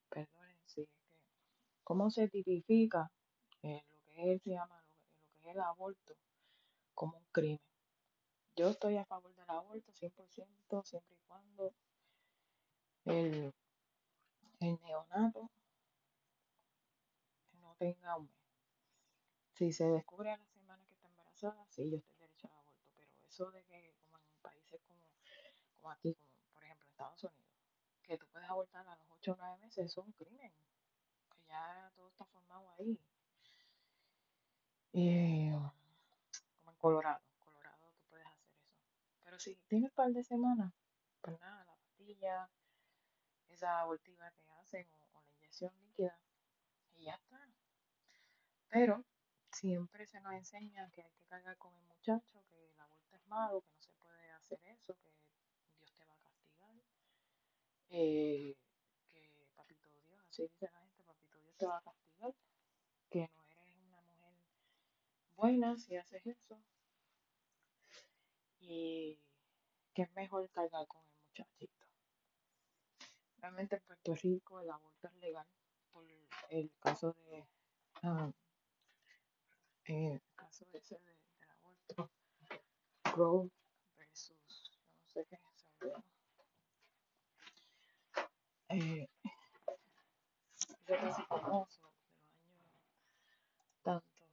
Perdonen, 0.10 0.58
sí, 0.66 0.82
es 0.82 0.90
que. 1.08 1.18
Cómo 1.84 2.10
se 2.10 2.30
tipifica 2.30 3.12
eh, 3.62 3.84
lo 3.92 4.04
que 4.06 4.32
él 4.32 4.42
se 4.42 4.52
llama, 4.52 4.82
lo 4.88 4.94
que, 4.96 5.50
es 5.50 5.56
el 5.56 5.62
aborto, 5.62 6.16
como 6.94 7.18
un 7.18 7.26
crimen. 7.32 7.60
Yo 8.56 8.70
estoy 8.70 8.98
a 8.98 9.06
favor 9.06 9.34
del 9.36 9.50
aborto 9.50 9.92
100%, 9.92 10.84
siempre 10.84 11.16
y 11.16 11.20
cuando 11.28 11.74
el, 13.06 13.54
el 14.60 14.80
neonato 14.82 15.50
no 17.60 17.76
tenga 17.78 18.16
un 18.18 18.26
mes. 18.28 18.44
Si 19.54 19.74
se 19.74 19.86
descubre 19.86 20.32
a 20.32 20.38
la 20.38 20.48
semana 20.48 20.86
que 20.86 20.94
está 20.94 21.08
embarazada, 21.08 21.66
sí, 21.70 21.90
yo 21.90 21.98
estoy 21.98 22.16
derecho 22.18 22.48
al 22.48 22.54
aborto, 22.54 22.90
pero 22.96 23.12
eso 23.28 23.52
de 23.52 23.64
que, 23.66 23.94
como 24.10 24.18
en 24.18 24.42
países 24.42 24.82
como, 24.88 25.02
como 25.76 25.92
aquí, 25.92 26.16
como 26.16 26.34
por 26.54 26.64
ejemplo 26.64 26.88
Estados 26.90 27.24
Unidos, 27.24 27.54
que 28.04 28.18
tú 28.18 28.28
puedes 28.32 28.50
abortar 28.50 28.88
a 28.88 28.96
los 28.96 29.08
8 29.12 29.34
o 29.34 29.36
9 29.38 29.58
meses, 29.58 29.86
es 29.86 29.98
un 29.98 30.12
crimen, 30.14 30.54
ya 31.54 31.92
todo 31.96 32.08
está 32.10 32.26
formado 32.26 32.68
ahí. 32.80 33.00
Y, 34.92 35.52
como 35.52 36.72
en 36.72 36.78
Colorado, 36.78 37.22
Colorado 37.46 37.92
tú 37.96 38.04
puedes 38.10 38.28
hacer 38.28 38.50
eso. 38.58 38.74
Pero 39.24 39.40
si 39.40 39.56
tienes 39.68 39.90
un 39.92 39.96
par 39.96 40.12
de 40.12 40.24
semanas, 40.24 40.74
pues 41.22 41.40
nada, 41.40 41.64
la 41.66 41.76
pastilla, 41.76 42.50
esa 43.50 43.82
abortiva 43.82 44.32
que 44.32 44.52
hacen 44.62 44.88
o, 44.94 45.18
o 45.18 45.22
la 45.22 45.32
inyección 45.38 45.74
líquida, 45.80 46.18
y 46.96 47.06
ya 47.06 47.16
está. 47.16 47.40
Pero 48.70 49.06
siempre 49.52 50.08
se 50.08 50.20
nos 50.22 50.34
enseña 50.34 50.90
que 50.90 51.04
hay 51.04 51.12
que 51.12 51.26
cargar 51.26 51.58
con 51.58 51.76
el 51.76 51.84
muchacho, 51.84 52.44
que 52.50 52.70
el 52.72 52.80
aborto 52.80 53.16
es 53.16 53.28
malo, 53.28 53.62
que 53.62 53.72
no 53.74 53.82
se 53.82 53.94
puede 53.94 54.32
hacer 54.32 54.60
eso, 54.66 54.96
que 54.96 55.12
Dios 55.78 55.94
te 55.96 56.06
va 56.06 56.14
a 56.14 56.18
castigar, 56.18 56.72
eh, 57.90 58.56
que 59.10 59.52
papito 59.56 59.88
Dios, 59.90 60.20
así 60.28 60.44
dice 60.44 60.70
la 60.72 60.83
Dios 61.54 61.58
te 61.58 61.66
va 61.68 61.78
a 61.78 61.82
castigar, 61.82 62.34
que 63.10 63.30
no 63.36 63.44
eres 63.62 63.78
una 63.78 64.02
mujer 64.02 64.34
buena 65.36 65.78
si 65.78 65.96
haces 65.96 66.26
eso, 66.26 66.60
y 68.60 69.20
que 69.94 70.04
es 70.04 70.12
mejor 70.14 70.50
cargar 70.50 70.88
con 70.88 71.02
el 71.02 71.16
muchachito. 71.28 71.86
Realmente 73.38 73.76
en 73.76 73.82
Puerto 73.84 74.16
Rico 74.16 74.62
el 74.62 74.70
aborto 74.70 75.08
es 75.08 75.16
legal 75.16 75.48
por 75.92 76.06
el 76.50 76.72
caso 76.80 77.14
de 77.14 77.46
eh, 79.86 80.14
el 80.14 80.22
caso 80.36 80.66
ese 80.74 80.98
de, 80.98 81.06
del 81.06 81.50
aborto. 81.52 82.10
Roe 83.16 83.52
versus 83.98 84.72
no 84.98 85.10
sé 85.10 85.26
qué 85.30 85.38
eh, 88.70 89.08
ese 90.96 91.08
caso 91.10 91.26
famoso 91.26 91.92
de 92.46 92.54
los 92.54 92.68
años 92.68 93.74
tanto 93.84 94.28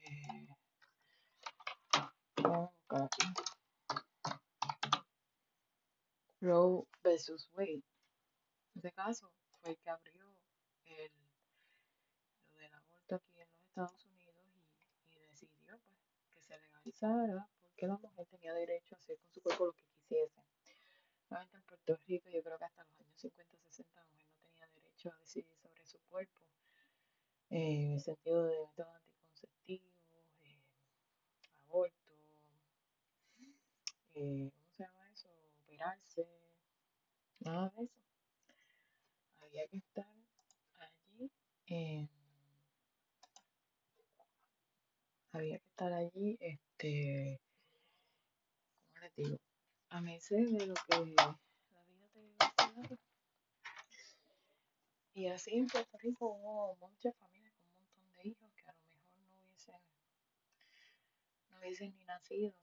eh, 0.00 0.48
aquí. 2.88 3.26
Roe 6.40 6.86
versus 7.02 7.50
Wade 7.54 7.82
ese 8.78 8.92
caso 8.92 9.32
fue 9.60 9.70
el 9.72 9.78
que 9.78 9.90
abrió 9.90 10.32
el 10.84 11.10
lo 12.54 12.60
del 12.60 12.72
aborto 12.74 13.16
aquí 13.16 13.40
en 13.40 13.48
los 13.48 13.60
Estados 13.64 14.04
Unidos 14.04 14.36
y, 14.54 15.16
y 15.16 15.18
decidió 15.26 15.78
pues 15.78 16.30
que 16.32 16.42
se 16.42 16.58
legalizara 16.60 17.48
porque 17.60 17.86
la 17.86 17.96
mujer 17.96 18.26
tenía 18.26 18.54
derecho 18.54 18.94
a 18.94 18.98
hacer 18.98 19.18
con 19.18 19.32
su 19.32 19.42
cuerpo 19.42 19.66
lo 19.66 19.72
que 19.72 19.82
quisiese. 19.82 20.40
Solamente 21.28 21.56
en 21.56 21.62
Puerto 21.64 21.96
Rico 22.06 22.30
yo 22.30 22.42
creo 22.42 22.58
que 22.58 22.64
hasta 22.64 22.84
los 22.84 23.00
años 23.00 23.20
50, 23.20 23.58
60 23.58 23.94
la 23.96 24.06
mujer 24.06 24.28
no 24.30 24.38
tenía 24.40 24.68
derecho 25.16 25.54
sobre 25.62 25.84
su 25.84 25.98
cuerpo 26.10 26.40
eh, 27.50 27.84
en 27.84 27.92
el 27.92 28.00
sentido 28.00 28.44
de 28.44 28.58
métodos 28.60 28.94
anticonceptivos, 28.94 29.92
eh, 30.42 30.62
aborto, 31.66 32.12
eh, 34.14 34.50
¿cómo 34.54 34.70
se 34.76 34.82
llama 34.82 35.10
eso? 35.12 35.28
Operarse, 35.64 36.26
nada 37.40 37.72
de 37.76 37.84
eso. 37.84 37.94
Había 39.40 39.66
que 39.68 39.78
estar 39.78 40.06
allí 40.06 41.30
había 45.32 45.58
que 45.58 45.66
estar 45.66 45.92
allí, 45.92 46.36
este, 46.40 47.40
¿cómo 48.88 49.00
les 49.00 49.16
digo? 49.16 49.38
A 49.90 50.00
merced 50.00 50.36
de 50.36 50.66
lo 50.66 50.74
que 50.74 50.96
la 50.96 51.02
vida 51.02 51.30
te 52.14 52.64
iba. 52.64 53.07
Y 55.18 55.26
así 55.26 55.50
en 55.58 55.66
Puerto 55.66 55.98
Rico 55.98 56.26
hubo 56.26 56.76
muchas 56.76 57.12
familias 57.16 57.52
con 57.56 57.72
un 57.72 57.80
montón 57.80 58.14
de 58.14 58.28
hijos 58.28 58.52
que 58.54 58.68
a 58.68 58.72
lo 58.72 58.78
mejor 58.78 59.18
no 59.18 59.42
hubiesen, 59.42 59.74
no 61.50 61.58
hubiesen 61.58 61.96
ni 61.96 62.04
nacido 62.04 62.54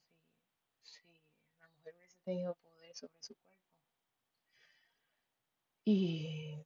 si, 0.82 1.01
si 1.03 1.60
la 1.60 1.68
mujer 1.68 1.95
hubiese 1.97 2.18
tenido 2.24 2.56
poder 2.56 2.95
sobre 2.95 3.22
su 3.22 3.36
cuerpo. 3.36 3.62
Y 5.84 6.66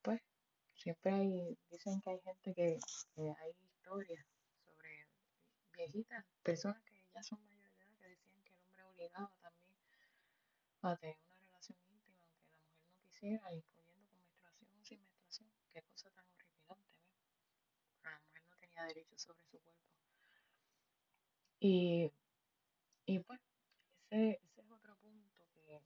pues 0.00 0.22
siempre 0.76 1.12
hay, 1.12 1.58
dicen 1.70 2.00
que 2.00 2.08
hay 2.08 2.20
gente 2.20 2.54
que, 2.54 2.78
hay 3.18 3.52
historias 3.60 4.24
sobre 4.64 5.06
viejitas, 5.74 6.24
personas 6.42 6.82
que 6.84 7.04
ya 7.14 7.22
son 7.22 7.38
mayores 7.44 7.70
edad, 7.80 7.98
que 8.00 8.08
decían 8.08 8.42
que 8.44 8.54
el 8.54 8.62
hombre 8.62 8.82
obligaba 8.84 9.30
también 9.42 9.76
a 10.80 10.96
tener 10.96 11.18
una 11.26 11.36
relación 11.36 11.78
íntima, 11.86 12.24
aunque 12.24 12.46
la 12.48 12.62
mujer 12.64 12.86
no 12.88 12.96
quisiera, 13.02 13.52
incluyendo 13.52 13.92
con 14.08 14.18
menstruación 14.18 14.70
o 14.74 14.84
sin 14.84 15.00
menstruación. 15.00 15.48
Qué 15.72 15.82
cosa 15.82 16.10
tan 16.10 16.26
horripilante, 16.26 16.98
¿ves? 17.06 17.30
Pero 18.02 18.10
la 18.10 18.18
mujer 18.20 18.42
no 18.48 18.56
derecho 18.84 19.18
sobre 19.18 19.44
su 19.44 19.58
cuerpo. 19.58 19.80
Y, 21.60 22.10
y 23.06 23.18
pues, 23.20 23.40
ese, 24.10 24.40
ese 24.42 24.60
es 24.60 24.70
otro 24.70 24.96
punto 24.96 25.46
que, 25.54 25.80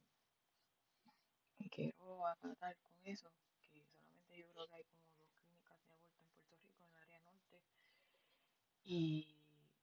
quiero 1.69 2.25
acatar 2.27 2.75
con 2.77 2.91
eso, 3.03 3.29
que 3.71 3.83
solamente 3.83 4.37
yo 4.37 4.47
creo 4.53 4.67
que 4.67 4.75
hay 4.75 4.83
como 4.85 5.03
dos 5.19 5.29
clínicas 5.35 5.79
de 5.85 5.93
aborto 5.93 6.23
en 6.23 6.29
Puerto 6.31 6.57
Rico, 6.57 6.85
en 6.85 6.91
el 6.91 6.97
área 6.97 7.19
norte, 7.21 7.61
y, 8.83 9.37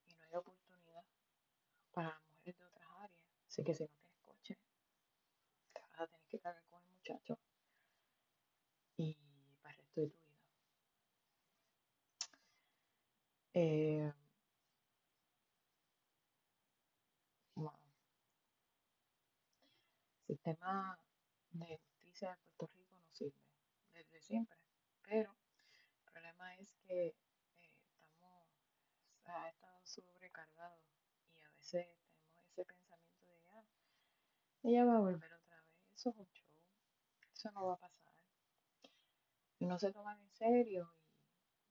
y 0.05 0.13
no 0.15 0.23
hay 0.23 0.35
oportunidad 0.35 1.05
para 1.93 2.19
mujeres 2.29 2.59
de 2.59 2.65
otras 2.65 2.89
áreas. 2.97 3.23
Así 3.47 3.63
que 3.63 3.73
si 3.73 3.83
no 3.83 3.89
tienes 3.89 4.19
coche, 4.25 4.57
te 5.73 5.81
vas 5.81 5.99
a 6.01 6.07
tener 6.07 6.27
que 6.27 6.39
cargar 6.39 6.63
con 6.69 6.81
el 6.83 6.89
muchacho 6.89 7.39
y 8.97 9.17
para 9.61 9.73
el 9.73 9.77
resto 9.79 10.01
de 10.01 10.09
tu 10.09 10.17
vida. 10.17 10.35
Eh, 13.57 14.11
el 20.27 20.35
sistema 20.35 20.99
de 21.51 21.77
justicia 21.77 22.31
de 22.31 22.51
Puerto 22.57 22.75
Rico 22.75 22.97
no 22.97 23.13
sirve 23.13 23.39
desde 23.93 24.19
siempre, 24.19 24.57
pero 25.03 25.31
el 25.31 26.11
problema 26.11 26.53
es 26.55 26.73
que 26.85 27.07
eh, 27.07 27.15
estamos, 28.11 28.49
ha 29.23 29.47
estado 29.47 29.79
sobrecargado 29.85 30.77
y 31.33 31.39
a 31.39 31.49
veces 31.51 31.87
tenemos 32.19 32.45
ese 32.49 32.65
pensamiento 32.65 33.31
de 33.31 33.41
ah, 33.51 33.63
ella 34.63 34.83
va 34.83 34.97
a 34.97 34.99
volver 34.99 35.33
otra 35.33 35.61
vez, 35.61 35.93
eso 35.95 36.09
es 36.09 36.17
un 36.17 36.27
show, 36.33 36.49
eso 37.33 37.51
no 37.51 37.67
va 37.67 37.75
a 37.75 37.77
pasar. 37.77 38.13
No 39.59 39.79
se 39.79 39.93
toman 39.93 40.19
en 40.19 40.31
serio 40.33 40.93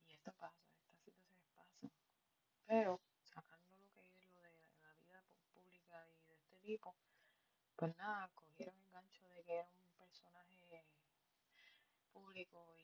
y, 0.07 0.11
y 0.11 0.15
esto 0.15 0.33
pasa. 0.39 0.64
Pero 2.67 3.01
sacando 3.23 3.77
lo 3.77 3.91
que 3.93 4.25
es 4.25 4.35
lo 4.35 4.43
de 4.43 4.59
la 4.81 4.93
vida 4.95 5.23
pública 5.53 6.07
y 6.11 6.27
de 6.29 6.35
este 6.35 6.57
tipo, 6.59 6.95
pues 7.77 7.97
nada, 7.97 8.31
cogieron 8.35 8.77
el 8.79 8.91
gancho 8.91 9.29
de 9.29 9.45
que 9.45 9.55
era 9.55 9.69
un 9.69 9.99
personaje 9.99 10.85
público 12.13 12.75
y, 12.77 12.83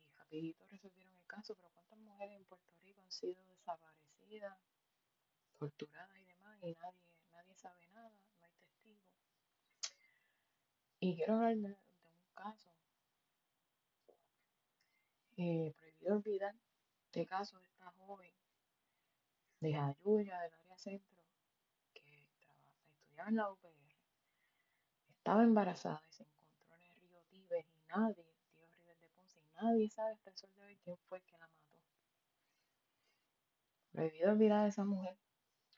y 0.00 0.08
rapidito 0.16 0.66
resolvieron 0.66 1.14
el 1.14 1.26
caso, 1.26 1.54
pero 1.54 1.70
¿cuántas 1.72 1.98
mujeres 1.98 2.36
en 2.36 2.44
Puerto 2.44 2.72
Rico 2.82 3.00
han 3.00 3.12
sido 3.12 3.44
desaparecidas, 3.44 4.58
torturadas 5.58 6.16
y 6.18 6.24
demás 6.24 6.58
y 6.62 6.74
nadie, 6.74 7.06
nadie 7.32 7.54
sabe 7.54 7.86
nada, 7.88 8.10
no 8.10 8.44
hay 8.44 8.52
testigos? 8.52 9.04
Y 11.00 11.16
quiero 11.16 11.34
hablar 11.34 11.56
de, 11.56 11.68
de 11.68 12.08
un 12.08 12.34
caso 12.34 12.70
eh, 15.36 15.72
prohibido 15.78 16.16
olvidar, 16.16 16.54
este 17.06 17.26
caso 17.26 17.58
de 17.58 17.66
esta 17.66 17.90
joven 17.92 18.32
de 19.62 19.72
Jayuya, 19.72 20.40
del 20.40 20.54
área 20.54 20.76
centro, 20.76 21.22
que 21.94 22.26
estudiaba 22.98 23.28
en 23.28 23.36
la 23.36 23.48
UPR, 23.48 23.96
estaba 25.08 25.44
embarazada 25.44 26.02
y 26.08 26.12
se 26.12 26.24
encontró 26.24 26.74
en 26.74 26.82
el 26.82 26.96
río 26.96 27.22
Tibes 27.30 27.66
y 27.70 27.86
nadie, 27.86 28.26
tío 28.50 28.66
River 28.66 28.98
de 28.98 29.08
Ponce, 29.10 29.38
y 29.40 29.48
nadie 29.54 29.88
sabe 29.88 30.14
hasta 30.14 30.30
el 30.30 30.36
sol 30.36 30.50
de 30.56 30.64
hoy 30.64 30.76
quién 30.82 30.98
fue 31.08 31.18
el 31.18 31.24
que 31.24 31.38
la 31.38 31.46
mató. 31.46 31.78
Prohibido 33.92 34.32
olvidar 34.32 34.64
a 34.64 34.66
esa 34.66 34.84
mujer 34.84 35.16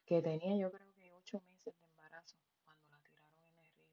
que 0.07 0.22
tenía 0.22 0.57
yo 0.57 0.72
creo 0.72 0.91
que 0.95 1.12
ocho 1.12 1.43
meses 1.43 1.76
de 1.78 1.85
embarazo 1.85 2.39
cuando 2.64 2.89
la 2.89 2.99
tiraron 3.01 3.37
en 3.37 3.59
el 3.59 3.68
río. 3.68 3.87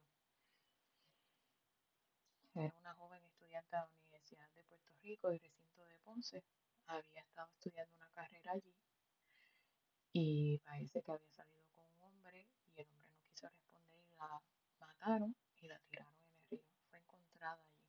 Era 2.55 2.73
una 2.79 2.93
joven 2.93 3.21
estudiante 3.25 3.75
de 3.75 3.81
la 3.81 3.89
Universidad 4.05 4.49
de 4.55 4.63
Puerto 4.63 4.93
Rico 5.01 5.33
y 5.33 5.37
recinto 5.39 5.83
de 5.83 5.97
Ponce. 5.97 6.45
Había 6.87 7.19
estado 7.19 7.49
estudiando 7.51 7.93
una 7.97 8.09
carrera 8.11 8.53
allí 8.53 8.73
y 10.13 10.57
parece 10.59 11.01
que 11.01 11.11
había 11.11 11.31
salido 11.31 11.63
con 11.73 11.85
un 11.85 12.01
hombre 12.03 12.47
y 12.75 12.81
el 12.81 12.87
hombre 12.87 13.07
no 13.09 13.21
quiso 13.29 13.47
responder 13.47 14.03
y 14.11 14.15
la 14.17 14.41
mataron 14.79 15.35
y 15.61 15.67
la 15.67 15.79
tiraron 15.79 16.13
en 16.13 16.31
el 16.31 16.49
río. 16.49 16.63
Fue 16.89 16.99
encontrada 16.99 17.61
allí. 17.63 17.87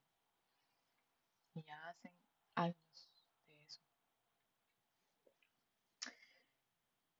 Y 1.55 1.63
ya 1.63 1.89
hacen 1.89 2.11
años 2.55 3.09
de 3.47 3.65
eso. 3.65 3.81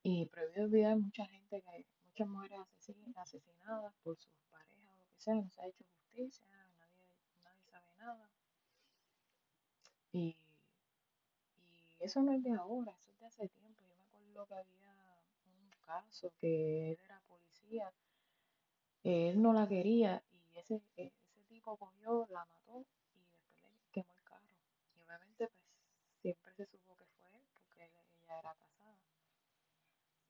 Y 0.04 0.26
prohibido 0.26 0.66
olvidar 0.66 0.98
mucha 0.98 1.26
gente 1.26 1.62
que 1.62 1.86
muchas 2.06 2.28
mujeres 2.28 2.60
asesinadas 3.16 3.94
por 4.04 4.18
sus 4.18 4.34
parejas 4.52 4.88
o 4.88 4.98
lo 4.98 5.06
que 5.10 5.20
sea, 5.20 5.36
no 5.36 5.50
se 5.50 5.62
ha 5.62 5.68
hecho 5.68 5.84
justicia, 5.84 6.48
nadie, 6.78 7.08
nadie 7.44 7.64
sabe 7.72 7.94
nada. 7.98 8.30
Y, 10.12 10.38
y 11.58 12.04
eso 12.04 12.22
no 12.22 12.34
es 12.34 12.44
de 12.44 12.52
ahora, 12.54 12.94
eso 13.00 13.12
es 13.12 13.20
de 13.20 13.26
hace 13.26 13.48
tiempo. 13.50 13.82
Yo 13.88 13.96
me 13.96 14.04
acuerdo 14.04 14.46
que 14.48 14.56
había 14.56 14.83
caso 15.84 16.34
que 16.40 16.92
él 16.92 17.00
era 17.04 17.20
policía, 17.28 17.94
él 19.04 19.42
no 19.42 19.54
la 19.54 19.68
quería 19.68 20.24
y 20.32 20.58
ese, 20.58 20.82
ese 20.96 21.44
tipo 21.50 21.78
cogió, 21.78 22.26
la 22.30 22.46
mató 22.46 22.86
y 23.16 23.20
después 23.32 23.74
le 23.74 23.92
quemó 23.92 24.14
el 24.14 24.24
carro. 24.24 24.48
Y 24.96 25.02
obviamente 25.02 25.48
pues 25.48 25.68
siempre 26.22 26.54
se 26.54 26.66
supo 26.66 26.96
que 26.96 27.06
fue 27.20 27.30
él 27.36 27.44
porque 27.54 27.84
ella 27.86 28.40
era 28.40 28.56
casada. 28.56 28.98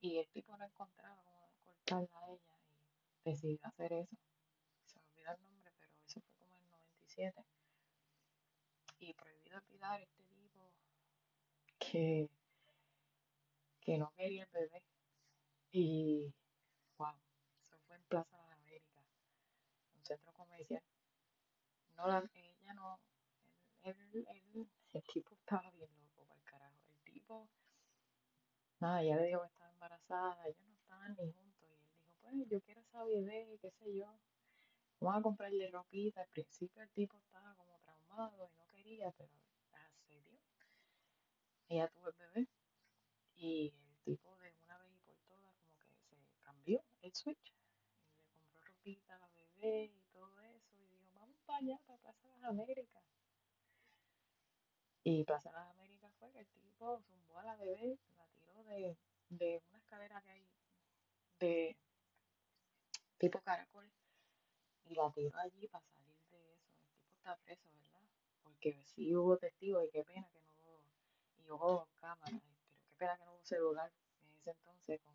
Y 0.02 0.18
el 0.18 0.28
tipo 0.30 0.58
no 0.58 0.66
encontraba 0.66 1.24
cómo 1.24 1.48
cortarla 1.64 2.20
a 2.20 2.30
ella 2.32 2.58
y 3.24 3.30
decidió 3.30 3.60
hacer 3.64 3.94
eso. 3.94 4.18
Se 4.86 5.00
me 5.00 5.08
olvida 5.08 5.34
el 5.34 5.44
nombre, 5.44 5.72
pero 5.80 5.92
eso 6.06 6.20
fue 6.22 6.36
como 6.38 6.58
en 6.58 6.70
97. 6.72 7.46
Y 9.00 9.14
prohibido 9.14 9.58
olvidar 9.60 10.02
este 10.02 10.24
tipo 10.24 10.72
que, 11.80 12.30
que 13.82 13.98
no 13.98 14.12
quería 14.16 14.44
el 14.44 14.50
bebé. 14.50 14.84
Y, 15.74 16.32
wow, 16.98 17.16
eso 17.66 17.78
fue 17.88 17.96
en 17.96 18.04
Plaza 18.04 18.38
de 18.38 18.44
las 18.44 18.58
Américas, 18.60 19.04
un 19.96 20.06
centro 20.06 20.32
comercial. 20.34 20.84
No, 21.98 22.08
la, 22.08 22.20
ella 22.36 22.74
no, 22.76 23.00
el, 23.84 23.96
el, 24.14 24.68
el 24.94 25.04
tipo 25.04 25.34
estaba 25.34 25.72
bien 25.72 25.90
loco 25.98 26.26
para 26.28 26.40
el 26.40 26.46
carajo. 26.46 26.78
El 26.92 27.12
tipo 27.12 27.50
nada, 28.80 29.02
ella 29.02 29.16
le 29.16 29.26
dijo 29.26 29.42
que 29.42 29.48
estaba 29.48 29.72
embarazada, 29.72 30.46
ellos 30.46 30.68
no 30.68 30.76
estaban 30.76 31.16
ni 31.16 31.32
juntos. 31.32 31.68
Y 31.72 31.74
él 31.74 31.80
dijo, 31.82 32.12
pues 32.22 32.50
yo 32.50 32.62
quiero 32.62 32.82
esa 32.82 33.04
bebé, 33.04 33.58
qué 33.60 33.72
sé 33.72 33.96
yo. 33.96 34.20
Vamos 35.00 35.20
a 35.20 35.24
comprarle 35.24 35.72
ropita. 35.72 36.22
Al 36.22 36.28
principio 36.28 36.84
el 36.84 36.90
tipo 36.92 37.18
estaba 37.18 37.56
como 37.56 37.80
traumado 37.80 38.48
y 38.48 38.56
no 38.58 38.68
quería, 38.68 39.12
pero 39.18 39.32
accedió. 39.72 40.38
Ella 41.68 41.88
tuvo 41.90 42.10
el 42.10 42.16
bebé 42.16 42.48
y 43.36 43.74
el 43.90 43.98
tipo 44.04 44.36
de 44.38 44.54
una 44.64 44.78
vez 44.78 44.92
y 44.94 45.00
por 45.00 45.18
todas 45.28 45.56
como 45.58 45.78
que 46.10 46.16
se 46.26 46.44
cambió 46.64 46.82
el 47.02 47.14
switch. 47.14 47.54
Y 48.40 48.46
le 48.46 48.48
compró 48.48 48.62
ropita 48.62 49.16
a 49.16 49.20
la 49.20 49.28
bebé 49.30 49.86
y 49.86 50.02
todo 50.14 50.42
eso. 50.42 50.72
Y 50.78 50.88
dijo, 50.88 51.20
vamos 51.20 51.38
para 51.46 51.60
allá, 51.60 51.78
para 51.86 52.00
Plaza 52.00 52.28
las 52.40 52.50
Américas. 52.50 53.04
Y 55.04 55.24
Plaza 55.26 55.52
las 55.52 55.70
Américas 55.72 56.12
fue 56.20 56.32
que 56.32 56.40
el 56.40 56.48
tipo 56.48 57.02
zumbó 57.02 57.40
a 57.40 57.44
la 57.44 57.56
bebé, 57.58 57.98
la 58.18 58.26
tiró 58.28 58.64
de, 58.64 58.98
de 59.30 59.62
una 59.70 59.78
escalera 59.80 60.22
que 60.22 60.32
hay 60.32 60.48
de 61.40 61.76
tipo 63.18 63.42
caracol 63.42 63.92
y 64.86 64.96
la 64.96 65.12
tiró 65.12 65.38
allí 65.40 65.68
para 65.68 65.84
salir 65.86 66.16
de 66.32 66.54
eso. 66.54 66.72
El 66.80 66.88
tipo 66.94 67.14
está 67.18 67.36
preso, 67.38 67.68
¿verdad? 67.74 68.02
Porque 68.44 68.82
sí 68.86 69.14
hubo 69.14 69.38
testigos 69.38 69.84
y 69.86 69.90
qué 69.90 70.04
pena 70.06 70.26
que 70.32 70.40
no 70.40 70.54
hubo, 70.54 70.82
y 71.40 71.52
hubo 71.52 71.88
cámara, 72.00 72.40
pero 72.66 72.82
qué 72.88 72.96
pena 72.96 73.18
que 73.18 73.26
no 73.26 73.34
hubo 73.34 73.44
celular 73.44 73.92
en 74.22 74.34
ese 74.36 74.52
entonces 74.52 75.02
con. 75.02 75.13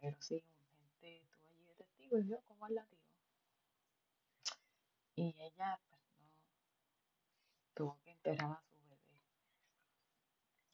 Pero 0.00 0.16
sí, 0.20 0.42
gente 0.78 1.16
estuvo 1.18 1.46
allí 1.48 1.64
de 1.64 1.74
testigo 1.74 2.18
y 2.18 2.22
vio 2.22 2.40
cómo 2.48 2.66
él 2.66 2.74
la. 2.74 2.86
Y 5.14 5.34
ella, 5.38 5.78
pues 5.90 6.02
no, 6.18 6.30
tuvo 7.74 7.98
que 8.02 8.10
enterrar 8.12 8.52
a 8.52 8.62
su 8.62 8.76
bebé. 8.88 8.98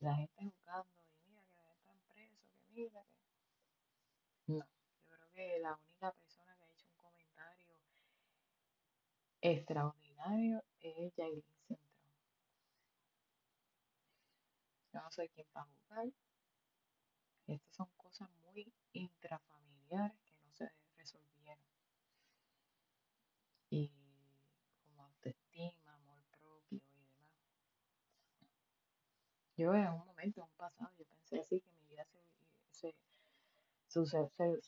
La 0.00 0.16
gente 0.16 0.50
jugando 0.50 0.90
y 1.00 1.30
mira 1.30 1.42
que 1.54 1.72
están 1.74 1.96
presos, 2.08 2.50
que 2.58 2.72
mira 2.72 3.04
que... 3.04 4.52
No, 4.52 4.66
yo 5.08 5.16
creo 5.16 5.30
que 5.32 5.58
la 5.60 5.76
única 5.76 6.12
persona 6.12 6.56
que 6.56 6.64
ha 6.64 6.70
hecho 6.70 6.88
un 6.88 6.96
comentario 6.96 7.78
extraordinario 9.40 10.64
es 10.80 11.14
Jailin 11.14 11.44
Centro. 11.68 11.88
Yo 14.92 15.00
no 15.00 15.10
sé 15.10 15.28
quién 15.30 15.46
va 15.56 15.62
a 15.62 15.64
jugar. 15.64 16.08
Estas 17.48 17.74
son 17.74 17.88
cosas 17.96 18.28
muy 18.44 18.72
intrafamiliares 18.92 20.20
que 20.24 20.36
no 20.44 20.52
se 20.52 20.70
resolvieron. 20.96 21.64
Y 23.70 23.90
como 24.84 25.04
autoestima, 25.04 25.94
amor 25.94 26.22
propio 26.30 26.76
y 26.76 26.80
demás. 26.80 27.18
Yo 29.56 29.74
en 29.74 29.88
un 29.88 30.06
momento, 30.06 30.40
en 30.40 30.44
un 30.44 30.56
pasado, 30.56 30.90
yo 30.98 31.04
pensé 31.06 31.40
así 31.40 31.60
que 31.60 31.70
mi 31.72 31.84
vida 31.86 32.04
se, 32.06 32.22
se, 32.70 32.94
se, 33.88 34.06
se, 34.06 34.62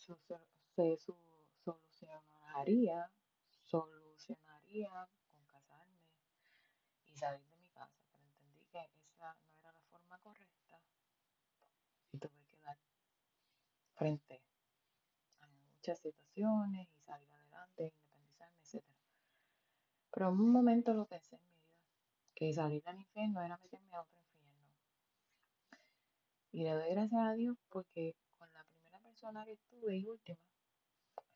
se 0.74 0.96
solucionaría, 1.64 3.10
solucionaría 3.64 4.90
con 5.32 5.44
casarme 5.46 6.00
y 7.06 7.14
salir 7.16 7.46
de 7.48 7.56
mi 7.58 7.68
casa, 7.70 8.00
pero 8.10 8.24
entendí 8.24 8.64
que 8.72 8.78
esa 9.08 9.34
no 9.34 9.68
era 9.68 9.72
la 9.72 9.80
forma 9.90 10.18
correcta 10.18 10.80
y 12.12 12.18
tuve 12.18 12.42
que 12.50 12.58
dar 12.58 12.76
frente 14.00 14.40
a 15.40 15.46
muchas 15.46 15.98
situaciones 16.00 16.88
y 16.96 17.00
salir 17.02 17.28
adelante, 17.34 17.92
independizarme, 17.94 18.58
etc. 18.62 18.82
Pero 20.10 20.28
en 20.30 20.40
un 20.40 20.50
momento 20.50 20.94
lo 20.94 21.04
pensé 21.04 21.36
en 21.36 21.42
mi 21.42 21.50
vida, 21.50 21.76
que 22.34 22.52
salir 22.54 22.82
del 22.82 22.98
infierno 22.98 23.42
era 23.42 23.58
meterme 23.58 23.94
a 23.94 24.00
otro 24.00 24.18
infierno. 24.18 24.70
Y 26.52 26.64
le 26.64 26.70
doy 26.72 26.90
gracias 26.90 27.20
a 27.20 27.32
Dios 27.34 27.58
porque 27.68 28.16
con 28.38 28.50
la 28.54 28.64
primera 28.64 28.98
persona 29.00 29.44
que 29.44 29.52
estuve 29.52 29.96
y 29.98 30.06
última, 30.06 30.38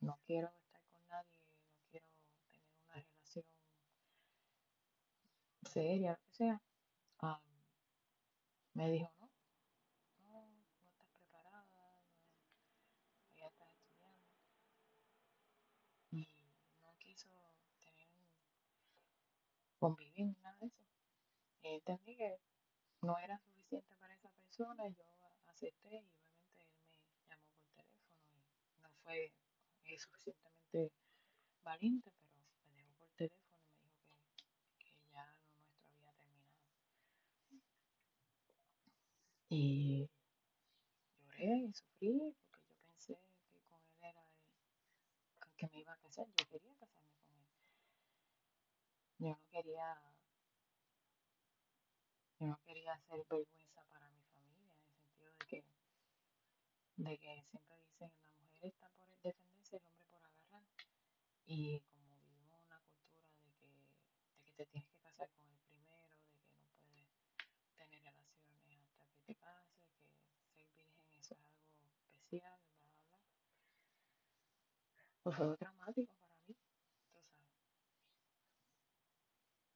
no 0.01 0.19
quiero 0.27 0.49
estar 0.49 0.81
con 0.91 1.07
nadie, 1.09 1.37
no 1.69 1.85
quiero 1.91 2.07
tener 2.51 2.67
una 2.87 2.95
relación 2.95 3.45
seria, 5.71 6.13
lo 6.13 6.17
que 6.17 6.33
sea, 6.33 6.63
um, 7.21 7.39
me 8.73 8.91
dijo, 8.91 9.11
no, 9.19 9.29
no 10.23 10.89
estás 10.89 11.09
preparada, 11.13 11.67
no, 11.75 12.05
ya 13.37 13.47
estás 13.47 13.69
estudiando. 13.73 14.23
Y 16.11 16.29
no 16.83 16.95
quiso 16.99 17.29
tener 17.81 18.09
convivir 19.79 20.27
ni 20.27 20.37
nada 20.43 20.57
de 20.61 20.67
eso. 20.67 20.85
Entendí 21.65 22.15
que 22.15 22.39
no 23.01 23.19
era 23.19 23.39
suficiente 23.39 23.97
para 23.97 24.15
esa 24.15 24.29
persona, 24.29 24.87
yo 24.89 25.05
acepté 25.47 25.89
y 25.89 26.63
obviamente 26.63 26.63
él 26.63 27.07
me 27.17 27.35
llamó 27.35 27.49
por 27.57 27.69
teléfono 27.75 28.13
y 28.35 28.83
nos 28.83 28.93
fue 29.03 29.33
eh, 29.85 29.99
suficientemente 29.99 30.93
valiente, 31.63 32.13
pero 32.13 32.29
me 32.69 32.83
dejó 32.83 32.95
por 32.97 33.09
teléfono 33.17 33.57
y 33.57 33.73
me 33.73 33.89
dijo 33.89 34.05
que, 34.37 34.45
que 34.79 34.93
ya 35.11 35.25
lo 35.25 35.65
nuestro 35.65 35.91
había 35.95 36.13
terminado. 36.13 36.55
Y 39.49 40.11
lloré 41.23 41.57
y 41.67 41.73
sufrí 41.73 42.37
porque 42.51 42.67
yo 42.69 42.77
pensé 42.85 43.19
que 43.51 43.61
con 43.71 43.81
él 43.81 44.03
era 44.03 44.23
el 44.23 45.57
que 45.57 45.67
me 45.69 45.81
iba 45.81 45.95
a 45.95 45.97
casar. 45.97 46.27
Yo 46.37 46.47
quería 46.47 46.75
casarme 46.75 47.09
con 47.25 47.37
él. 47.39 47.47
Yo 49.19 49.29
no 49.31 49.41
quería 49.51 50.14
no 52.85 52.91
quería 52.91 52.95
hacer 52.95 53.25
vergüenza 53.31 53.83
para 53.91 54.09
mi 54.11 54.23
familia, 54.25 54.75
en 54.75 54.81
el 54.83 54.93
sentido 54.93 55.31
de 55.33 55.45
que, 55.47 55.65
de 56.97 57.19
que 57.19 57.43
siempre 57.51 57.79
dicen 57.79 58.13
la 58.21 58.31
mujer 58.43 58.69
está 58.69 58.89
por 58.91 59.09
defenderse, 59.23 59.77
el 59.77 59.83
hombre 59.87 60.05
por 60.11 60.23
agarrar. 60.23 60.63
Y 61.47 61.81
como 61.81 62.15
vivimos 62.21 62.61
una 62.67 62.79
cultura 62.81 63.25
de 63.41 63.53
que, 63.55 63.69
de 64.37 64.43
que 64.45 64.53
te 64.53 64.67
tienes 64.67 64.87
que 64.91 64.99
casar 64.99 65.31
con 65.31 65.49
el 65.49 65.59
primero, 65.61 66.07
de 66.11 66.19
que 66.19 66.37
no 66.37 66.51
puedes 66.53 67.65
tener 67.71 67.89
relaciones 67.91 68.83
hasta 68.91 69.07
que 69.07 69.19
te 69.25 69.35
cases, 69.37 69.81
que 70.55 70.67
ser 70.67 70.87
virgen 70.87 71.15
eso 71.19 71.35
es 71.35 71.41
algo 71.41 71.95
especial, 71.97 72.61
bla, 72.69 72.83
bla, 72.85 73.07
bla. 73.09 73.19
Pues 75.23 75.37
fue 75.37 75.57
traumático 75.57 76.13
para 76.17 76.37
mí, 76.47 76.55
tú 76.55 76.67
sabes. 77.15 77.31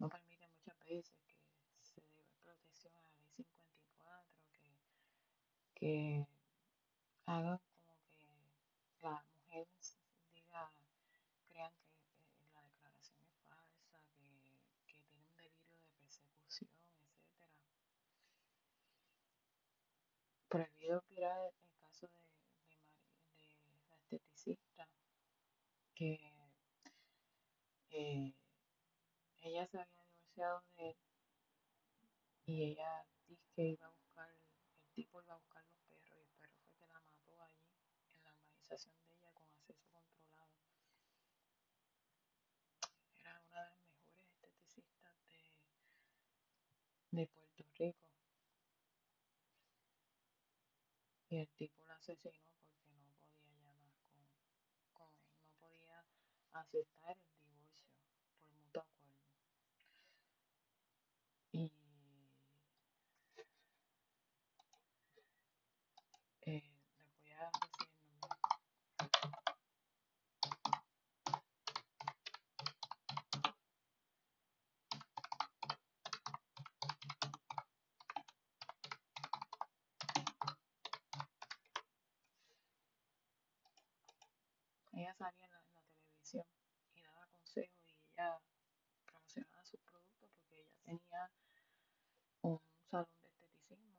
no 0.00 0.08
permite 0.08 0.48
muchas 0.48 0.76
veces 0.80 1.14
que 1.24 1.36
se 1.84 2.00
dé 2.00 2.24
protección 2.42 2.92
a 2.96 3.00
la 3.02 3.10
ley 3.14 3.30
54, 3.36 4.44
que, 4.54 5.73
que 5.84 6.26
hagan 7.26 7.58
como 7.58 7.94
que 8.08 8.24
la 9.02 9.22
mujer 9.36 9.66
diga, 10.32 10.72
crean 11.46 11.72
que 11.92 12.00
eh, 12.00 12.48
la 12.54 12.62
declaración 12.62 13.18
es 13.28 13.36
falsa, 13.46 14.00
que, 14.16 14.24
que 14.86 14.98
tiene 15.04 15.20
un 15.28 15.36
delirio 15.36 15.76
de 15.76 15.90
persecución, 15.98 16.70
etcétera. 16.88 17.50
Prohibido 20.48 21.00
olvidar 21.00 21.38
el 21.52 21.70
caso 21.82 22.06
de, 22.06 22.24
de, 22.70 23.50
de 23.74 23.86
la 23.86 23.94
esteticista, 23.96 24.88
que 25.94 26.18
eh, 27.90 28.34
ella 29.42 29.64
se 29.68 29.78
había 29.78 30.02
divorciado 30.02 30.62
de 30.76 30.90
él 30.90 30.96
y 32.46 32.62
ella 32.64 33.06
dice 33.26 33.46
que 33.54 33.62
iba 33.68 33.86
a 33.86 33.90
buscar, 33.90 34.28
el 34.30 34.94
tipo 34.94 35.22
iba 35.22 35.34
a 35.34 35.38
buscar 35.38 35.62
los 35.64 35.76
perros 35.88 36.16
y 36.16 36.22
el 36.22 36.28
perro 36.40 36.56
fue 36.64 36.74
que 36.78 36.86
la 36.92 37.00
mató 37.00 37.42
allí 37.42 37.60
en 38.12 38.63
de 38.74 38.90
ella 39.14 39.30
con 39.32 39.46
acceso 39.48 39.86
controlado. 39.92 40.50
Era 43.14 43.40
una 43.40 43.60
de 43.64 43.70
las 43.70 43.78
mejores 43.86 44.26
esteticistas 44.26 45.14
de, 45.28 47.20
de 47.20 47.26
Puerto 47.28 47.64
Rico 47.78 48.04
y 51.28 51.36
el 51.38 51.48
tipo 51.56 51.84
la 51.86 51.94
asesinó 51.94 52.32
porque 52.66 52.90
no 52.90 53.14
podía 53.20 53.46
ya 53.46 53.62
más 53.62 53.86
con, 54.12 54.66
con 54.92 55.08
él, 55.14 55.30
no 55.38 55.54
podía 55.60 56.02
aceptar 56.52 57.16
el 57.16 57.26
divorcio 57.36 57.78
por 58.38 58.52
mutuo 58.54 58.82
acuerdo. 58.82 59.14
Y 61.52 61.72
eh, 66.46 66.62
les 66.98 67.16
voy 67.22 67.32
a 67.32 67.50
decir 67.50 67.88
el 67.88 68.20
nombre. 68.20 68.38
Ella 84.92 85.12
salía 85.14 85.44
en 85.46 85.50
la, 85.52 85.58
en 85.58 85.74
la 85.74 85.82
televisión 85.98 86.46
y 86.94 87.02
daba 87.02 87.26
consejos 87.26 87.84
y 87.88 87.96
ella 88.12 88.38
promocionaba 89.06 89.64
sus 89.64 89.80
productos 89.80 90.30
porque 90.36 90.54
ella 90.60 90.78
tenía 90.84 91.30
un 92.42 92.60
salón 92.88 93.08
de 93.20 93.28
esteticismo 93.28 93.98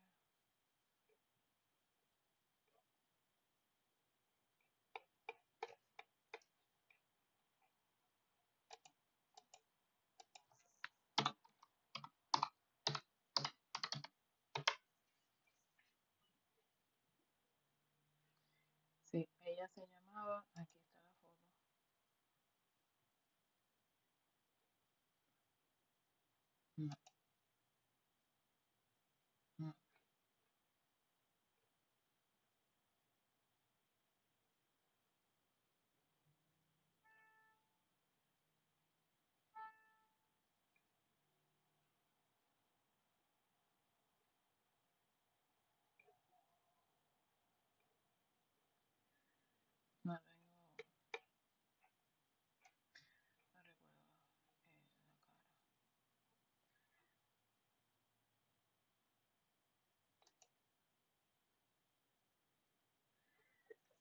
Sí, 19.05 19.29
ella 19.45 19.69
se 19.69 19.87
llamaba, 19.89 20.45
aquí 20.55 20.90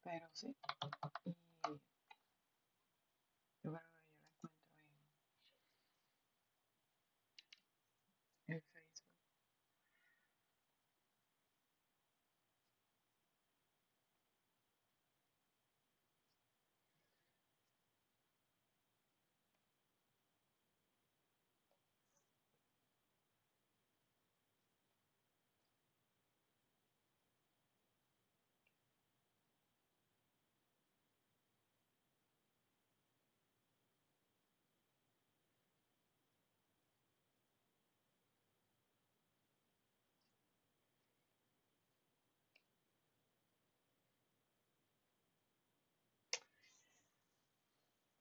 Pero 0.10 0.28
sí, 0.34 0.56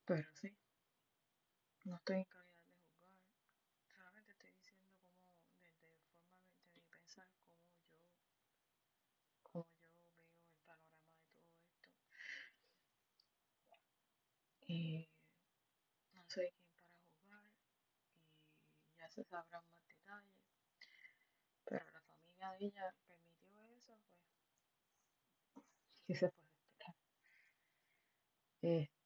Pero 0.08 0.26
sí, 0.40 0.48
no 1.84 1.96
estoy 1.96 2.16
en 2.16 2.24
calidad 2.24 2.64
de 2.64 2.72
juzgar. 2.72 3.10
Solamente 3.94 4.32
estoy 4.32 4.50
diciendo 4.52 4.88
cómo, 4.96 5.34
desde 5.52 5.70
forma 5.82 6.08
de, 6.72 6.80
pensar, 6.88 7.28
cómo 7.42 7.68
yo, 7.90 7.98
cómo 9.42 9.66
yo 9.76 9.90
veo 9.92 10.16
el 10.16 10.32
panorama 10.64 10.86
de 10.86 11.88
todo 11.92 12.08
esto. 12.08 12.38
Y 14.66 15.10
no 16.14 16.24
soy 16.26 16.52
quien 16.56 16.72
para 16.72 16.96
juzgar 17.04 17.52
y 18.80 18.96
ya 18.96 19.10
se 19.10 19.24
sabrán 19.24 19.62
más 19.70 19.86
detalles. 19.88 20.32
Pero 21.66 21.84
la 21.92 22.00
familia 22.00 22.52
de 22.52 22.64
ella 22.64 22.94
permitió 23.06 23.60
eso, 23.76 24.00
pues, 25.52 25.66
¿qué 26.06 26.14
se 26.14 26.28
puede 26.30 26.48
esperar? 26.48 26.96
Este, 28.62 28.97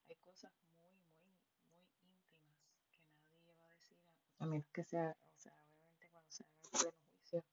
hay 0.08 0.16
cosas 0.16 0.50
muy, 0.80 0.90
muy, 1.20 1.36
muy 1.60 1.76
íntimas 1.76 2.24
que 2.88 2.98
nadie 3.36 3.54
va 3.60 3.66
a 3.66 3.74
decir, 3.76 3.96
a, 4.38 4.44
a 4.44 4.46
menos 4.46 4.66
que 4.72 4.84
sea, 4.84 5.10
o 5.10 5.38
sea, 5.38 5.52
obviamente 5.52 6.08
cuando 6.10 6.30
se 6.30 6.42
haga 6.42 6.54
el 6.54 6.70
pleno 6.70 6.92
juicio. 7.12 7.44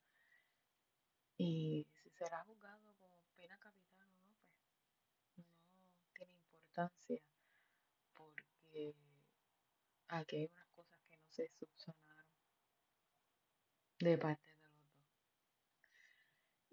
Y 1.37 1.87
si 2.03 2.09
será 2.11 2.43
juzgado 2.45 2.93
con 2.99 3.09
pena 3.35 3.57
capital 3.57 4.07
o 4.07 4.29
no, 4.29 4.37
pues 5.35 5.47
no 5.47 6.13
tiene 6.13 6.33
importancia 6.33 7.21
porque 8.13 8.95
aquí 10.07 10.35
hay 10.37 10.45
unas 10.45 10.67
cosas 10.75 10.99
que 11.09 11.17
no 11.17 11.31
se 11.31 11.49
subsanaron 11.49 12.25
de 13.99 14.17
parte. 14.17 14.50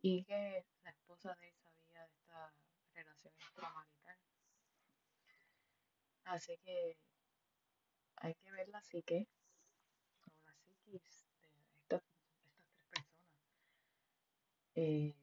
Y 0.00 0.24
que 0.24 0.64
la 0.84 0.90
esposa 0.90 1.34
de 1.34 1.48
él 1.48 1.54
sabía 1.56 2.06
de 2.06 2.14
esta 2.14 2.54
relación 2.94 3.34
extramarital. 3.34 4.18
Así 6.24 6.56
que 6.58 6.96
hay 8.16 8.34
que 8.34 8.50
ver 8.52 8.68
la 8.68 8.82
psique 8.82 9.26
o 10.26 10.46
la 10.46 10.54
psiquis 10.54 11.02
de 11.02 11.96
estas, 11.96 12.02
estas 12.02 12.02
tres 12.90 13.06
personas 13.06 13.48
eh, 14.74 15.14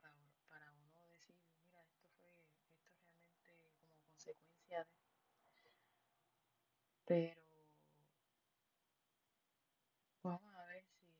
para, 0.00 0.14
para 0.48 0.70
uno 0.70 1.04
decir, 1.08 1.34
mira, 1.60 1.82
esto 1.82 2.08
fue, 2.18 2.30
esto 3.18 3.40
realmente 3.42 3.76
como 3.80 3.98
consecuencia 4.04 4.86
de 7.06 7.36
vamos 10.22 10.54
a 10.54 10.64
ver 10.66 10.84
si 10.84 11.10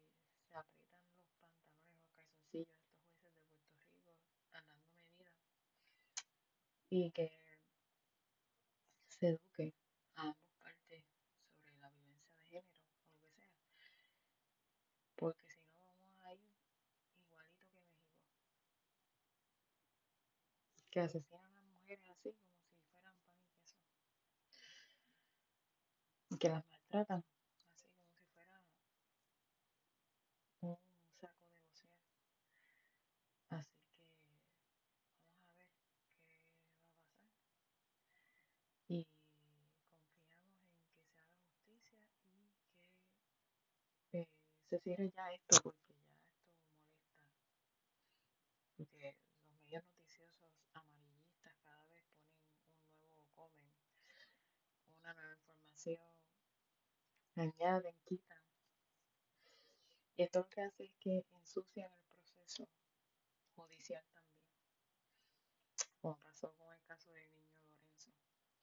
se 0.48 0.56
aprietan 0.56 1.00
los 1.10 1.32
pantalones 1.40 1.98
o 2.02 2.10
calzoncillos 2.12 2.68
a 2.82 2.88
estos 2.88 3.14
jueces 3.20 3.44
de 3.48 3.56
Puerto 3.64 4.12
Rico 4.12 4.44
andando 4.52 4.74
medidas 4.92 5.32
y 6.90 7.10
que 7.10 7.30
se 9.08 9.28
eduque 9.28 9.74
a 10.16 10.22
ambas 10.22 10.36
partes 10.58 11.04
sobre 11.50 11.76
la 11.80 11.90
violencia 11.90 12.34
de 12.34 12.62
género 12.62 12.86
o 13.22 13.28
lo 13.28 13.36
que 13.36 13.68
sea. 13.76 14.06
Porque 15.16 15.44
si 15.50 15.60
no 15.60 15.84
vamos 15.84 16.20
a 16.24 16.32
ir 16.34 16.40
igualito 17.18 17.66
que 17.72 17.82
México. 17.82 18.22
Que 20.90 21.00
asesinan 21.00 21.44
a 21.44 21.50
las 21.50 21.64
mujeres 21.64 22.08
así 22.08 22.32
como 22.32 22.56
si 22.70 22.80
fueran 22.90 23.14
pan 23.26 23.36
y 23.36 23.48
queso. 23.52 23.76
Que 26.38 26.48
las 26.48 26.64
maltratan 26.70 27.24
así 27.74 27.88
como 27.88 28.08
si 28.14 28.22
fuera 28.32 28.62
un 30.60 30.80
saco 31.20 31.46
de 31.52 31.60
bocear. 31.60 31.98
Así 33.50 33.72
que 33.76 33.90
vamos 33.92 34.22
a 34.22 34.28
ver 34.30 34.64
qué 35.58 35.66
va 35.66 35.78
a 35.78 35.90
pasar. 35.90 36.46
Y 38.90 39.04
confiamos 39.04 39.68
en 39.68 40.54
que 40.56 41.02
se 41.04 41.12
haga 41.12 41.34
justicia 41.44 41.98
y 42.00 42.24
que 44.10 44.20
eh, 44.20 44.28
se 44.70 44.78
cierre 44.80 45.10
ya 45.16 45.32
esto 45.32 45.60
porque 45.62 45.80
ya 45.88 45.96
esto 45.96 46.28
molesta. 46.36 47.22
Porque 48.76 49.14
los 49.42 49.50
medios 49.60 49.84
noticiosos 49.84 50.50
amarillistas 50.72 51.54
cada 51.64 51.84
vez 51.88 52.04
ponen 52.16 52.48
un 52.86 53.00
nuevo 53.00 53.24
comen, 53.34 53.72
una 55.00 55.14
nueva 55.14 55.32
información, 55.36 55.98
añaden, 57.36 57.94
quitan. 58.04 58.38
Y 60.16 60.22
esto 60.24 60.40
lo 60.40 60.48
que 60.50 60.60
hace 60.60 60.84
es 60.84 60.92
que 61.00 61.24
ensucian 61.32 61.90
el 61.90 62.02
proceso 62.14 62.68
judicial 63.56 64.04
también. 64.12 64.38
Como 66.00 66.16
pasó 66.18 66.52
con 66.58 66.72
el 66.74 66.82
caso 66.82 67.10
del 67.12 67.30
niño 67.32 67.58
Lorenzo, 67.60 68.12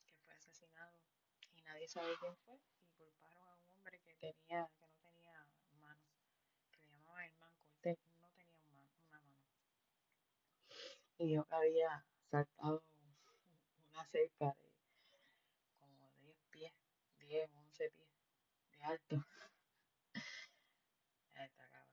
que 0.05 0.13
fue 0.23 0.33
asesinado 0.33 0.99
y 1.55 1.61
nadie 1.63 1.87
sabe 1.87 2.13
quién 2.19 2.35
fue 2.45 2.59
y 2.79 2.87
culparon 2.97 3.47
a 3.47 3.55
un 3.55 3.69
hombre 3.71 3.99
que 4.01 4.13
tenía 4.15 4.69
mano, 5.81 6.03
que 6.71 6.79
le 6.81 6.89
llamaban 6.91 7.25
el 7.25 7.33
manco, 7.37 7.65
él 7.69 7.75
te- 7.81 7.99
no 8.19 8.29
tenía 8.37 8.59
un 8.59 8.75
man- 8.75 8.89
una 9.07 9.19
mano. 9.21 9.35
Y 11.17 11.27
dijo 11.27 11.45
que 11.45 11.55
había 11.55 12.05
saltado 12.29 12.83
una 13.89 14.05
cerca 14.07 14.47
de 14.47 14.71
como 15.79 16.11
10 16.19 16.35
pies, 16.49 16.73
10 17.19 17.49
o 17.53 17.59
11 17.59 17.89
pies 17.91 18.09
de 18.71 18.83
alto. 18.83 19.25
Está 21.33 21.49
cabrón. 21.49 21.89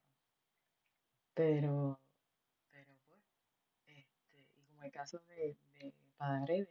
Pero, 1.34 2.00
pero 2.70 2.96
pues, 3.06 3.22
este, 3.86 4.40
y 4.40 4.64
como 4.66 4.82
el 4.82 4.90
caso 4.90 5.18
de, 5.28 5.56
de 5.74 5.94
también, 6.18 6.68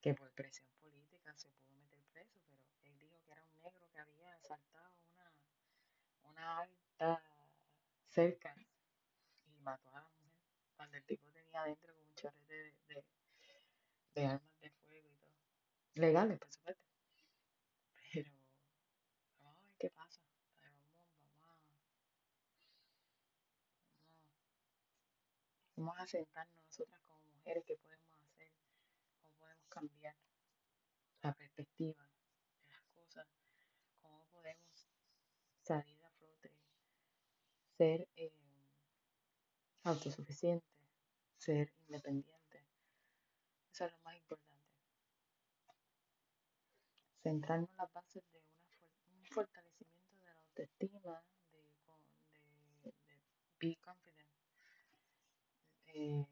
que 0.00 0.14
por 0.14 0.30
presión 0.32 0.68
política 0.80 1.34
se 1.36 1.48
pudo 1.50 1.74
meter 1.76 2.02
preso, 2.12 2.38
pero 2.46 2.62
él 2.84 2.98
dijo 2.98 3.20
que 3.24 3.32
era 3.32 3.42
un 3.42 3.56
negro 3.62 3.88
que 3.92 4.00
había 4.00 4.38
saltado 4.40 4.92
una, 5.12 5.32
una 6.24 6.58
alta 6.60 7.22
cerca 8.08 8.54
y 9.46 9.58
mató 9.60 9.94
a 9.96 10.07
el 10.96 11.04
tipo 11.04 11.30
tenía 11.30 11.62
adentro 11.62 11.94
como 11.94 12.06
un 12.08 12.14
chorrete 12.14 12.54
de, 12.54 12.94
de, 12.94 13.04
de 14.14 14.26
armas 14.26 14.60
de 14.60 14.70
fuego 14.70 15.08
y 15.10 15.16
todo. 15.16 15.30
Legales, 15.94 16.38
por 16.38 16.52
supuesto. 16.52 16.82
Pero 18.12 18.30
vamos 19.40 19.58
a 19.58 19.64
ver 19.64 19.74
qué 19.78 19.90
pasa. 19.90 20.20
Vamos, 20.62 20.84
vamos 20.96 21.14
vamos 21.40 21.58
Vamos 25.76 25.98
a 25.98 26.06
sentarnos 26.06 26.64
nosotras 26.64 27.00
como 27.06 27.20
mujeres, 27.36 27.64
qué 27.66 27.76
podemos 27.76 28.12
hacer, 28.20 28.50
cómo 29.20 29.34
podemos 29.38 29.68
cambiar 29.68 30.14
la 31.22 31.32
perspectiva 31.34 32.02
de 32.62 32.68
las 32.68 32.82
cosas, 32.94 33.26
cómo 34.00 34.24
podemos 34.32 34.88
salir 35.62 36.02
a 36.04 36.10
flote, 36.10 36.52
ser 37.76 38.08
eh, 38.16 38.32
autosuficiente, 39.84 40.66
ser 41.38 41.72
independiente. 41.86 42.64
Eso 43.72 43.86
es 43.86 43.92
lo 43.92 43.98
más 44.00 44.16
importante. 44.16 44.48
Centrarnos 47.22 47.70
en 47.70 47.76
las 47.76 47.92
bases 47.92 48.24
de 48.32 48.38
una, 48.38 49.18
un 49.18 49.24
fortalecimiento 49.26 50.16
de 50.16 50.24
la 50.24 50.32
autoestima, 50.34 51.22
de, 51.52 51.62
de, 52.82 52.92
de 52.92 53.20
be 53.60 53.76
confident. 53.76 54.28
Eh, 55.86 56.26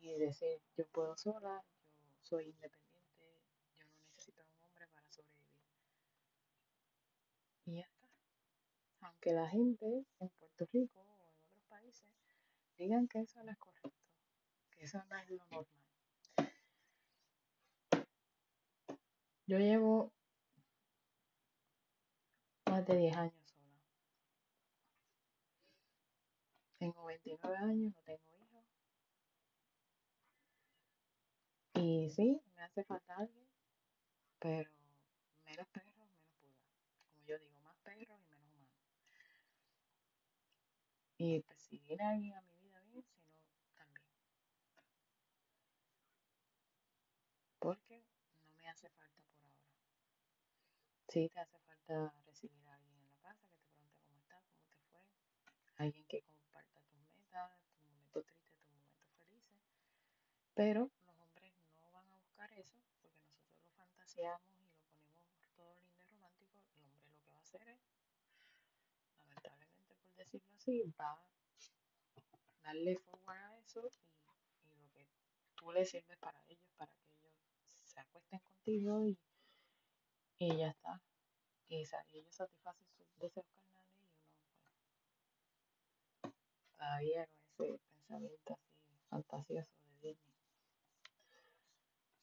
y 0.00 0.18
decir, 0.18 0.60
yo 0.76 0.86
puedo 0.88 1.16
sola, 1.16 1.62
yo 2.02 2.10
soy 2.22 2.48
independiente, 2.48 3.40
yo 3.78 3.84
no 3.84 3.98
necesito 4.08 4.42
a 4.42 4.46
un 4.46 4.64
hombre 4.64 4.86
para 4.88 5.10
sobrevivir. 5.10 5.50
Y 7.66 7.76
ya 7.76 7.82
está. 7.82 8.08
Aunque 9.00 9.32
la 9.32 9.48
gente 9.48 10.06
en 10.18 10.28
Puerto 10.30 10.66
Rico 10.72 11.00
o 11.00 11.28
en 11.28 11.36
otros 11.36 11.62
países 11.68 12.08
digan 12.80 13.06
que 13.08 13.20
eso 13.20 13.42
no 13.44 13.52
es 13.52 13.58
correcto, 13.58 13.92
que 14.70 14.84
eso 14.84 15.02
no 15.04 15.16
es 15.18 15.30
lo 15.30 15.44
normal. 15.50 15.66
Yo 19.46 19.58
llevo 19.58 20.12
más 22.66 22.86
de 22.86 22.96
10 22.96 23.16
años 23.16 23.34
sola. 23.46 23.60
Tengo 26.78 27.04
29 27.04 27.56
años, 27.58 27.92
no 27.94 28.02
tengo 28.02 28.20
hijos. 28.38 28.64
Y 31.74 32.08
sí, 32.10 32.40
me 32.56 32.62
hace 32.62 32.82
falta 32.84 33.16
alguien, 33.16 33.46
pero 34.38 34.70
menos 35.44 35.66
perros, 35.68 35.94
menos 35.96 36.32
pulgas. 36.40 36.64
Como 37.12 37.26
yo 37.26 37.38
digo, 37.38 37.60
más 37.60 37.76
perros 37.82 38.02
y 38.02 38.06
menos 38.06 38.20
humanos. 38.30 38.70
Y 41.18 41.40
pues 41.40 41.60
si 41.60 41.78
viene 41.78 42.02
alguien 42.04 42.34
a 42.34 42.40
mi 42.40 42.56
vida 42.56 42.80
bien, 42.80 43.04
si 43.04 43.20
no, 43.20 43.74
también. 43.76 44.02
Porque 47.58 48.02
no 48.42 48.54
me 48.56 48.68
hace 48.68 48.88
falta 48.88 49.22
por 49.24 49.42
ahora. 49.42 49.70
Sí, 51.10 51.28
te 51.28 51.40
hace 51.40 51.58
falta 51.58 52.14
recibir 52.24 52.64
a 52.68 52.74
alguien 52.74 52.94
en 52.94 53.08
la 53.08 53.16
casa 53.18 53.44
que 53.50 53.58
te 53.58 53.66
pregunte 53.66 53.98
cómo 53.98 54.14
estás, 54.14 54.44
cómo 54.46 54.64
te 54.70 54.78
fue. 54.92 55.00
Alguien 55.76 56.06
que 56.06 56.22
comparta 56.22 56.80
tus 56.82 57.02
metas, 57.10 57.50
tus 57.66 57.82
momentos 57.82 58.24
tristes, 58.26 58.54
tus 58.62 58.70
momentos 58.78 59.10
felices. 59.18 59.58
Pero 60.54 60.88
los 61.04 61.20
hombres 61.20 61.52
no 61.82 61.90
van 61.90 62.06
a 62.12 62.16
buscar 62.16 62.52
eso 62.52 62.78
porque 62.86 63.10
nosotros 63.10 63.58
lo 63.60 63.72
fantaseamos 63.72 64.54
y 64.54 64.70
lo 64.70 64.86
ponemos 65.02 65.50
todo 65.56 65.74
lindo 65.82 65.98
y 65.98 66.04
romántico. 66.04 66.60
El 66.76 66.84
hombre 66.84 67.08
lo 67.10 67.18
que 67.18 67.30
va 67.32 67.38
a 67.38 67.42
hacer 67.42 67.66
es, 67.66 67.80
lamentablemente 69.18 69.96
por 69.96 70.14
decirlo 70.14 70.54
así, 70.54 70.94
va 70.94 71.10
a 71.10 71.26
darle 72.62 72.96
forward 72.98 73.36
a 73.36 73.58
eso 73.58 73.90
y, 73.90 74.70
y 74.70 74.78
lo 74.78 74.92
que 74.94 75.08
tú 75.56 75.72
le 75.72 75.84
sirves 75.84 76.18
para 76.18 76.40
ellos, 76.46 76.70
para 76.76 76.92
que 76.92 77.10
ellos 77.18 77.34
se 77.66 77.98
acuesten 77.98 78.38
contigo 78.38 79.04
y 79.08 79.18
y 80.40 80.56
ya 80.56 80.68
está. 80.68 81.02
Y, 81.68 81.76
ellos 81.76 82.34
satisfacen 82.34 82.86
sus 82.96 83.18
deseos 83.18 83.46
carnales 83.54 83.92
y 84.00 84.06
uno 84.06 84.72
pues, 86.22 86.34
todavía 86.76 87.28
con 87.56 87.66
ese 87.66 87.78
pensamiento 87.92 88.54
así 88.54 88.96
fantasioso 89.10 89.70
de 90.00 90.08
Disney. 90.08 90.34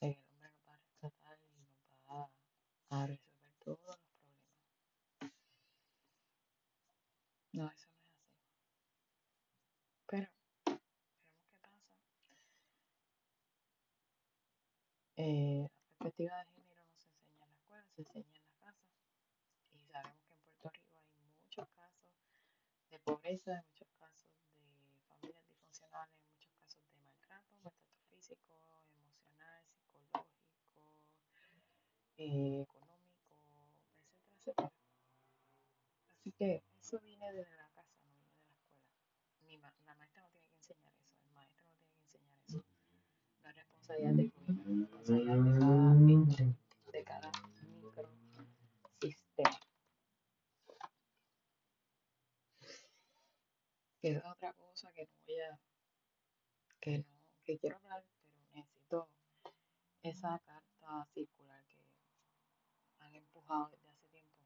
El 0.02 0.18
hombre 0.18 0.50
nos 0.50 0.68
va 0.68 0.74
a 0.74 0.78
rescatar 0.78 1.38
y 1.40 1.60
nos 1.60 1.70
va 2.10 2.32
a, 2.90 3.06
resolver 3.06 3.54
todos 3.64 3.80
los 3.86 4.00
problemas. 4.00 5.34
No, 7.54 7.70
eso 7.70 7.88
no 7.92 8.02
es 8.02 8.14
así. 8.14 8.34
Pero, 10.08 10.28
veremos 11.62 11.86
qué 11.94 12.02
pasa. 12.02 12.58
Eh, 15.18 15.62
la 15.62 15.70
perspectiva 16.00 16.38
de 16.40 16.46
género 16.46 16.84
no 16.84 16.98
se 16.98 17.10
enseña 17.10 17.44
en 17.44 17.50
la 17.50 17.56
escuela, 17.56 17.87
se 18.04 18.20
enseña 18.20 18.38
en 18.38 18.62
la 18.62 18.72
casa. 18.74 18.86
Y 19.74 19.80
sabemos 19.86 20.22
que 20.28 20.34
en 20.34 20.58
Puerto 20.62 20.70
Rico 20.70 21.02
hay 21.18 21.26
muchos 21.42 21.68
casos 21.70 22.14
de 22.92 23.00
pobreza, 23.00 23.66
muchos 23.70 23.88
casos 24.00 24.30
de 24.30 25.02
familias 25.10 25.44
disfuncionales, 25.48 26.16
muchos 26.30 26.52
casos 26.62 26.80
de 26.92 27.00
maltrato, 27.02 27.56
maltrato 27.64 28.02
físico, 28.12 28.54
emocional, 28.94 29.64
psicológico, 29.74 30.28
eh, 32.18 32.62
económico, 32.62 33.34
etcétera, 34.36 34.70
etcétera. 34.70 34.72
Así 36.20 36.32
que 36.34 36.64
eso 36.80 37.00
viene 37.00 37.34
desde 37.34 37.56
la 37.58 37.68
casa, 37.70 37.98
no 38.06 38.14
viene 38.14 38.30
de 38.30 38.38
la 38.38 38.46
escuela. 38.46 39.74
la 39.88 39.96
maestra 39.96 40.22
no 40.22 40.30
tiene 40.30 40.46
que 40.50 40.58
enseñar 40.58 40.94
eso, 40.94 41.18
el 41.26 41.34
maestro 41.34 41.66
no 41.66 41.74
tiene 41.74 41.94
que 41.96 42.04
enseñar 42.04 42.38
eso. 42.46 42.64
La 43.42 43.52
responsabilidad 43.54 44.14
del 44.14 44.32
gobierno, 44.32 44.64
la 44.64 44.82
responsabilidad 44.82 45.36
de 45.36 45.50
de 45.50 46.46
cada 46.46 46.67
Que 54.08 54.14
es 54.14 54.26
otra 54.26 54.54
cosa 54.54 54.90
que 54.94 55.06
no 55.06 55.12
voy 55.26 55.40
a, 55.42 55.60
que 56.80 57.00
no, 57.00 57.06
que 57.44 57.58
quiero 57.58 57.76
hablar, 57.76 58.06
pero 58.24 58.38
necesito 58.54 59.10
esa 60.02 60.40
carta 60.40 61.06
circular 61.14 61.62
que 61.68 61.84
han 63.00 63.14
empujado 63.16 63.70
desde 63.70 63.90
hace 63.90 64.08
tiempo 64.08 64.46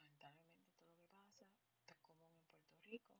lamentablemente 0.00 0.58
todo 0.72 0.82
lo 0.82 0.94
que 0.96 1.06
pasa, 1.14 1.38
esto 1.78 1.94
es 1.94 2.00
común 2.00 2.28
en 2.34 2.42
Puerto 2.50 2.80
Rico, 2.86 3.14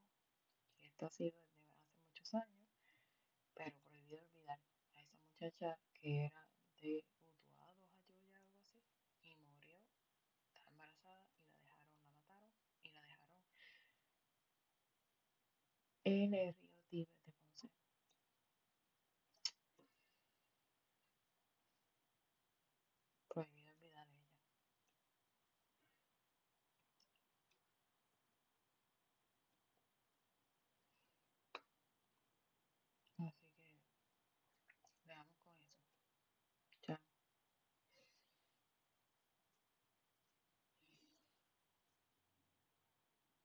y 0.81 0.85
esto 0.87 1.05
ha 1.05 1.09
sido 1.09 1.39
desde 1.39 1.63
hace 1.77 1.95
muchos 2.09 2.33
años, 2.35 2.67
pero 3.53 3.77
prohibido 3.87 4.21
olvidar 4.21 4.59
a 4.97 5.01
esa 5.01 5.17
muchacha 5.17 5.79
que 5.93 6.25
era 6.25 6.45
de 6.81 7.05
Utuado, 7.27 7.87
Jayuya, 7.91 8.37
algo 8.37 8.55
así, 8.57 8.79
y 9.23 9.35
murió, 9.35 9.77
estaba 10.47 10.69
embarazada 10.69 11.25
y 12.83 12.89
la 12.91 13.01
dejaron, 13.01 13.21
la 16.09 16.53